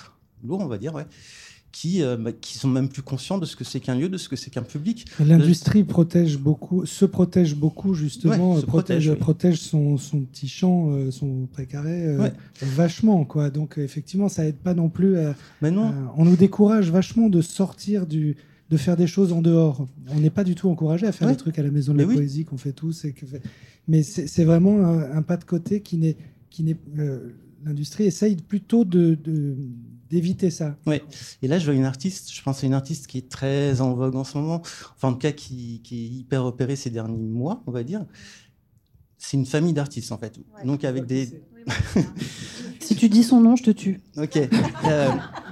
[0.45, 1.07] lourd, on va dire, ouais.
[1.73, 4.17] Qui, euh, bah, qui sont même plus conscients de ce que c'est qu'un lieu, de
[4.17, 5.07] ce que c'est qu'un public.
[5.25, 9.17] L'industrie protège beaucoup, se protège beaucoup justement, Ouais, se protège, protège, oui.
[9.17, 12.33] protège son, son petit champ, euh, son précaré euh, Ouais.
[12.61, 13.51] vachement quoi.
[13.51, 15.17] Donc effectivement, ça aide pas non plus.
[15.17, 18.37] à- Mais non, à- on nous décourage vachement de sortir du,
[18.69, 19.87] de faire des choses en dehors.
[20.09, 21.35] On n'est pas du tout encouragé à faire Ouais.
[21.35, 22.17] des trucs à la maison de Mais la oui.
[22.17, 23.05] poésie qu'on fait tous.
[23.05, 23.43] Et que fait-
[23.87, 26.17] Mais c'est c'est vraiment un, un pas de côté qui n'est,
[26.51, 26.77] qui n'est.
[26.99, 27.29] euh,
[27.65, 29.55] L'industrie essaye plutôt de de-
[30.11, 30.77] d'éviter ça.
[31.43, 33.95] Et là, je vois une artiste, je pense à une artiste qui est très en
[33.95, 34.61] vogue en ce moment,
[34.97, 38.05] enfin en tout cas qui, qui est hyper opérée ces derniers mois, on va dire.
[39.19, 40.39] C'est une famille d'artistes en fait.
[40.65, 41.43] Donc avec des...
[42.81, 44.01] Si tu dis son nom, je te tue.
[44.17, 44.37] Ok.
[44.37, 45.09] Euh,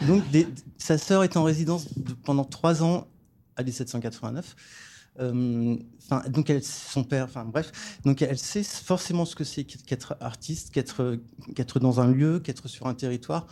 [0.06, 3.06] donc des- sa sœur est en résidence de- pendant trois ans
[3.56, 4.56] à 1789.
[5.20, 5.76] Euh,
[6.10, 7.70] Enfin, donc elle, son père, enfin bref,
[8.06, 11.18] donc elle sait forcément ce que c'est qu'être artiste, qu'être
[11.54, 13.46] qu'être dans un lieu, qu'être sur un territoire.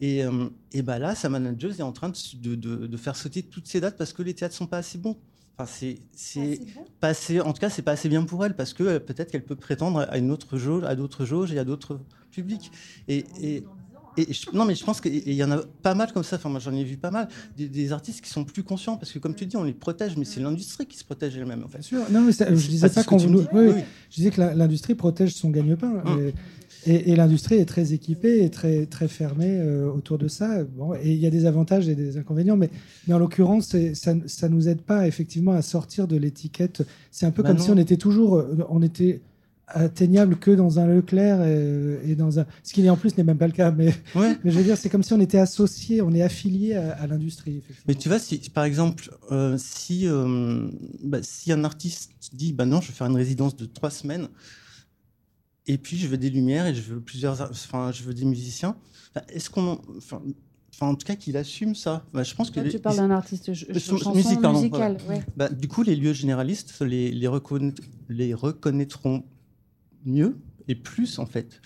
[0.00, 3.42] Et, euh, et bah là, sa manageuse est en train de, de- de faire sauter
[3.42, 5.16] toutes ces dates parce que les théâtres sont pas assez bons.
[5.60, 6.60] Enfin, c'est c'est
[7.00, 9.32] pas assez, en tout cas, c'est pas assez bien pour elle parce que euh, peut-être
[9.32, 11.98] qu'elle peut prétendre à une autre jauge, à d'autres jauges et à d'autres
[12.30, 12.70] publics.
[13.08, 13.64] Et, et,
[14.16, 16.36] et je- non, mais je pense qu'il y en a pas mal comme ça.
[16.36, 17.26] Enfin, moi, j'en ai vu pas mal
[17.56, 20.16] des, des artistes qui sont plus conscients parce que, comme tu dis, on les protège,
[20.16, 21.64] mais c'est l'industrie qui se protège elle-même.
[21.64, 21.78] En fait.
[21.78, 22.00] Bien sûr.
[22.12, 23.82] Non, mais ça- je disais pas qu'on oui, Oui, oui.
[24.10, 26.02] Je disais que la- l'industrie protège son gagne-pain.
[26.06, 26.30] Hum.
[26.86, 30.62] Et, l'industrie est très équipée et très, très fermée euh, autour de ça.
[30.64, 32.70] Bon, et il y a des avantages et des inconvénients, mais,
[33.06, 36.86] mais en l'occurrence, ça ne nous aide pas effectivement à sortir de l'étiquette.
[37.10, 37.64] C'est un peu Bah comme non.
[37.64, 39.20] si on était toujours euh, on était
[39.70, 43.36] atteignable que dans un Leclerc et, et dans un ce qui en plus n'est même
[43.36, 44.34] pas le cas mais, Ouais.
[44.42, 47.06] mais je veux dire c'est comme si on était associé on est affilié à, à
[47.06, 47.60] l'industrie.
[47.86, 50.68] Mais tu vois, si, par exemple, euh, si, euh,
[51.04, 54.28] bah, si un artiste dit bah non, je vais faire une résidence de trois semaines,
[55.68, 58.76] et puis je veux des lumières et je veux plusieurs, enfin, je veux des musiciens,
[59.14, 60.20] bah, est-ce qu'on, enfin,
[60.74, 62.04] enfin, en tout cas, qu'il assume ça?
[62.12, 64.98] Bah, Je pense que les- tu parles d'un artiste ch- Euh, chanson musique, pardon, musicale.
[65.08, 65.22] ouais.
[65.36, 67.74] bah, du coup, les lieux généralistes les, les, reconna-
[68.08, 69.24] les reconnaîtront
[70.04, 70.36] mieux
[70.68, 71.60] et plus en fait.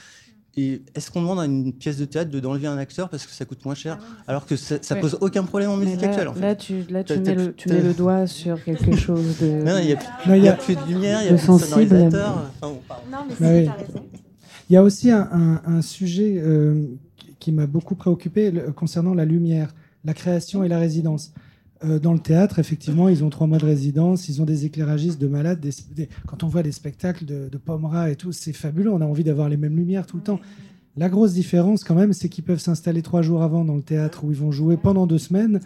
[0.57, 3.33] Et est-ce qu'on demande à une pièce de théâtre de d'enlever un acteur parce que
[3.33, 3.99] ça coûte moins cher,
[4.29, 6.83] alors que ça, ça pose aucun problème en musique là, actuelle en fait là, tu,
[6.91, 9.47] là, tu, T'as- mets le, tu t'as- mets le doigt sur quelque chose de.
[9.65, 12.51] Non, il n'y a, plus de lumière, il y a de plus de sonorisateur.
[12.61, 12.81] Enfin, bon.
[13.11, 14.01] Non, mais Bah c'est oui.
[14.69, 16.85] Il y a aussi un, un- un sujet euh,
[17.17, 19.75] qui- qui m'a beaucoup préoccupé le- concernant la lumière,
[20.05, 21.33] la création et la résidence.
[21.85, 25.21] Euh, dans le théâtre, effectivement, ils ont trois mois de résidence, ils ont des éclairagistes
[25.21, 25.61] de malades.
[25.61, 28.91] des- des- quand on voit des spectacles de, de et tout, c'est fabuleux.
[28.93, 30.41] On a envie d'avoir les mêmes lumières tout le temps.
[30.97, 34.25] La grosse différence, quand même, c'est qu'ils peuvent s'installer trois jours avant dans le théâtre
[34.25, 35.61] où ils vont jouer pendant deux semaines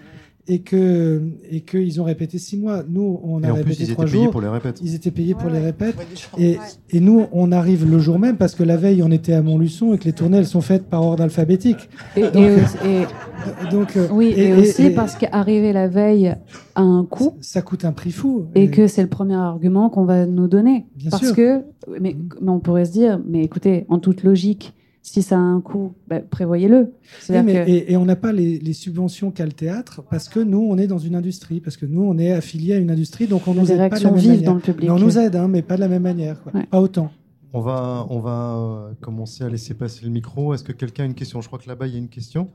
[0.49, 2.83] et que et qu'ils ont répété six mois.
[2.89, 4.31] Nous, on a Et en plus, répété ils étaient trois payés jours.
[4.31, 4.81] pour les répètes.
[4.83, 5.97] Ils étaient payés pour Ouais, les répètes.
[6.39, 6.59] Ouais.
[6.91, 9.43] Et, et nous, on arrive le jour même parce que la veille, on était à
[9.43, 11.89] Montluçon et que les tournées, elles sont faites par ordre alphabétique.
[12.17, 13.07] Et, et Donc- aussi- et-
[13.71, 16.35] Donc, euh, oui, et, et- aussi et- parce qu'arriver la veille
[16.75, 18.47] à un coût ça coûte un prix fou.
[18.55, 20.87] et que c'est le premier argument qu'on va nous donner.
[20.97, 21.35] Bien parce sûr.
[21.37, 21.63] que,
[22.01, 22.29] mais, Mhm.
[22.41, 24.75] mais on pourrait se dire, mais écoutez, en toute logique,
[25.09, 26.93] si ça a un coût, bah, prévoyez-le.
[27.31, 30.41] Oui, que- et, et on n'a pas les, les subventions qu'a le théâtre parce que
[30.41, 33.27] nous, on est dans une industrie, parce que nous, on est affilié à une industrie,
[33.29, 34.43] donc on nous aide pas de la même manière.
[34.43, 34.89] dans le public.
[34.89, 36.53] Mais on nous aide, hein, mais pas de la même manière, quoi.
[36.55, 36.67] Ouais.
[36.67, 37.11] pas autant.
[37.53, 40.53] On va, on va euh, commencer à laisser passer le micro.
[40.53, 41.41] Est-ce que quelqu'un a une question?
[41.41, 42.51] Je crois que là-bas, il y a une question.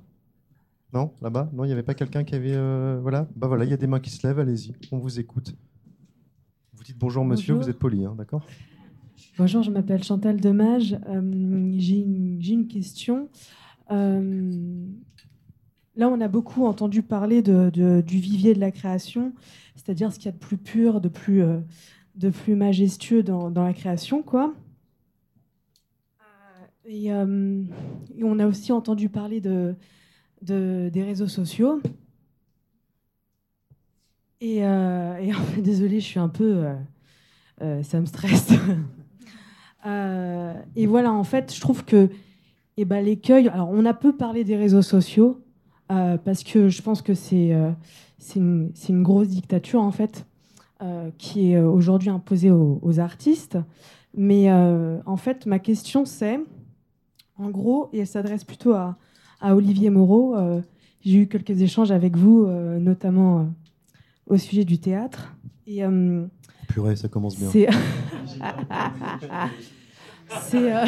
[0.94, 1.12] Non?
[1.22, 1.50] Là-bas?
[1.54, 2.52] Non, il n'y avait pas quelqu'un qui avait.
[2.54, 5.20] euh, Voilà Bah voilà, il y a des mains qui se lèvent, allez-y, on vous
[5.22, 5.56] écoute.
[6.74, 7.64] Vous dites bonjour, monsieur, Bonjour.
[7.64, 8.46] vous êtes poli, hein, d'accord?
[9.38, 10.98] Bonjour, je m'appelle Chantal Demage.
[11.08, 13.30] Euh, J'ai une, question.
[13.90, 14.86] Euh,
[15.96, 19.34] là, on a beaucoup entendu parler du vivier de la création,
[19.76, 21.60] c'est-à-dire ce qu'il y a de plus pur, de plus, euh,
[22.48, 24.54] majestueux dans, la création, quoi.
[26.86, 29.76] Et, on a aussi entendu parler de,
[30.42, 31.82] de, des réseaux sociaux.
[34.42, 35.32] Et, et
[35.62, 36.66] désolée, je suis un peu.
[37.60, 38.50] ça me stresse.
[39.86, 42.10] Euh, et voilà, en fait, je trouve que
[42.78, 43.48] eh ben, l'écueil.
[43.50, 45.42] Alors, on a peu parlé des réseaux sociaux
[45.92, 47.72] euh, parce que je pense que c'est euh,
[48.36, 50.26] une, grosse dictature, en fait,
[50.82, 53.58] euh, qui est aujourd'hui imposée aux, artistes.
[54.16, 56.40] Mais en fait, ma question, c'est,
[57.38, 58.98] en gros, et elle s'adresse plutôt à,
[59.40, 60.36] à Olivier Moreau,
[61.00, 63.48] j'ai eu quelques échanges avec vous, notamment
[64.28, 65.34] au sujet du théâtre.
[65.66, 65.82] Et
[66.68, 67.50] Purée, ça commence bien.
[70.42, 70.74] c'est.
[70.74, 70.86] euh,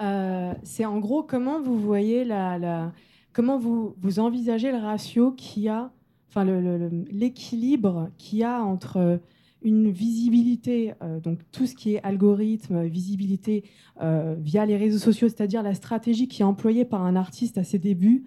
[0.00, 2.92] euh, c'est en gros comment vous voyez la.
[3.32, 5.90] comment vous, vous envisagez le ratio qu'il y a,
[6.28, 9.16] enfin l'équilibre qu'il y a entre euh,
[9.62, 10.92] une visibilité,
[11.22, 13.64] donc tout ce qui est algorithme, visibilité
[13.98, 17.78] via les réseaux sociaux, c'est-à-dire la stratégie qui est employée par un artiste à ses
[17.78, 18.24] débuts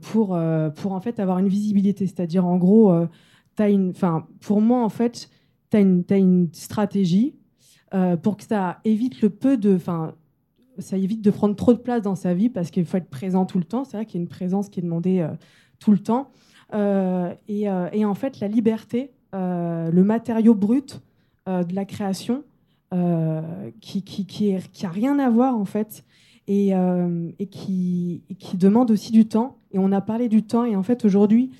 [0.00, 0.38] pour,
[0.76, 2.90] pour en fait avoir une visibilité, c'est-à-dire en gros,
[3.56, 5.28] t'as une, enfin pour moi en fait,
[5.70, 7.34] tu as une, stratégie
[7.94, 9.74] euh, pour que ça évite le peu de.
[9.74, 10.14] Enfin,
[10.78, 13.46] ça évite de prendre trop de place dans sa vie parce qu'il faut être présent
[13.46, 13.84] tout le temps.
[13.84, 15.28] C'est vrai qu'il y a une présence qui est demandée euh,
[15.78, 16.30] tout le temps.
[16.74, 21.00] Euh, et, et en fait, la liberté, le matériau brut
[21.46, 22.42] de la création,
[23.80, 26.04] qui, qui, qui, rien à voir en fait,
[26.48, 26.70] et,
[27.38, 29.58] et qui, et qui demande aussi du temps.
[29.72, 31.52] Et on a parlé du temps, et en fait, aujourd'hui,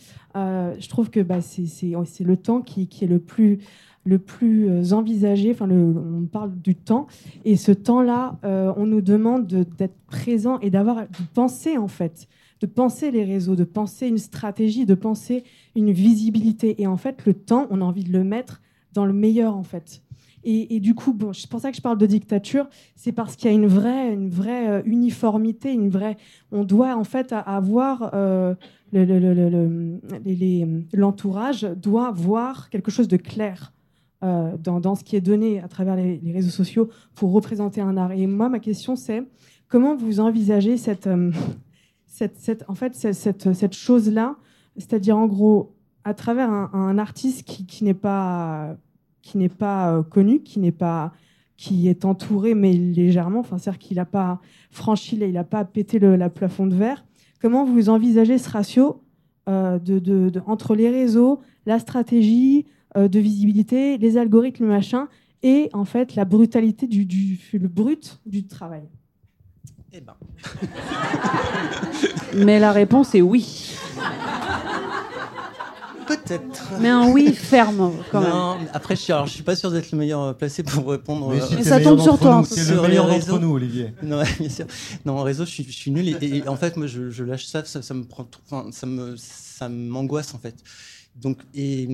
[0.78, 1.84] je trouve que bah, c'est
[2.20, 5.50] le temps qui, est le plus euh, envisagé.
[5.50, 7.06] Enfin, on parle du temps,
[7.44, 11.88] et ce temps-là, euh, on nous demande de- d'être présent et d'avoir de penser en
[11.88, 12.28] fait,
[12.60, 15.44] de penser les réseaux, de penser une stratégie, de penser
[15.74, 16.80] une visibilité.
[16.80, 19.62] Et en fait, le temps, on a envie de le mettre dans le meilleur en
[19.62, 20.02] fait.
[20.48, 23.52] Et, du coup, c'est pour ça que je parle de dictature, c'est parce qu'il y
[23.52, 26.16] a une vraie, une vraie euh, uniformité, une vraie.
[26.52, 28.54] On doit en fait avoir euh,
[30.92, 33.72] l'entourage doit voir quelque chose de clair
[34.22, 38.12] euh, dans, ce qui est donné à travers les, réseaux sociaux pour représenter un art.
[38.12, 39.24] Et moi, ma question, c'est
[39.66, 41.08] comment vous envisagez cette,
[42.06, 44.36] cette, en fait, cette, cette, chose-là,
[44.76, 45.74] c'est-à-dire en gros,
[46.04, 48.76] à travers un, artiste qui n'est pas,
[49.26, 51.12] qui n'est pas euh, connu, qui n'est pas
[51.56, 54.40] qui est entouré mais légèrement, enfin c'est-à-dire qu'il n'a pas
[54.70, 57.04] franchi, il n'a pas pété le la plafond de verre.
[57.40, 59.02] Comment vous envisagez ce ratio
[59.48, 62.66] euh, de, de- de- entre les réseaux, la stratégie
[62.96, 65.08] euh, de visibilité, les algorithmes, machin,
[65.42, 68.82] et en fait la brutalité du, du le brut du travail?
[69.92, 70.14] Eh ben.
[72.44, 73.72] Mais la réponse est oui.
[76.06, 76.72] Peut-être.
[76.80, 78.30] Mais un oui ferme quand même.
[78.30, 80.88] non, après, je suis, alors, je suis pas sûr d'être le meilleur euh, placé pour
[80.88, 81.30] répondre.
[81.30, 82.42] Mais euh, si Mais t'es ça tombe sur toi.
[82.48, 83.32] C'est Sur le les meilleur réseaux.
[83.32, 83.92] d'entre nous, Olivier.
[84.02, 84.66] Non, bien sûr.
[85.04, 86.08] Non, en réseau, je suis, je suis nul.
[86.08, 88.86] Et, et en fait, moi, je, je lâche ça, ça, ça me prend, enfin, ça
[88.86, 90.56] me, ça m'angoisse en fait.
[91.16, 91.88] Donc, et,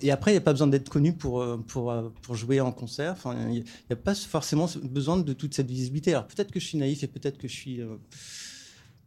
[0.00, 1.92] et après, il n'y a pas besoin d'être connu pour, euh, pour,
[2.22, 3.12] pour jouer en concert.
[3.12, 6.12] Enfin, il n'y a pas forcément besoin de toute cette visibilité.
[6.12, 7.80] Alors, peut-être que je suis naïf et peut-être que je suis.
[7.80, 7.96] euh,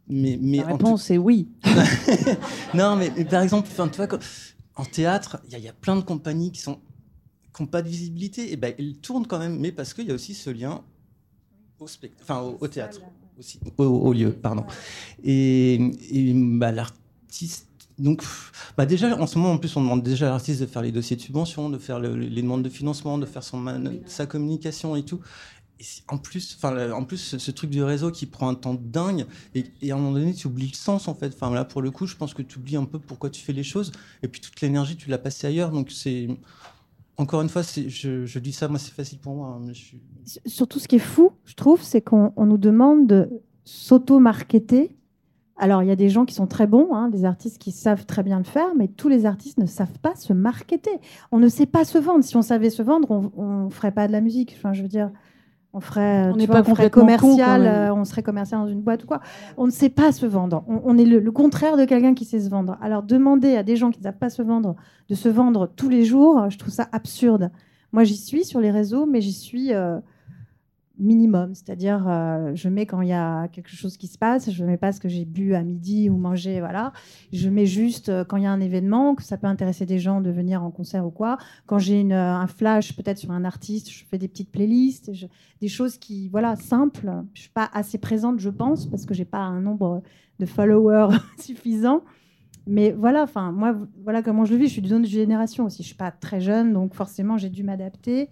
[0.08, 1.48] mais, mais La en réponse est oui.
[2.74, 4.18] non, mais, mais par exemple, enfin, tu vois, quand-
[4.76, 6.78] en théâtre, il y, a- il y a plein de compagnies qui sont
[7.56, 8.52] qui n'ont pas de visibilité.
[8.52, 10.82] Et ben, elles tournent quand même, mais parce qu'il y a aussi ce lien
[11.78, 13.00] au spectacle, enfin au, au théâtre,
[13.38, 14.64] aussi, au, au lieu, pardon.
[15.22, 15.74] Et,
[16.10, 17.68] et, bah, l'artiste.
[17.96, 18.24] Donc,
[18.76, 20.90] bah déjà, en ce moment, en plus, on demande déjà à l'artiste de faire les
[20.90, 24.26] dossiers de subvention, de faire le- les demandes de financement, de faire son man- sa
[24.26, 25.20] communication et tout.
[26.08, 29.94] En plus, en plus, ce, truc du réseau qui prend un temps dingue, et, à
[29.94, 31.34] un moment donné, tu oublies le sens, en fait.
[31.34, 33.52] Enfin, là, pour le coup, je pense que tu oublies un peu pourquoi tu fais
[33.52, 33.90] les choses,
[34.22, 35.70] et puis toute l'énergie, tu l'as passée ailleurs.
[35.70, 36.28] Donc, c'est.
[37.16, 39.60] Encore une fois, je, dis ça, moi, c'est facile pour moi.
[39.60, 39.72] hein,
[40.46, 43.28] Surtout, ce qui est fou, je trouve, c'est qu'on on nous demande de
[43.64, 44.96] s'auto-marketer.
[45.56, 48.06] Alors, il y a des gens qui sont très bons, hein, des artistes qui savent
[48.06, 50.98] très bien le faire, mais tous les artistes ne savent pas se marketer.
[51.30, 52.24] On ne sait pas se vendre.
[52.24, 54.54] Si on savait se vendre, on ne ferait pas de la musique.
[54.56, 55.10] Enfin, je veux dire,
[55.74, 58.80] on ferait, On tu n'est vois, pas on commercial, euh, on serait commercial dans une
[58.80, 59.20] boîte ou quoi.
[59.56, 60.64] On ne sait pas se vendre.
[60.68, 62.78] On, on est le, le contraire de quelqu'un qui sait se vendre.
[62.80, 64.76] Alors, demander à des gens qui ne savent pas se vendre
[65.08, 67.50] de se vendre tous les jours, je trouve ça absurde.
[67.92, 69.98] Moi, j'y suis sur les réseaux, mais j'y suis euh,
[70.98, 71.54] minimum.
[71.54, 74.76] C'est-à-dire, euh, je mets quand il y a quelque chose qui se passe, je mets
[74.76, 76.92] pas ce que j'ai bu à midi ou mangé, voilà.
[77.32, 79.98] Je mets juste euh, quand il y a un événement, que ça peut intéresser des
[79.98, 81.38] gens de venir en concert ou quoi.
[81.66, 85.10] Quand j'ai une, euh, un flash peut-être sur un artiste, je fais des petites playlists,
[85.60, 87.10] des choses qui, voilà, simples.
[87.34, 90.02] Je suis pas assez présente, je pense, parce que j'ai pas un nombre
[90.38, 92.02] de followers suffisant.
[92.66, 94.68] Mais voilà, enfin, moi, voilà comment je le vis.
[94.68, 95.82] Je suis d'une autre génération aussi.
[95.82, 98.30] Je suis pas très jeune, donc forcément, j'ai dû m'adapter.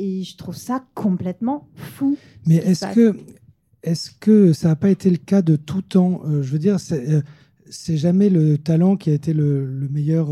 [0.00, 2.16] Et je trouve ça complètement fou.
[2.46, 3.16] Mais est-ce que
[3.82, 6.22] est-ce que ça n'a pas été le cas de tout temps?
[6.26, 10.28] Je veux dire, c'est jamais le talent qui a été le, meilleur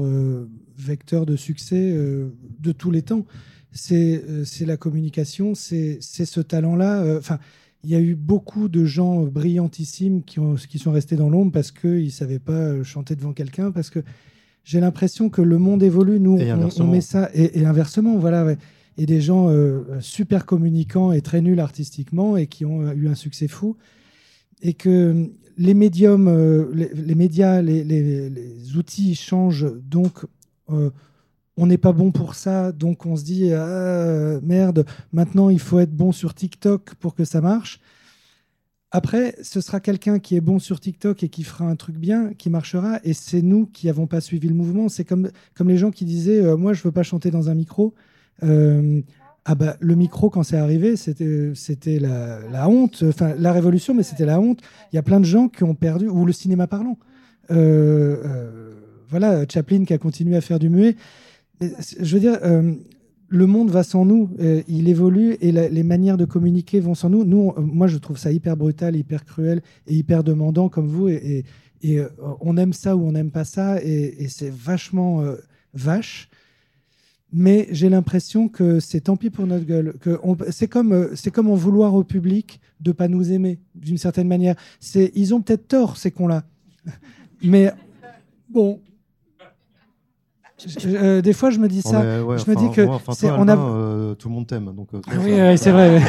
[0.77, 3.24] vecteur de succès de tous les temps.
[3.73, 4.23] C'est
[4.66, 7.16] la communication, c'est ce talent-là.
[7.19, 7.39] Enfin
[7.85, 11.53] il y a eu beaucoup de gens brillantissimes qui, ont, qui sont restés dans l'ombre
[11.53, 14.01] parce qu'ils ne savaient pas chanter devant quelqu'un, parce que
[14.65, 16.39] j'ai l'impression que le monde évolue, nous,
[16.78, 18.57] on, met ça, et, inversement, voilà,
[18.99, 23.15] et des gens euh, super communicants et très nuls artistiquement et qui ont eu un
[23.15, 23.77] succès fou,
[24.61, 30.27] et que les médiums, euh, les, médias, les, les, outils changent, donc
[30.70, 30.91] euh,
[31.57, 35.79] on n'est pas bon pour ça, donc on se dit ah, merde, maintenant il faut
[35.79, 37.81] être bon sur TikTok pour que ça marche.
[38.91, 42.33] Après, ce sera quelqu'un qui est bon sur TikTok et qui fera un truc bien,
[42.33, 44.89] qui marchera, et c'est nous qui n'avons pas suivi le mouvement.
[44.89, 47.55] C'est comme, comme les gens qui disaient euh, Moi, je veux pas chanter dans un
[47.55, 47.95] micro.
[48.43, 49.01] Euh,
[49.44, 54.02] ah bah, le micro, quand c'est arrivé, c'était, c'était la, honte, enfin la révolution, mais
[54.02, 54.60] c'était la honte.
[54.93, 56.98] Il y a plein de gens qui ont perdu, ou le cinéma parlant.
[57.51, 58.74] Euh,
[59.09, 60.97] voilà, Chaplin qui a continué à faire du muet
[61.60, 62.74] je veux dire, euh,
[63.28, 67.10] le monde va sans nous, euh, il évolue et les manières de communiquer vont sans
[67.10, 67.24] nous.
[67.24, 71.09] Nous, euh, moi, je trouve ça hyper brutal, hyper cruel et hyper demandant comme vous.
[71.09, 71.44] Et,
[72.40, 75.23] on aime ça ou on n'aime pas ça, et, c'est vachement
[75.74, 76.28] vache.
[77.33, 79.95] Mais j'ai l'impression que c'est tant pis pour notre gueule.
[80.01, 80.19] Que
[80.51, 84.57] c'est comme c'est comme en vouloir au public de pas nous aimer d'une certaine manière.
[84.81, 86.45] C'est ils ont peut-être tort ces cons-là,
[87.43, 87.71] mais
[88.49, 88.81] bon,
[90.86, 92.02] euh, des fois, je me dis ça.
[92.02, 94.89] je me dis que on a euh, tout le monde t'aime, donc.
[94.94, 96.01] Euh, oui, c'est vrai.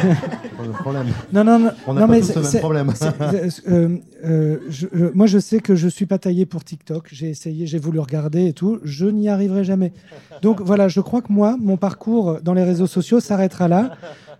[0.56, 1.06] pas de problème.
[1.32, 1.70] Non, non, non.
[1.86, 2.86] On n'a pas tous le même problème.
[5.14, 7.08] moi, je sais que je suis pas taillé pour TikTok.
[7.12, 8.80] J'ai essayé, j'ai voulu regarder et tout.
[8.82, 9.92] Je n'y arriverai jamais.
[10.42, 13.92] Donc voilà, je crois que moi, mon parcours dans les réseaux sociaux s'arrêtera là.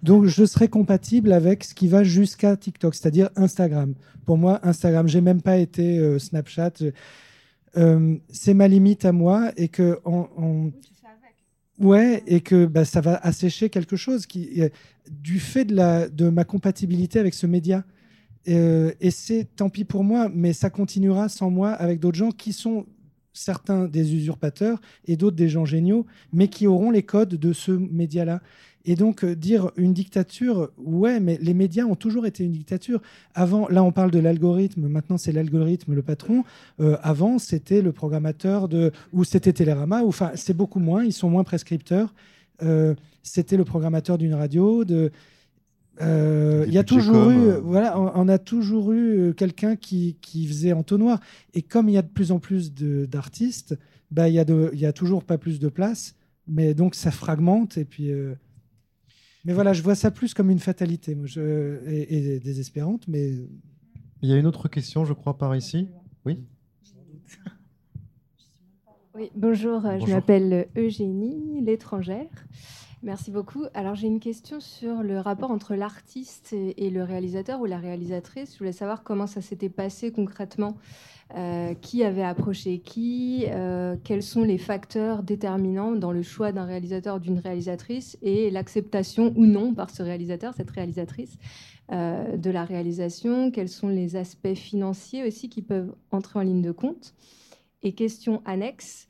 [0.02, 3.94] Donc je serai compatible avec ce qui va jusqu'à TikTok, c'est-à-dire Instagram.
[4.26, 5.06] Pour moi, Instagram.
[5.06, 6.72] J'ai même pas été Snapchat.
[7.76, 10.72] Euh, c'est ma limite à moi et que on,
[11.78, 14.62] ouais et que bah, ça va assécher quelque chose qui
[15.08, 17.84] du fait de la de ma compatibilité avec ce média.
[18.48, 22.30] Euh, et c'est tant pis pour moi mais ça continuera sans moi avec d'autres gens
[22.30, 22.86] qui sont
[23.34, 27.70] certains des usurpateurs et d'autres des gens géniaux mais qui auront les codes de ce
[27.70, 28.40] média là
[28.84, 33.00] et donc euh, dire une dictature, ouais, mais les médias ont toujours été une dictature.
[33.34, 36.44] Avant, là on parle de l'algorithme, maintenant c'est l'algorithme le patron.
[36.80, 41.28] Euh, avant c'était le programmateur de, ou c'était Télérama, enfin c'est beaucoup moins, ils sont
[41.28, 42.14] moins prescripteurs.
[42.62, 44.84] Euh, c'était le programmateur d'une radio.
[44.84, 45.10] De,
[46.00, 51.20] il y a toujours eu, voilà, on, a toujours eu quelqu'un qui, qui, faisait entonnoir.
[51.52, 53.78] Et comme il y a de plus en plus d'artistes,
[54.10, 54.38] bah, il n'y
[54.84, 56.14] a, a, toujours pas plus de place.
[56.48, 58.10] Mais donc ça fragmente et puis.
[59.44, 63.06] Mais voilà, je vois ça plus comme une fatalité moi, je, et, désespérante.
[63.08, 63.32] Mais...
[64.22, 65.88] Il y a une autre question, je crois, par ici.
[66.26, 66.38] Oui
[69.14, 70.06] Oui, bonjour, bonjour.
[70.06, 72.28] je m'appelle Eugénie, l'étrangère.
[73.02, 73.64] Merci beaucoup.
[73.72, 78.52] Alors j'ai une question sur le rapport entre l'artiste et, le réalisateur ou la réalisatrice.
[78.52, 80.76] Je voulais savoir comment ça s'était passé concrètement
[81.34, 86.66] euh, qui avait approché qui, euh, quels sont les facteurs déterminants dans le choix d'un
[86.66, 91.38] réalisateur ou d'une réalisatrice et l'acceptation ou non par ce réalisateur, cette réalisatrice,
[91.92, 96.62] euh, de la réalisation, quels sont les aspects financiers aussi qui peuvent entrer en ligne
[96.62, 97.14] de compte?
[97.82, 99.08] Et question annexe,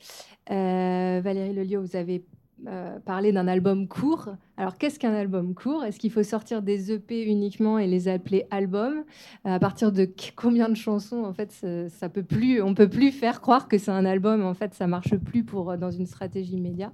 [0.49, 2.25] Valérie Lelio, vous avez
[2.67, 4.29] euh, parler d'un album court.
[4.57, 5.85] Alors, qu'est-ce qu'un album court?
[5.85, 9.05] Est-ce qu'il faut sortir des EP uniquement et les appeler albums?
[9.45, 11.53] À partir de combien de chansons En fait,
[11.89, 14.45] ça, peut plus, on peut plus faire croire que c'est un album.
[14.45, 16.93] En fait, ça marche plus pour euh, dans une stratégie média?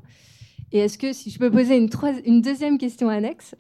[0.73, 3.55] Et est-ce que, si je peux poser une, deuxième question annexe,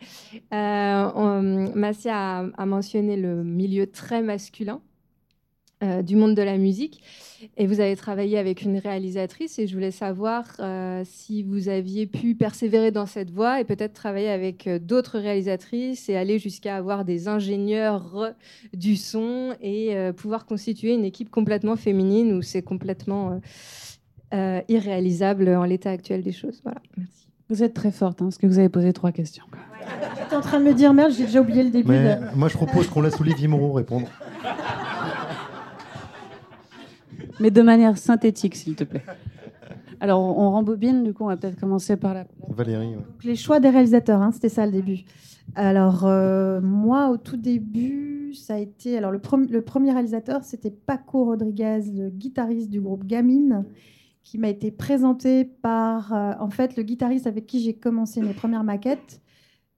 [0.52, 4.80] euh, Massia a, mentionné le milieu très masculin
[5.82, 7.02] euh, du monde de la musique.
[7.58, 12.06] Et vous avez travaillé avec une réalisatrice et je voulais savoir euh, si vous aviez
[12.06, 16.76] pu persévérer dans cette voie et peut-être travailler avec euh, d'autres réalisatrices et aller jusqu'à
[16.76, 18.32] avoir des ingénieurs
[18.72, 23.38] du son et pouvoir constituer une équipe complètement féminine où c'est complètement
[24.32, 26.60] irréalisable en l'état actuel des choses.
[26.64, 27.28] Voilà, merci.
[27.50, 29.44] Vous êtes très forte, hein, parce que vous avez posé trois questions.
[30.18, 31.94] J'étais en train de me dire, merde, j'ai déjà oublié le début.
[32.34, 34.08] Moi, je propose qu'on laisse Olivier Moreau répondre.
[37.40, 39.04] Mais de manière synthétique, s'il te plaît.
[40.00, 42.26] Alors, on rembobine, du coup, on va peut-être commencer par la.
[42.48, 42.94] Valérie.
[43.24, 45.04] Les choix des réalisateurs, hein, c'était ça le début.
[45.54, 48.98] Alors, euh, moi, au tout début, ça a été.
[48.98, 53.64] Alors, le, le premier réalisateur, c'était Paco Rodriguez, le guitariste du groupe Gamine,
[54.22, 58.34] qui m'a été présenté par, euh, en fait, le guitariste avec qui j'ai commencé mes
[58.34, 59.22] premières maquettes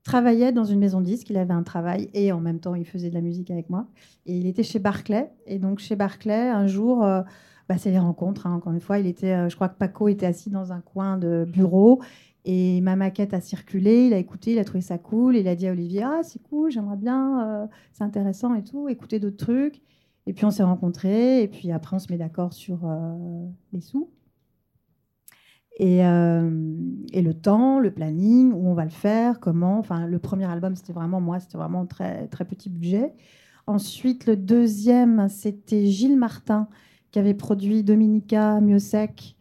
[0.09, 2.87] travaillait dans une maison de disques, il avait un travail et en même temps il
[2.87, 3.87] faisait de la musique avec moi.
[4.25, 5.31] Et il était chez Barclay.
[5.47, 7.21] Et donc chez Barclay, un jour, euh,
[7.69, 8.47] bah, c'est les rencontres.
[8.47, 10.81] hein, encore une fois, il était, euh, je crois que Paco était assis dans un
[10.81, 12.01] coin de bureau
[12.45, 14.07] et ma maquette a circulé.
[14.07, 15.37] Il a écouté, il a trouvé ça cool.
[15.37, 18.89] Il a dit à Olivier, ah c'est cool, j'aimerais bien, euh, c'est intéressant et tout,
[18.89, 19.83] écouter d'autres trucs.
[20.27, 23.81] Et puis on s'est rencontrés et puis après on se met d'accord sur euh, les
[23.81, 24.11] sous.
[25.81, 29.79] Et, et le temps, le planning, où on va le faire, comment.
[29.79, 33.15] Enfin, le premier album, c'était vraiment moi, c'était vraiment très, très petit budget.
[33.69, 36.67] Ensuite, le deuxième, c'était Gilles Martin,
[37.35, 39.37] produit Dominica, Miosec.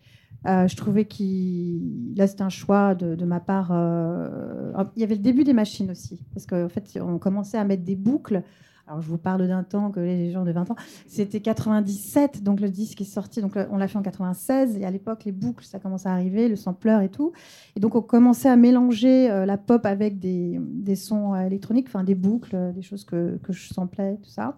[0.46, 2.16] Euh, je trouvais qu'il.
[2.16, 3.70] Là, c'était un choix de, ma part.
[3.72, 7.64] euh, Il y avait le début des machines aussi, parce qu'en fait, on commençait à
[7.64, 8.44] mettre des boucles.
[8.88, 10.76] Alors, je vous parle d'un temps que les gens de 20 ans.
[11.08, 13.42] C'était 97, donc le disque est sorti.
[13.42, 14.78] Donc, on l'a fait en 96.
[14.78, 17.34] Et à l'époque, les boucles, ça commençait à arriver, le sampleur et tout.
[17.76, 22.06] Et donc, on commençait à mélanger euh, la pop avec des, sons euh, électroniques, enfin
[22.06, 24.58] des boucles, des choses que, que je samplais, tout ça.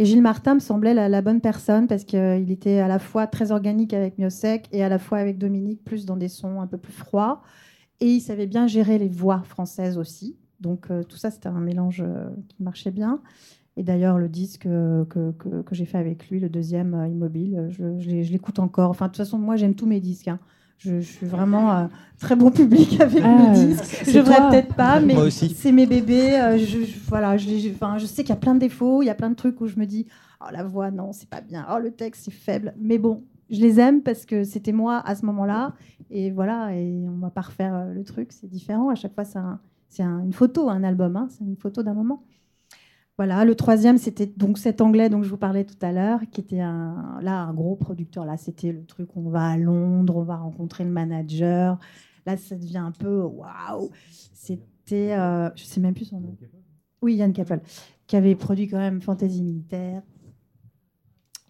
[0.00, 3.50] Et Gilles Martin me semblait la, bonne personne parce qu'il était à la fois très
[3.50, 6.78] organique avec Miosec et à la fois avec Dominique, plus dans des sons un peu
[6.78, 7.42] plus froids.
[8.00, 10.36] Et il savait bien gérer les voix françaises aussi.
[10.60, 13.20] Donc euh, tout ça, c'était un mélange euh, qui marchait bien.
[13.76, 17.56] Et d'ailleurs, le disque euh, que, que- j'ai fait avec lui, le deuxième, euh, Immobile,
[17.58, 18.90] euh, je, je l'écoute encore.
[18.90, 20.28] Enfin, de toute façon, moi, j'aime tous mes disques.
[20.28, 20.38] hein.
[20.78, 21.86] Je, je suis vraiment euh,
[22.20, 24.02] très bon public avec Ah, mes disques.
[24.06, 25.14] Je devrais peut-être pas, mais
[25.56, 26.38] c'est mes bébés.
[26.40, 29.02] euh, je, je- voilà, je, les- enfin, je sais qu'il y a plein de défauts,
[29.02, 30.06] il y a plein de trucs où je me dis,
[30.40, 31.66] oh la voix, non, c'est pas bien.
[31.74, 32.74] Oh le texte, c'est faible.
[32.80, 35.74] Mais bon, je les aime parce que c'était moi à ce moment-là.
[36.10, 38.88] Et voilà, et on va pas refaire euh, le truc, c'est différent.
[38.88, 41.82] À chaque fois, c'est un- c'est un- une photo, un album, hein, c'est une photo
[41.82, 42.22] d'un moment.
[43.18, 46.40] Voilà, le troisième, c'était donc cet anglais dont je vous parlais tout à l'heure, qui
[46.40, 48.24] était un, là un gros producteur.
[48.24, 51.80] Là, c'était le truc, on va à Londres, on va rencontrer le manager.
[52.26, 53.90] Là, ça devient un peu waouh.
[54.32, 56.36] C'était, euh, je sais même plus son nom.
[57.02, 57.60] Oui, Yann Keppel,
[58.06, 60.02] qui avait produit quand même Fantasy Militaire,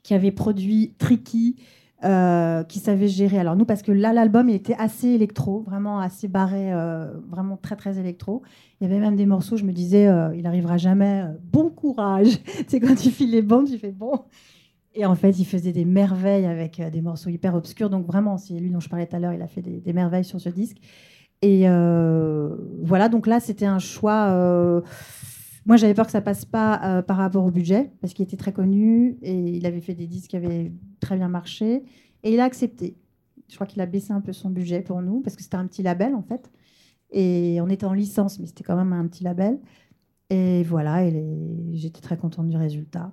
[0.02, 1.56] qui avait produit Tricky,
[2.04, 3.40] euh, qui savait gérer.
[3.40, 7.56] Alors nous, parce que là, l'album, il était assez électro, vraiment assez barré, euh, vraiment
[7.56, 8.42] très très électro.
[8.80, 11.24] Il y avait même des morceaux, je me disais, euh, il arrivera jamais.
[11.42, 12.38] bon courage.
[12.68, 14.12] c'est quand tu files les bandes, tu fais bon.
[14.94, 17.90] Et en fait, il faisait des merveilles avec des morceaux hyper obscurs.
[17.90, 20.24] Donc vraiment, c'est lui dont je parlais tout à l'heure, il a fait des, merveilles
[20.24, 20.76] sur ce disque.
[21.42, 21.66] Et
[22.82, 24.82] voilà, donc là, c'était un choix.
[25.68, 28.38] Moi, j'avais peur que ça passe pas euh, par rapport au budget, parce qu'il était
[28.38, 31.84] très connu et il avait fait des disques qui avaient très bien marché.
[32.22, 32.96] Et il a accepté.
[33.50, 35.66] Je crois qu'il a baissé un peu son budget pour nous, parce que c'était un
[35.66, 36.50] petit label, en fait.
[37.10, 39.60] Et on était en licence, mais c'était quand même un petit label.
[40.30, 41.06] Et voilà,
[41.72, 43.12] j'étais très contente du résultat.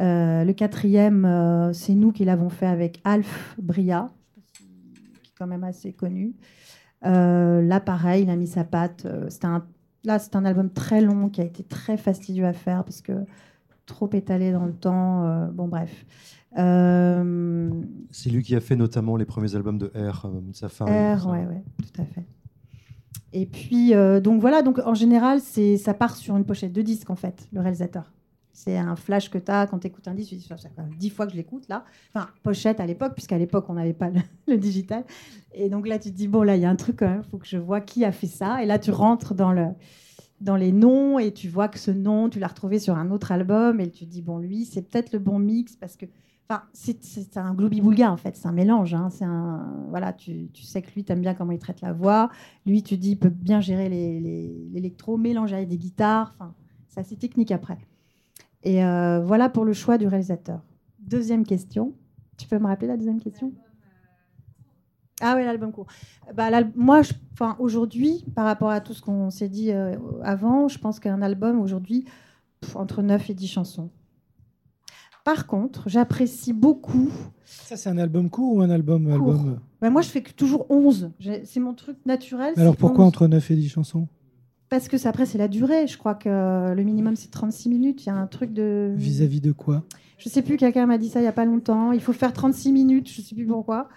[0.00, 4.12] Euh, le quatrième, euh, c'est nous qui l'avons fait avec Alf Bria,
[4.52, 6.36] qui est quand même assez connu.
[7.02, 9.04] Là, pareil, il a mis sa patte.
[9.28, 9.66] C'était un,
[10.08, 13.12] là, c'est un album très long qui a été très fastidieux à faire parce que
[13.86, 15.24] trop étalé dans le temps.
[15.24, 16.04] euh, bon, bref.
[16.58, 17.70] Euh,
[18.10, 20.90] C'est lui qui a fait notamment les premiers albums de R, euh, Safari.
[20.90, 22.24] R, ouais, ouais, tout à fait.
[23.34, 26.80] Et puis, euh, donc voilà, donc en général, c'est, ça part sur une pochette de
[26.82, 28.10] disque, en fait, le réalisateur.
[28.58, 30.34] C'est un flash que tu as quand tu écoutes un disque.
[30.34, 31.84] Dis, ça fait quand même dix fois que je l'écoute, là.
[32.12, 34.10] Enfin, pochette à l'époque, puisqu'à l'époque, on n'avait pas
[34.48, 35.04] le, digital.
[35.54, 37.22] Et donc là, tu te dis, bon, là, il y a un truc quand même,
[37.24, 38.60] il faut que je vois qui a fait ça.
[38.60, 39.66] Et là, tu rentres dans, le,
[40.40, 43.30] dans les noms et tu vois que ce nom, tu l'as retrouvé sur un autre
[43.30, 43.78] album.
[43.78, 46.06] Et tu te dis, bon, lui, c'est peut-être le bon mix parce que
[46.50, 48.94] Enfin, c'est- un globi-boulga en fait, c'est un mélange.
[48.94, 49.10] hein.
[49.10, 52.30] C'est un, voilà, tu, tu sais que lui, t'aimes bien comment il traite la voix.
[52.64, 56.34] Lui, tu dis, il peut bien gérer les- les- l'électro, mélanger avec des guitares.
[56.38, 56.54] Enfin,
[56.88, 57.78] c'est assez technique après.
[58.64, 60.60] Et euh, voilà pour le choix du réalisateur.
[60.98, 61.94] Deuxième question.
[62.36, 63.52] Tu peux me rappeler la deuxième question?
[65.20, 65.86] Ah oui, l'album court.
[66.34, 67.00] Bah, moi,
[67.58, 71.58] aujourd'hui, par rapport à tout ce qu'on s'est dit euh, avant, je pense qu'un album
[71.60, 72.04] aujourd'hui,
[72.74, 73.90] entre 9 et 10 chansons.
[75.24, 77.10] Par contre, j'apprécie beaucoup.
[77.44, 80.66] Ça, c'est un album court ou un album, album Bah, moi, je fais que toujours
[80.70, 81.10] 11.
[81.18, 82.54] J'ai- C'est mon truc naturel.
[82.56, 83.08] Alors pourquoi 11.
[83.08, 84.06] entre 9 et 10 chansons?
[84.70, 85.86] Parce que c'est- après, c'est la durée.
[85.86, 88.04] Je crois que le minimum, c'est 36 minutes.
[88.04, 88.92] Il y a un truc de.
[88.94, 89.84] Vis-à-vis de quoi?
[90.18, 91.92] Je sais plus, quelqu'un m'a dit ça il y a pas longtemps.
[91.92, 93.88] Il faut faire 36 minutes, je sais plus pourquoi.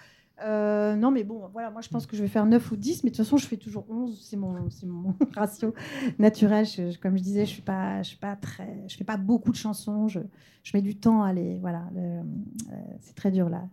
[0.44, 3.04] Euh, non, mais bon, voilà, moi je pense que je vais faire 9 ou 10,
[3.04, 4.56] mais de toute façon, je fais toujours 11, c'est mon,
[5.36, 5.74] ratio
[6.18, 6.66] naturel.
[6.66, 9.18] Je- je- comme je disais, je suis pas, je suis pas très, je fais pas
[9.18, 10.20] beaucoup de chansons, je,
[10.64, 11.58] je mets du temps à les.
[11.60, 13.64] Voilà, le- euh, c'est très dur là.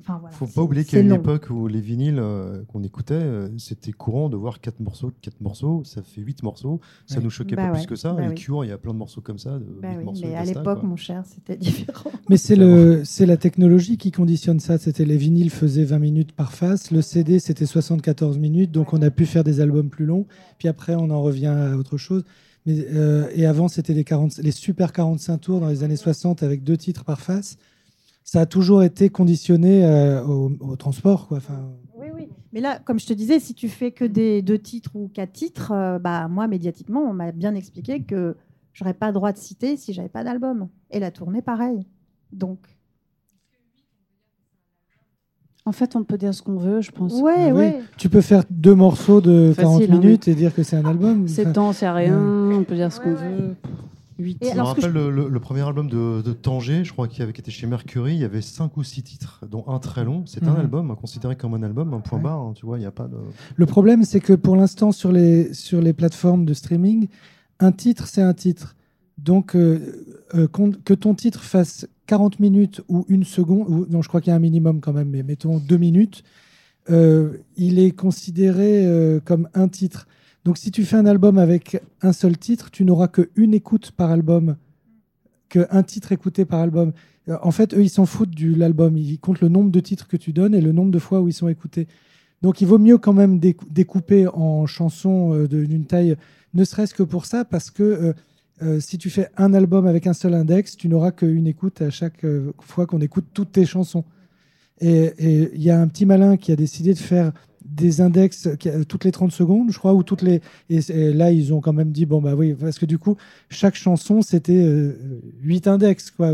[0.00, 1.16] Enfin, voilà, Faut pas oublier qu'il y a une long.
[1.16, 5.40] époque où les vinyles euh, qu'on écoutait, euh, c'était courant de voir quatre morceaux, quatre
[5.40, 7.24] morceaux, ça fait huit morceaux, ça Ouais.
[7.24, 8.12] nous choquait Bah pas ouais, plus que ça.
[8.12, 8.34] bah les oui.
[8.36, 10.22] Cure, il y a plein de morceaux comme ça, de Bah oui, morceaux.
[10.24, 12.10] mais à l'époque, mon cher, c'était différent.
[12.30, 14.78] Mais c'est le, c'est la technologie qui conditionne ça.
[14.78, 19.02] C'était les vinyles faisaient 20 minutes par face, le CD c'était 74 minutes, donc on
[19.02, 20.26] a pu faire des albums plus longs.
[20.58, 22.22] Puis après, on en revient à autre chose.
[22.66, 26.42] Mais, euh, et avant, c'était les, 40 les super 45 tours dans les années 60
[26.42, 27.56] avec deux titres par face.
[28.26, 31.36] Ça a toujours été conditionné euh, au, au transport, quoi.
[31.36, 32.28] Enfin, Oui, oui.
[32.52, 35.32] Mais là, comme je te disais, si tu fais que des deux titres ou quatre
[35.32, 38.34] titres, euh, bah moi, médiatiquement, on m'a bien expliqué que
[38.72, 40.68] j'aurais pas le droit de citer si j'avais pas d'album.
[40.90, 41.86] Et la tournée, pareil.
[42.32, 42.58] Donc,
[45.66, 47.14] En fait, on peut dire ce qu'on veut, je pense.
[47.20, 47.52] ouais, Ah oui.
[47.52, 47.80] ouais.
[47.96, 50.84] tu peux faire deux morceaux de Facile, 40 hein, minutes et dire que c'est un
[50.84, 51.26] album.
[51.26, 52.54] C'est Enfin, temps, c'est rien, ouais.
[52.56, 53.54] on peut dire ce qu'on veut.
[54.18, 56.92] Huit Et Je me alors, rappelle le, le- le premier album de, de Tanger, je
[56.92, 59.78] crois qu'il avait été chez Mercury, il y avait cinq ou six titres, dont un
[59.80, 60.24] très long.
[60.26, 60.60] C'est un Mhm.
[60.60, 62.24] album, hein, considéré comme un album, un point Ouais.
[62.24, 63.16] barre, hein, tu vois, il n'y a pas de...
[63.56, 67.08] Le problème, c'est que pour l'instant, sur les, sur les plateformes de streaming,
[67.60, 68.76] un titre, c'est un titre.
[69.18, 70.04] Donc, euh,
[70.34, 70.46] euh,
[70.84, 74.32] que ton titre fasse 40 minutes ou une seconde, ou, non, je crois qu'il y
[74.32, 76.22] a un minimum quand même, mais mettons deux minutes,
[76.90, 80.06] euh, il est considéré euh, comme un titre.
[80.44, 84.10] Donc, si tu fais un album avec un seul titre, tu n'auras qu'une écoute par
[84.10, 84.56] album,
[85.48, 86.92] qu'un titre écouté par album.
[87.28, 88.96] Euh, En fait, eux, ils s'en foutent de l'album.
[88.96, 91.28] Ils comptent le nombre de titres que tu donnes et le nombre de fois où
[91.28, 91.86] ils sont écoutés.
[92.42, 96.16] Donc il vaut mieux quand même décou- découper en chansons euh, d'une taille,
[96.52, 98.12] ne serait-ce que pour ça, parce que
[98.62, 101.88] euh, si tu fais un album avec un seul index, tu n'auras qu'une écoute à
[101.88, 102.26] chaque
[102.60, 104.04] fois qu'on écoute toutes tes chansons.
[104.80, 105.14] Et
[105.54, 107.32] il y a un petit malin qui a décidé de faire
[107.74, 110.40] des index euh, toutes les 30 secondes, je crois, ou toutes les.
[110.70, 110.80] Et,
[111.12, 113.16] là, ils ont quand même dit bon, bah oui, parce que du coup,
[113.48, 114.94] chaque chanson, c'était
[115.42, 116.32] 8 index, quoi.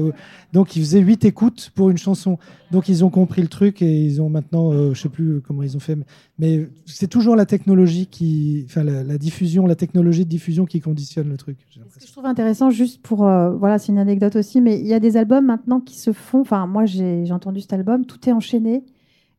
[0.52, 2.38] Donc, ils faisaient 8 écoutes pour une chanson.
[2.70, 5.62] Donc, ils ont compris le truc et ils ont maintenant, euh, je sais plus comment
[5.62, 6.04] ils ont fait, mais,
[6.38, 8.64] mais c'est toujours la technologie qui.
[8.66, 11.58] Enfin, la, la diffusion, la technologie de diffusion qui conditionne le truc.
[11.70, 13.26] Ce que je trouve intéressant, juste pour.
[13.26, 16.12] euh, voilà, c'est une anecdote aussi, mais il y a des albums maintenant qui se
[16.12, 16.40] font.
[16.40, 18.84] Enfin, moi, j'ai j'ai entendu cet album, tout est enchaîné.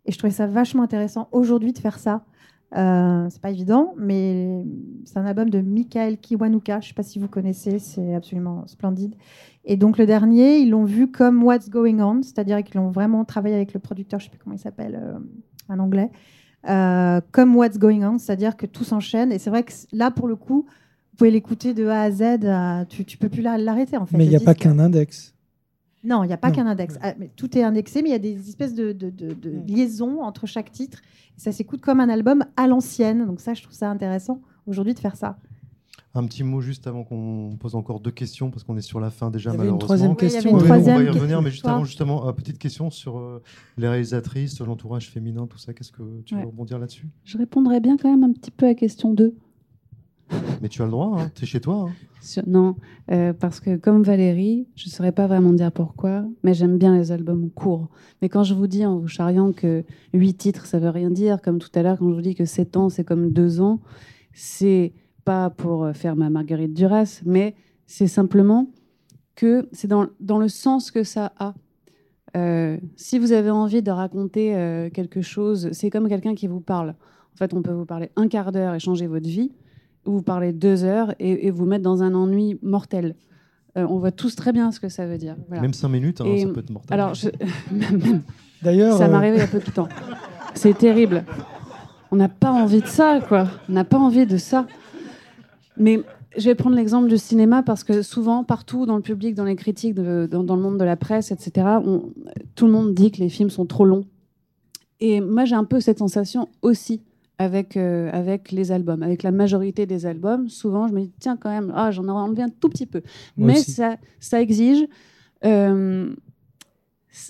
[0.06, 2.24] Et je trouvais ça vachement intéressant aujourd'hui de faire ça.
[2.78, 4.64] Euh, c'est pas évident, mais
[5.04, 6.80] c'est un album de Michael Kiwanuka.
[6.80, 9.16] Je sais pas si vous connaissez, c'est absolument splendide.
[9.66, 13.26] Et donc le dernier, ils l'ont vu comme What's Going On, c'est-à-dire qu'ils l'ont vraiment
[13.26, 15.20] travaillé avec le producteur, je sais plus comment il s'appelle, euh,
[15.68, 16.10] en anglais,
[16.70, 19.32] euh, comme What's Going On, c'est-à-dire que tout s'enchaîne.
[19.34, 22.22] Et c'est vrai que là, pour le coup, vous pouvez l'écouter de A à Z.
[22.44, 24.18] euh, tu, tu peux plus la- l'arrêter en fait.
[24.18, 25.36] Mais il n'y a pas qu'un index.
[26.04, 26.98] Non, il n'y a pas qu'un index.
[27.02, 29.52] Ah, mais tout est indexé, mais il y a des espèces de, de, de- de
[29.68, 31.00] liaisons entre chaque titre.
[31.38, 33.26] Ça s'écoute comme un album à l'ancienne.
[33.28, 35.38] Donc ça, je trouve ça intéressant aujourd'hui de faire ça.
[36.14, 39.12] Un petit mot juste avant qu'on pose encore deux questions, parce qu'on est sur la
[39.12, 39.86] fin déjà, Il y avait une malheureusement.
[39.86, 40.50] troisième Oui, il y avait question.
[40.50, 43.18] une euh, on va troisième y revenir, mais juste avant, justement, euh, petite question sur
[43.18, 43.42] euh,
[43.78, 45.74] les réalisatrices, l'entourage féminin, tout ça.
[45.74, 46.46] Qu'est-ce que tu veux Ouais.
[46.48, 47.08] rebondir là-dessus?
[47.24, 49.34] Je répondrais bien quand même un petit peu à question 2.
[50.62, 51.88] Mais tu as le droit, hein, tu es chez toi.
[51.88, 51.92] hein.
[52.46, 52.76] Non,
[53.12, 56.96] euh, parce que comme Valérie, je ne saurais pas vraiment dire pourquoi, mais j'aime bien
[56.96, 57.90] les albums courts.
[58.22, 59.84] Mais quand je vous dis en vous charriant que
[60.14, 62.46] 8 titres, ça veut rien dire, comme tout à l'heure, quand je vous dis que
[62.46, 63.80] 7 ans, c'est comme 2 ans,
[64.34, 64.94] c'est
[65.26, 67.56] pas pour euh, faire ma Marguerite Duras, mais
[67.88, 68.68] c'est simplement
[69.36, 71.56] que c'est dans, le sens que ça a.
[72.38, 76.96] Euh, si vous avez envie de raconter quelque chose, c'est comme quelqu'un qui vous parle.
[77.34, 79.52] En fait, on peut vous parler un quart d'heure et changer votre vie,
[80.06, 83.16] vous parler deux heures et, et vous mettre dans un ennui mortel.
[83.78, 85.36] Euh, on voit tous très bien ce que ça veut dire.
[85.48, 85.62] Voilà.
[85.62, 86.94] Même 5 minutes, hein, Et- ça peut être mortel.
[86.94, 87.30] Alors, je-
[88.62, 89.88] D'ailleurs, ça euh, m'est arrivé il y a peu de temps.
[90.54, 91.24] C'est terrible.
[92.12, 93.48] On n'a pas envie de ça, quoi.
[93.70, 94.68] On n'a pas envie de ça.
[95.78, 96.02] Mais
[96.38, 99.56] je vais prendre l'exemple du cinéma parce que souvent, partout dans le public, dans les
[99.56, 102.10] critiques, de- dans, dans le monde de la presse, etc., on-
[102.56, 104.06] tout le monde dit que les films sont trop longs.
[105.00, 107.02] Et moi, j'ai un peu cette sensation aussi
[107.42, 109.02] avec, euh, avec les albums.
[109.04, 112.22] Avec la majorité des albums, souvent, je me dis, tiens, quand même, ah, j'en aurais
[112.22, 113.02] enlevé un tout petit peu.
[113.36, 113.72] Moi Mais aussi.
[113.72, 114.86] ça, ça exige.
[115.44, 116.14] euh,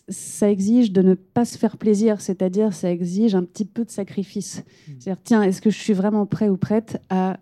[0.10, 3.90] ça exige de ne pas se faire plaisir, c'est-à-dire ça exige un petit peu de
[3.90, 4.64] sacrifice.
[4.86, 7.40] C'est-à-dire, tiens, est-ce que je suis vraiment prêt ou prête à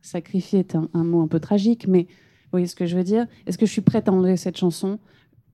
[0.00, 3.04] sacrifier est un, un mot un peu tragique, mais vous voyez ce que je veux
[3.04, 3.26] dire?
[3.46, 4.98] Est-ce que je suis prête à enlever cette chanson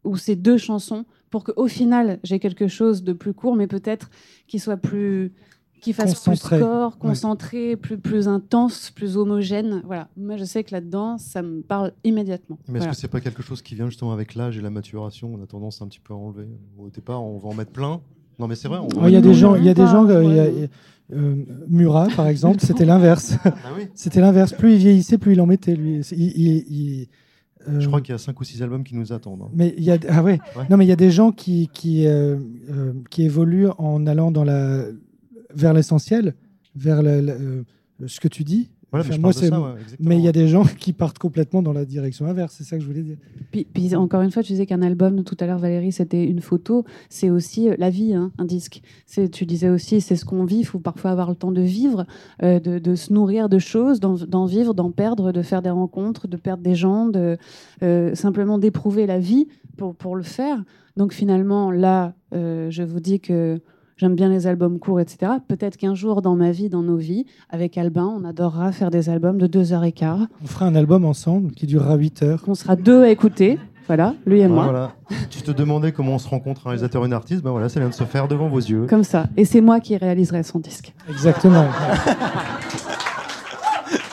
[0.04, 4.08] ou ces deux chansons pour qu'au final j'ai quelque chose de plus court, mais peut-être
[4.46, 5.32] qui soit plus
[5.82, 6.56] qui fasse Concentré.
[6.58, 6.90] plus Ouais.
[6.98, 9.82] concentré, plus, plus intense, plus homogène.
[9.84, 10.08] Voilà.
[10.16, 12.58] Moi, je sais que là-dedans, ça me parle immédiatement.
[12.68, 12.92] Mais est-ce Voilà.
[12.92, 15.46] que c'est pas quelque chose qui vient justement avec l'âge et la maturation On a
[15.46, 16.46] tendance un petit peu à enlever.
[16.78, 18.00] Au départ, on va en mettre plein?
[18.38, 18.78] Non, mais c'est vrai.
[18.80, 20.70] Oh, Il y a des gens, il y a des gens, euh, ouais.
[21.12, 21.34] euh,
[21.68, 23.36] Murat par exemple, c'était l'inverse.
[23.44, 23.88] Ah oui.
[23.94, 24.52] C'était l'inverse.
[24.54, 25.74] Plus il vieillissait, plus il en mettait.
[25.76, 27.08] Lui, il, il- il-
[27.68, 29.42] euh, Je crois qu'il y a 5 ou 6 albums qui nous attendent.
[29.42, 29.50] hein.
[29.54, 30.40] Mais il y a ah ouais.
[30.56, 30.64] Ouais.
[30.70, 32.36] Non mais il y a des gens qui qui euh,
[32.70, 34.84] euh, qui évoluent en allant dans la
[35.54, 36.34] vers l'essentiel,
[36.74, 37.62] vers le- le- euh,
[38.06, 38.70] ce que tu dis.
[38.90, 41.72] Voilà, mais Enfin, moi, ça, ouais, il y a des gens qui partent complètement dans
[41.72, 42.54] la direction inverse.
[42.58, 43.16] C'est ça que je voulais dire.
[43.50, 46.42] Puis, puis encore une fois, tu disais qu'un album, tout à l'heure Valérie, c'était une
[46.42, 46.84] photo.
[47.08, 48.82] C'est aussi euh, la vie, hein, un disque.
[49.32, 50.58] Tu disais aussi, c'est ce qu'on vit.
[50.58, 52.06] Il faut parfois avoir le temps de vivre,
[52.42, 55.70] euh, de, de se nourrir de choses, d'en, d'en vivre, d'en perdre, de faire des
[55.70, 57.38] rencontres, de perdre des gens, de
[57.82, 59.48] euh, simplement d'éprouver la vie
[59.78, 60.62] pour, pour le faire.
[60.98, 63.58] Donc finalement, là, euh, je vous dis que
[63.96, 65.32] j'aime bien les albums courts, etc.
[65.48, 69.08] Peut-être qu'un jour dans ma vie, dans nos vies, avec Albin, on adorera faire des
[69.08, 70.26] albums de deux heures et quart.
[70.42, 72.42] On fera un album ensemble qui durera 8 heures.
[72.46, 73.58] On sera deux à écouter.
[73.88, 74.64] Voilà, lui et moi.
[74.64, 74.92] Voilà.
[75.28, 77.80] Tu te demandais comment on se rencontre un réalisateur et une artiste, ben voilà, ça
[77.80, 78.86] vient de se faire devant vos yeux.
[78.86, 79.26] Comme ça.
[79.36, 80.94] Et c'est moi qui réaliserai son disque.
[81.08, 81.66] Exactement.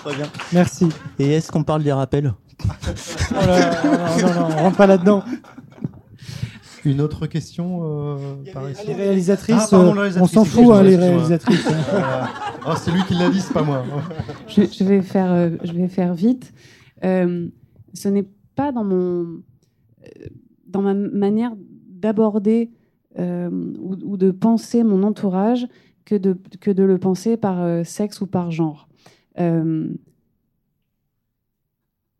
[0.03, 0.25] Très bien.
[0.53, 0.89] Merci.
[1.19, 2.33] Et est-ce qu'on parle des rappels?
[2.61, 3.91] Oh là, non,
[4.27, 5.23] non, non, on rentre pas là-dedans.
[6.85, 8.17] Une autre question euh,
[8.53, 11.67] par ici Les réalisatrices, Ah, pardon, on s'en fout, hein, les réalisatrices.
[11.67, 12.27] hein.
[12.67, 13.83] Oh, c'est lui qui l'a dit, c'est pas moi.
[14.47, 16.53] Je, je vais, faire, euh, je vais faire vite.
[17.05, 17.47] Euh,
[17.93, 19.41] ce n'est pas dans, mon,
[20.67, 21.53] dans ma manière
[21.89, 22.69] d'aborder
[23.17, 23.49] euh,
[23.79, 25.67] ou, ou de penser mon entourage
[26.05, 28.87] que de, que de le penser par euh, sexe ou par genre.
[29.39, 29.87] Euh,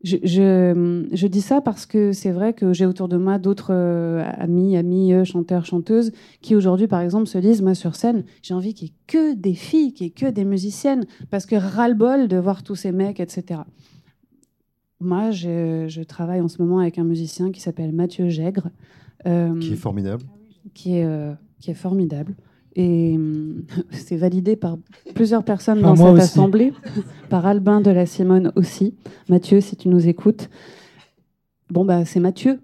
[0.02, 3.72] je, je, je dis ça parce que c'est vrai que j'ai autour de moi d'autres
[3.74, 8.24] euh, amis, amis, euh, chanteurs, chanteuses, qui aujourd'hui, par exemple, se disent, moi, sur scène,
[8.42, 11.44] j'ai envie qu'il y ait que des filles, qu'il y ait que des musiciennes, parce
[11.44, 13.60] que ras-le-bol de voir tous ces mecs, etc.
[15.00, 18.68] Moi, je, je travaille en ce moment avec un musicien qui s'appelle Mathieu Gègre.
[19.26, 20.22] euh, Qui est formidable.
[20.74, 22.34] qui est, qui est formidable.
[22.76, 24.78] Et hum, c'est validé par
[25.14, 26.22] plusieurs personnes Par dans cette aussi.
[26.22, 26.72] assemblée,
[27.28, 28.94] par Albin de la Simone aussi.
[29.28, 30.48] Mathieu, si tu nous écoutes.
[31.70, 32.60] Bon, bah, c'est Mathieu.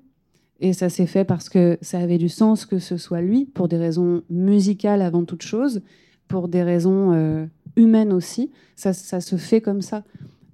[0.60, 3.68] Et ça s'est fait parce que ça avait du sens que ce soit lui, pour
[3.68, 5.82] des raisons musicales avant toute chose,
[6.28, 7.44] pour des raisons euh,
[7.76, 8.50] humaines aussi.
[8.74, 10.02] Ça, ça se fait comme ça.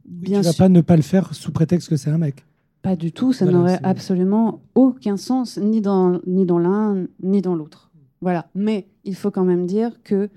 [0.04, 0.64] Bien tu vas sûr.
[0.64, 2.44] pas ne pas le faire sous prétexte que c'est un mec.
[2.82, 7.40] Pas du tout, ça Voilà, n'aurait absolument aucun sens, ni dans, ni dans l'un, ni
[7.40, 7.91] dans l'autre.
[8.22, 8.48] Voilà.
[8.54, 10.30] Mais il faut quand même dire que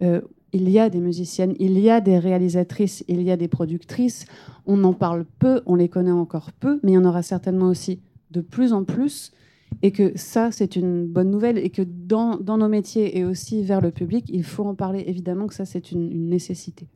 [0.00, 0.22] euh,
[0.54, 4.24] il y a des musiciennes, il y a des réalisatrices, il y a des productrices.
[4.66, 7.66] On en parle peu, on les connaît encore peu, mais il y en aura certainement
[7.68, 8.00] aussi
[8.30, 9.32] de plus en plus.
[9.80, 11.56] Et que ça, c'est une bonne nouvelle.
[11.58, 15.02] Et que dans, dans nos métiers et aussi vers le public, il faut en parler.
[15.06, 16.86] Évidemment que ça, c'est une, une nécessité.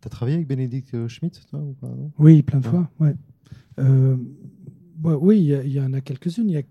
[0.00, 2.12] T'as travaillé avec Bénédicte Schmitt, toi, ou pas non?
[2.18, 2.70] Oui, plein de Ouais.
[2.70, 2.90] fois.
[3.00, 3.14] Ouais.
[3.80, 4.16] Euh,
[5.02, 6.48] oui, il y en a quelques-unes.
[6.48, 6.62] Il y a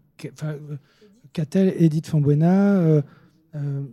[1.35, 3.01] Catel, Edith Fambuena, euh,
[3.55, 3.83] euh,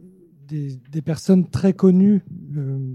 [0.48, 2.22] des, personnes très connues
[2.56, 2.94] euh,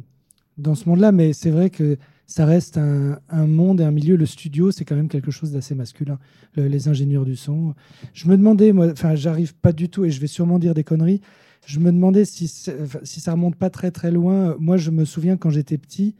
[0.57, 1.97] dans ce monde-là, mais c'est vrai que
[2.27, 4.15] ça reste un, monde et un milieu.
[4.15, 6.17] Le studio, c'est quand même quelque chose d'assez masculin.
[6.53, 7.73] Le- les ingénieurs du son.
[8.13, 11.21] Je me demandais, enfin, j'arrive pas du tout, et je vais sûrement dire des conneries.
[11.65, 14.55] Je me demandais si, si ça remonte pas très très loin.
[14.59, 16.15] Moi, je me souviens quand j'étais petit,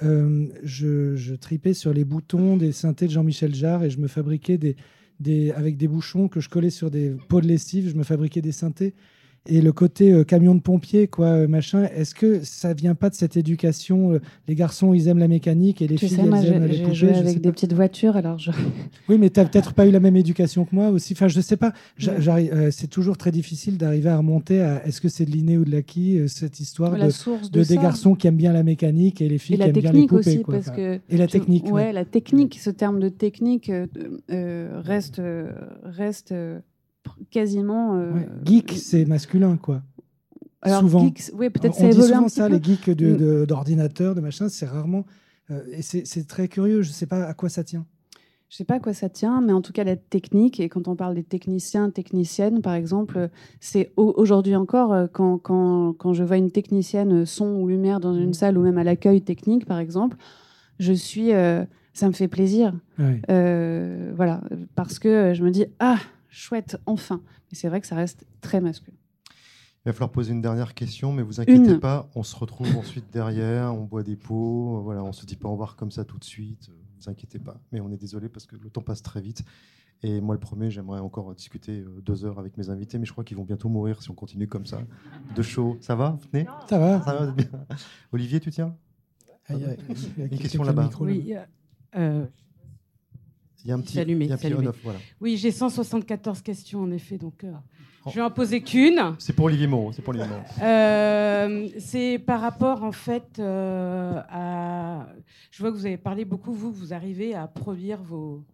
[0.00, 4.56] je, je tripais sur les boutons des synthés de Jean-Michel Jarre et je me fabriquais
[4.56, 4.76] des,
[5.54, 8.52] avec des bouchons que je collais sur des pots de lessive, je me fabriquais des
[8.52, 8.94] synthés.
[9.48, 13.10] Et le côté euh, camion de pompier, quoi, euh, machin, est-ce que ça vient pas
[13.10, 16.22] de cette éducation euh, Les garçons, ils aiment la mécanique et les Tu filles, sais,
[16.24, 16.94] moi, elles aiment les poupées.
[16.94, 17.52] joué avec des pas.
[17.52, 18.50] petites voitures, alors je...
[19.08, 21.12] Oui, mais tu n'as peut-être pas eu la même éducation que moi aussi.
[21.12, 21.72] Enfin, je sais pas.
[22.36, 25.64] Euh, c'est toujours très difficile d'arriver à remonter à est-ce que c'est de l'inné ou
[25.64, 28.62] de l'acquis, cette histoire la de, source de de, des garçons qui aiment bien la
[28.62, 30.20] mécanique et les filles Et qui la aiment bien les technique poupées.
[30.30, 30.54] aussi, quoi.
[30.54, 31.70] parce Enfin, que et la technique.
[31.70, 33.86] Ouais, la technique, ce terme de technique euh,
[34.30, 35.20] euh, reste,
[35.84, 36.34] reste
[37.30, 37.96] quasiment.
[37.96, 38.28] euh, Ouais.
[38.44, 39.82] Geek, c'est masculin, quoi.
[40.62, 41.02] alors, souvent.
[41.34, 42.54] oui, peut-être ça un petit ça, peu.
[42.56, 43.16] les geeks de- Mm.
[43.16, 45.04] de- d'ordinateurs, de, machin, c'est rarement.
[45.50, 47.86] euh, et c'est très curieux, je sais pas à quoi ça tient.
[48.48, 50.86] Je sais pas à quoi ça tient, mais en tout cas, la technique, et quand
[50.88, 53.28] on parle des techniciens, techniciennes, par exemple, euh,
[53.60, 57.66] c'est au- aujourd'hui encore, euh, quand, quand, quand je vois une technicienne euh, son ou
[57.68, 60.16] lumière dans une salle ou même à l'accueil technique, par exemple,
[60.80, 61.32] je suis.
[61.32, 62.74] euh, ça me fait plaisir.
[63.30, 64.42] Euh, voilà,
[64.74, 65.96] parce que euh, je me dis, ah,
[66.28, 67.22] chouette, enfin.
[67.50, 68.96] Mais c'est vrai que ça reste très masculin.
[69.84, 71.80] Il va falloir poser une dernière question, mais vous inquiétez Une.
[71.80, 75.36] pas, on se retrouve ensuite derrière, on boit des pots, euh, voilà, on se dit
[75.36, 77.60] pas au revoir comme ça tout de suite, euh, vous inquiétez pas.
[77.70, 79.44] Mais on est désolé parce que le temps passe très vite.
[80.02, 83.12] Et moi, le premier, j'aimerais encore discuter euh, deux heures avec mes invités, mais je
[83.12, 84.80] crois qu'ils vont bientôt mourir si on continue comme ça.
[85.34, 85.78] De chaud.
[85.80, 87.48] Ça va, venez Ça va Ça va bien?
[88.12, 88.76] Olivier, tu tiens?
[89.50, 90.90] Il y a Une question là-bas.
[91.00, 91.34] Oui,
[91.96, 92.26] euh,
[93.66, 94.68] Il y a un petit, allumé, il y a un c'est petit allumé.
[94.68, 95.00] on-off, voilà.
[95.20, 97.50] oui j'ai 174 questions en effet, donc euh,
[98.06, 98.10] Oh.
[98.10, 99.16] je vais en poser qu'une.
[99.18, 100.44] C'est pour Olivier Moreau, c'est pour Olivier Moreau.
[100.62, 105.08] Euh, c'est par rapport en fait euh, à.
[105.50, 108.44] Je vois que vous avez parlé beaucoup, vous, vous arrivez à produire vos,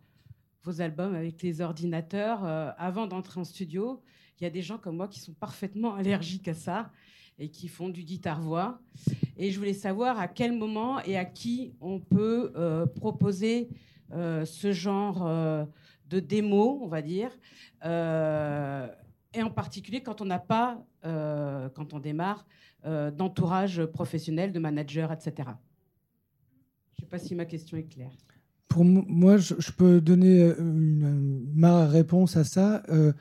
[0.65, 2.45] vos albums avec les ordinateurs
[2.79, 4.01] avant d'entrer en studio.
[4.41, 6.91] Il y a des gens comme moi qui sont parfaitement allergiques à ça
[7.39, 8.81] et qui font du guitare-voix.
[9.37, 12.55] Et je voulais savoir à quel moment et à qui on peut
[12.97, 13.69] proposer
[14.13, 15.27] ce genre
[16.09, 17.31] de démo, on va dire,
[17.85, 22.47] et en particulier quand on n'a pas, quand on démarre,
[22.85, 25.51] d'entourage professionnel, de manager, etc.
[26.93, 28.13] Je ne sais pas si ma question est claire.
[28.73, 30.55] Pour moi, je, peux donner euh,
[31.55, 32.83] ma réponse à ça.
[32.89, 33.13] Euh,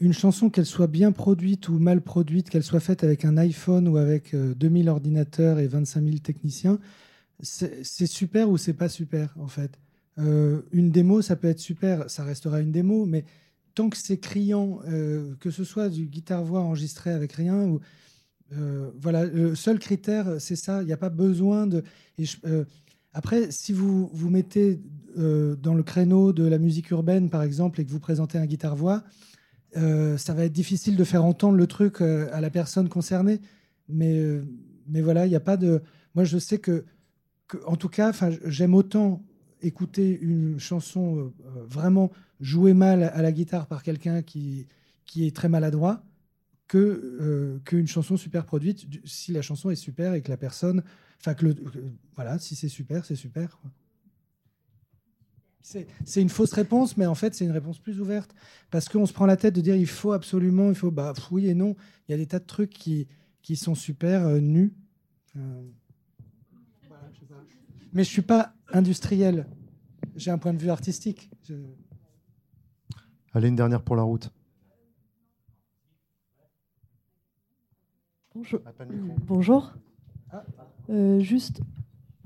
[0.00, 3.88] une chanson, qu'elle soit bien produite ou mal produite, qu'elle soit faite avec un iPhone
[3.88, 6.78] ou avec 2000 euh, ordinateurs et 25 000 techniciens,
[7.40, 9.78] c'est super ou c'est pas super, en fait?
[10.18, 13.24] Une démo, ça peut être super, ça restera une démo, mais
[13.74, 14.80] tant que c'est criant,
[15.38, 17.80] que ce soit du guitare-voix enregistré avec rien, ou,
[19.00, 20.82] voilà, le seul critère, c'est ça.
[20.82, 21.84] Il n'y a pas besoin de.
[23.12, 24.80] Après, si vous vous mettez
[25.18, 28.46] euh, dans le créneau de la musique urbaine, par exemple, et que vous présentez un
[28.46, 29.02] guitare-voix,
[29.76, 33.40] euh, ça va être difficile de faire entendre le truc euh, à la personne concernée.
[33.88, 34.22] Mais,
[34.86, 35.82] mais voilà, il n'y a pas de.
[36.14, 36.84] Moi, je sais que,
[37.66, 38.12] en tout cas,
[38.44, 39.24] j'aime autant
[39.62, 41.32] écouter une chanson
[41.66, 42.10] vraiment
[42.40, 44.66] jouée mal à la guitare par quelqu'un qui,
[45.04, 46.02] qui est très maladroit
[46.68, 50.82] que qu'une chanson super produite si la chanson est super et que la personne
[51.20, 51.46] Enfin, que
[52.14, 53.58] voilà, si c'est super, c'est super.
[55.62, 58.34] C'est une fausse réponse, mais en fait, c'est une réponse plus ouverte.
[58.70, 60.90] Parce qu'on se prend la tête de dire il faut absolument, il faut.
[60.90, 61.76] Bah, oui et non.
[62.08, 63.06] Il y a des tas de trucs qui,
[63.42, 64.72] qui sont super euh, nus.
[67.92, 69.46] Mais je ne suis pas industriel.
[70.16, 71.30] J'ai un point de vue artistique.
[73.32, 74.30] Allez, une dernière pour la route.
[78.34, 78.60] Bonjour.
[79.26, 79.72] Bonjour.
[80.30, 80.44] Ah.
[80.90, 81.60] Euh, juste,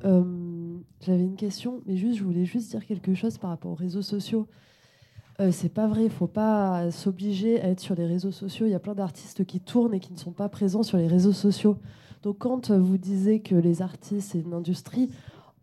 [0.05, 3.77] euh, j'avais une question, mais juste, je voulais juste dire quelque chose par rapport aux
[3.77, 4.47] réseaux sociaux.
[5.41, 8.67] Euh, c'est pas vrai, il faut pas s'obliger à être sur les réseaux sociaux.
[8.67, 11.07] Il y a plein d'artistes qui tournent et qui ne sont pas présents sur les
[11.07, 11.79] réseaux sociaux.
[12.23, 15.09] Donc quand vous disiez que les artistes, c'est une industrie,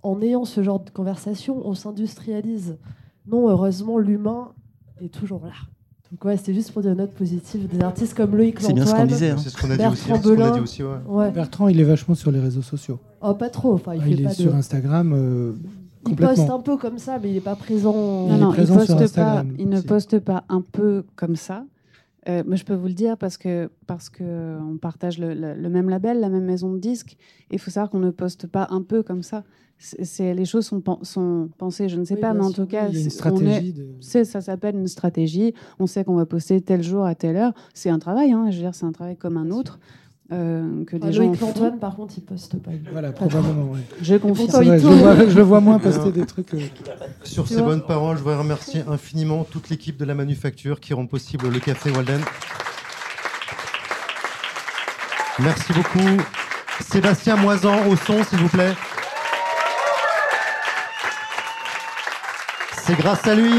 [0.03, 2.77] en ayant ce genre de conversation, on s'industrialise.
[3.27, 4.53] Non, heureusement, l'humain
[5.01, 5.53] est toujours là.
[6.11, 8.85] Donc ouais, c'était juste pour dire une note positive des artistes comme Loïc C'est bien
[8.85, 9.29] ce qu'on disait.
[9.29, 9.37] Hein.
[9.37, 9.77] C'est ce qu'on a,
[10.51, 10.81] dit aussi.
[10.83, 11.29] Ouais.
[11.29, 12.99] Bertrand, il est vachement sur les réseaux sociaux.
[13.21, 13.73] Oh, pas trop.
[13.73, 15.13] Enfin, il, ah, il est sur Instagram.
[15.13, 15.53] Euh,
[16.07, 17.93] il poste un peu comme ça, mais il n'est pas présent.
[17.93, 21.63] Non, il, non, il, poste pas, il ne poste pas un peu comme ça.
[22.27, 25.89] Euh, je peux vous le dire parce que parce que on partage le, le même
[25.89, 27.15] label, la même maison de disques.
[27.49, 29.43] Il faut savoir qu'on ne poste pas un peu comme ça
[29.79, 32.89] c'est les choses sont, sont, pensées, je ne sais pas, mais en tout cas,
[34.01, 35.53] c'est ça s'appelle une stratégie.
[35.79, 37.53] On sait qu'on va poster tel jour à telle heure.
[37.73, 39.79] C'est un travail, hein, je veux dire, c'est un travail comme un autre.
[40.31, 42.69] Euh, que des gens Antoine, par contre, il poste pas.
[42.91, 43.71] Voilà, probablement.
[43.71, 43.79] Ouais.
[43.99, 44.77] Je confirme.
[44.77, 46.53] je, vois, je, le vois moins poster des trucs.
[46.53, 46.59] Euh,
[47.23, 51.07] Sur ces bonnes paroles, je voudrais remercier infiniment toute l'équipe de la manufacture qui rend
[51.07, 52.21] possible le café Walden.
[55.39, 56.21] Merci beaucoup.
[56.81, 58.73] Sébastien Moisan au son, s'il vous plaît.
[62.83, 63.53] C'est grâce à lui.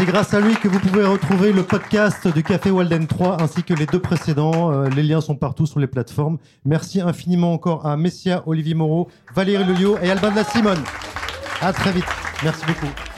[0.00, 3.62] C'est grâce à lui que vous pouvez retrouver le podcast du Café Walden 3 ainsi
[3.62, 4.72] que les deux précédents.
[4.72, 6.38] Euh, les liens sont partout sur les plateformes.
[6.64, 10.82] Merci infiniment encore à Messia, Olivier Moreau, Valérie Lelio et Alban de la Simone.
[11.60, 12.06] À très vite.
[12.42, 13.09] Merci beaucoup.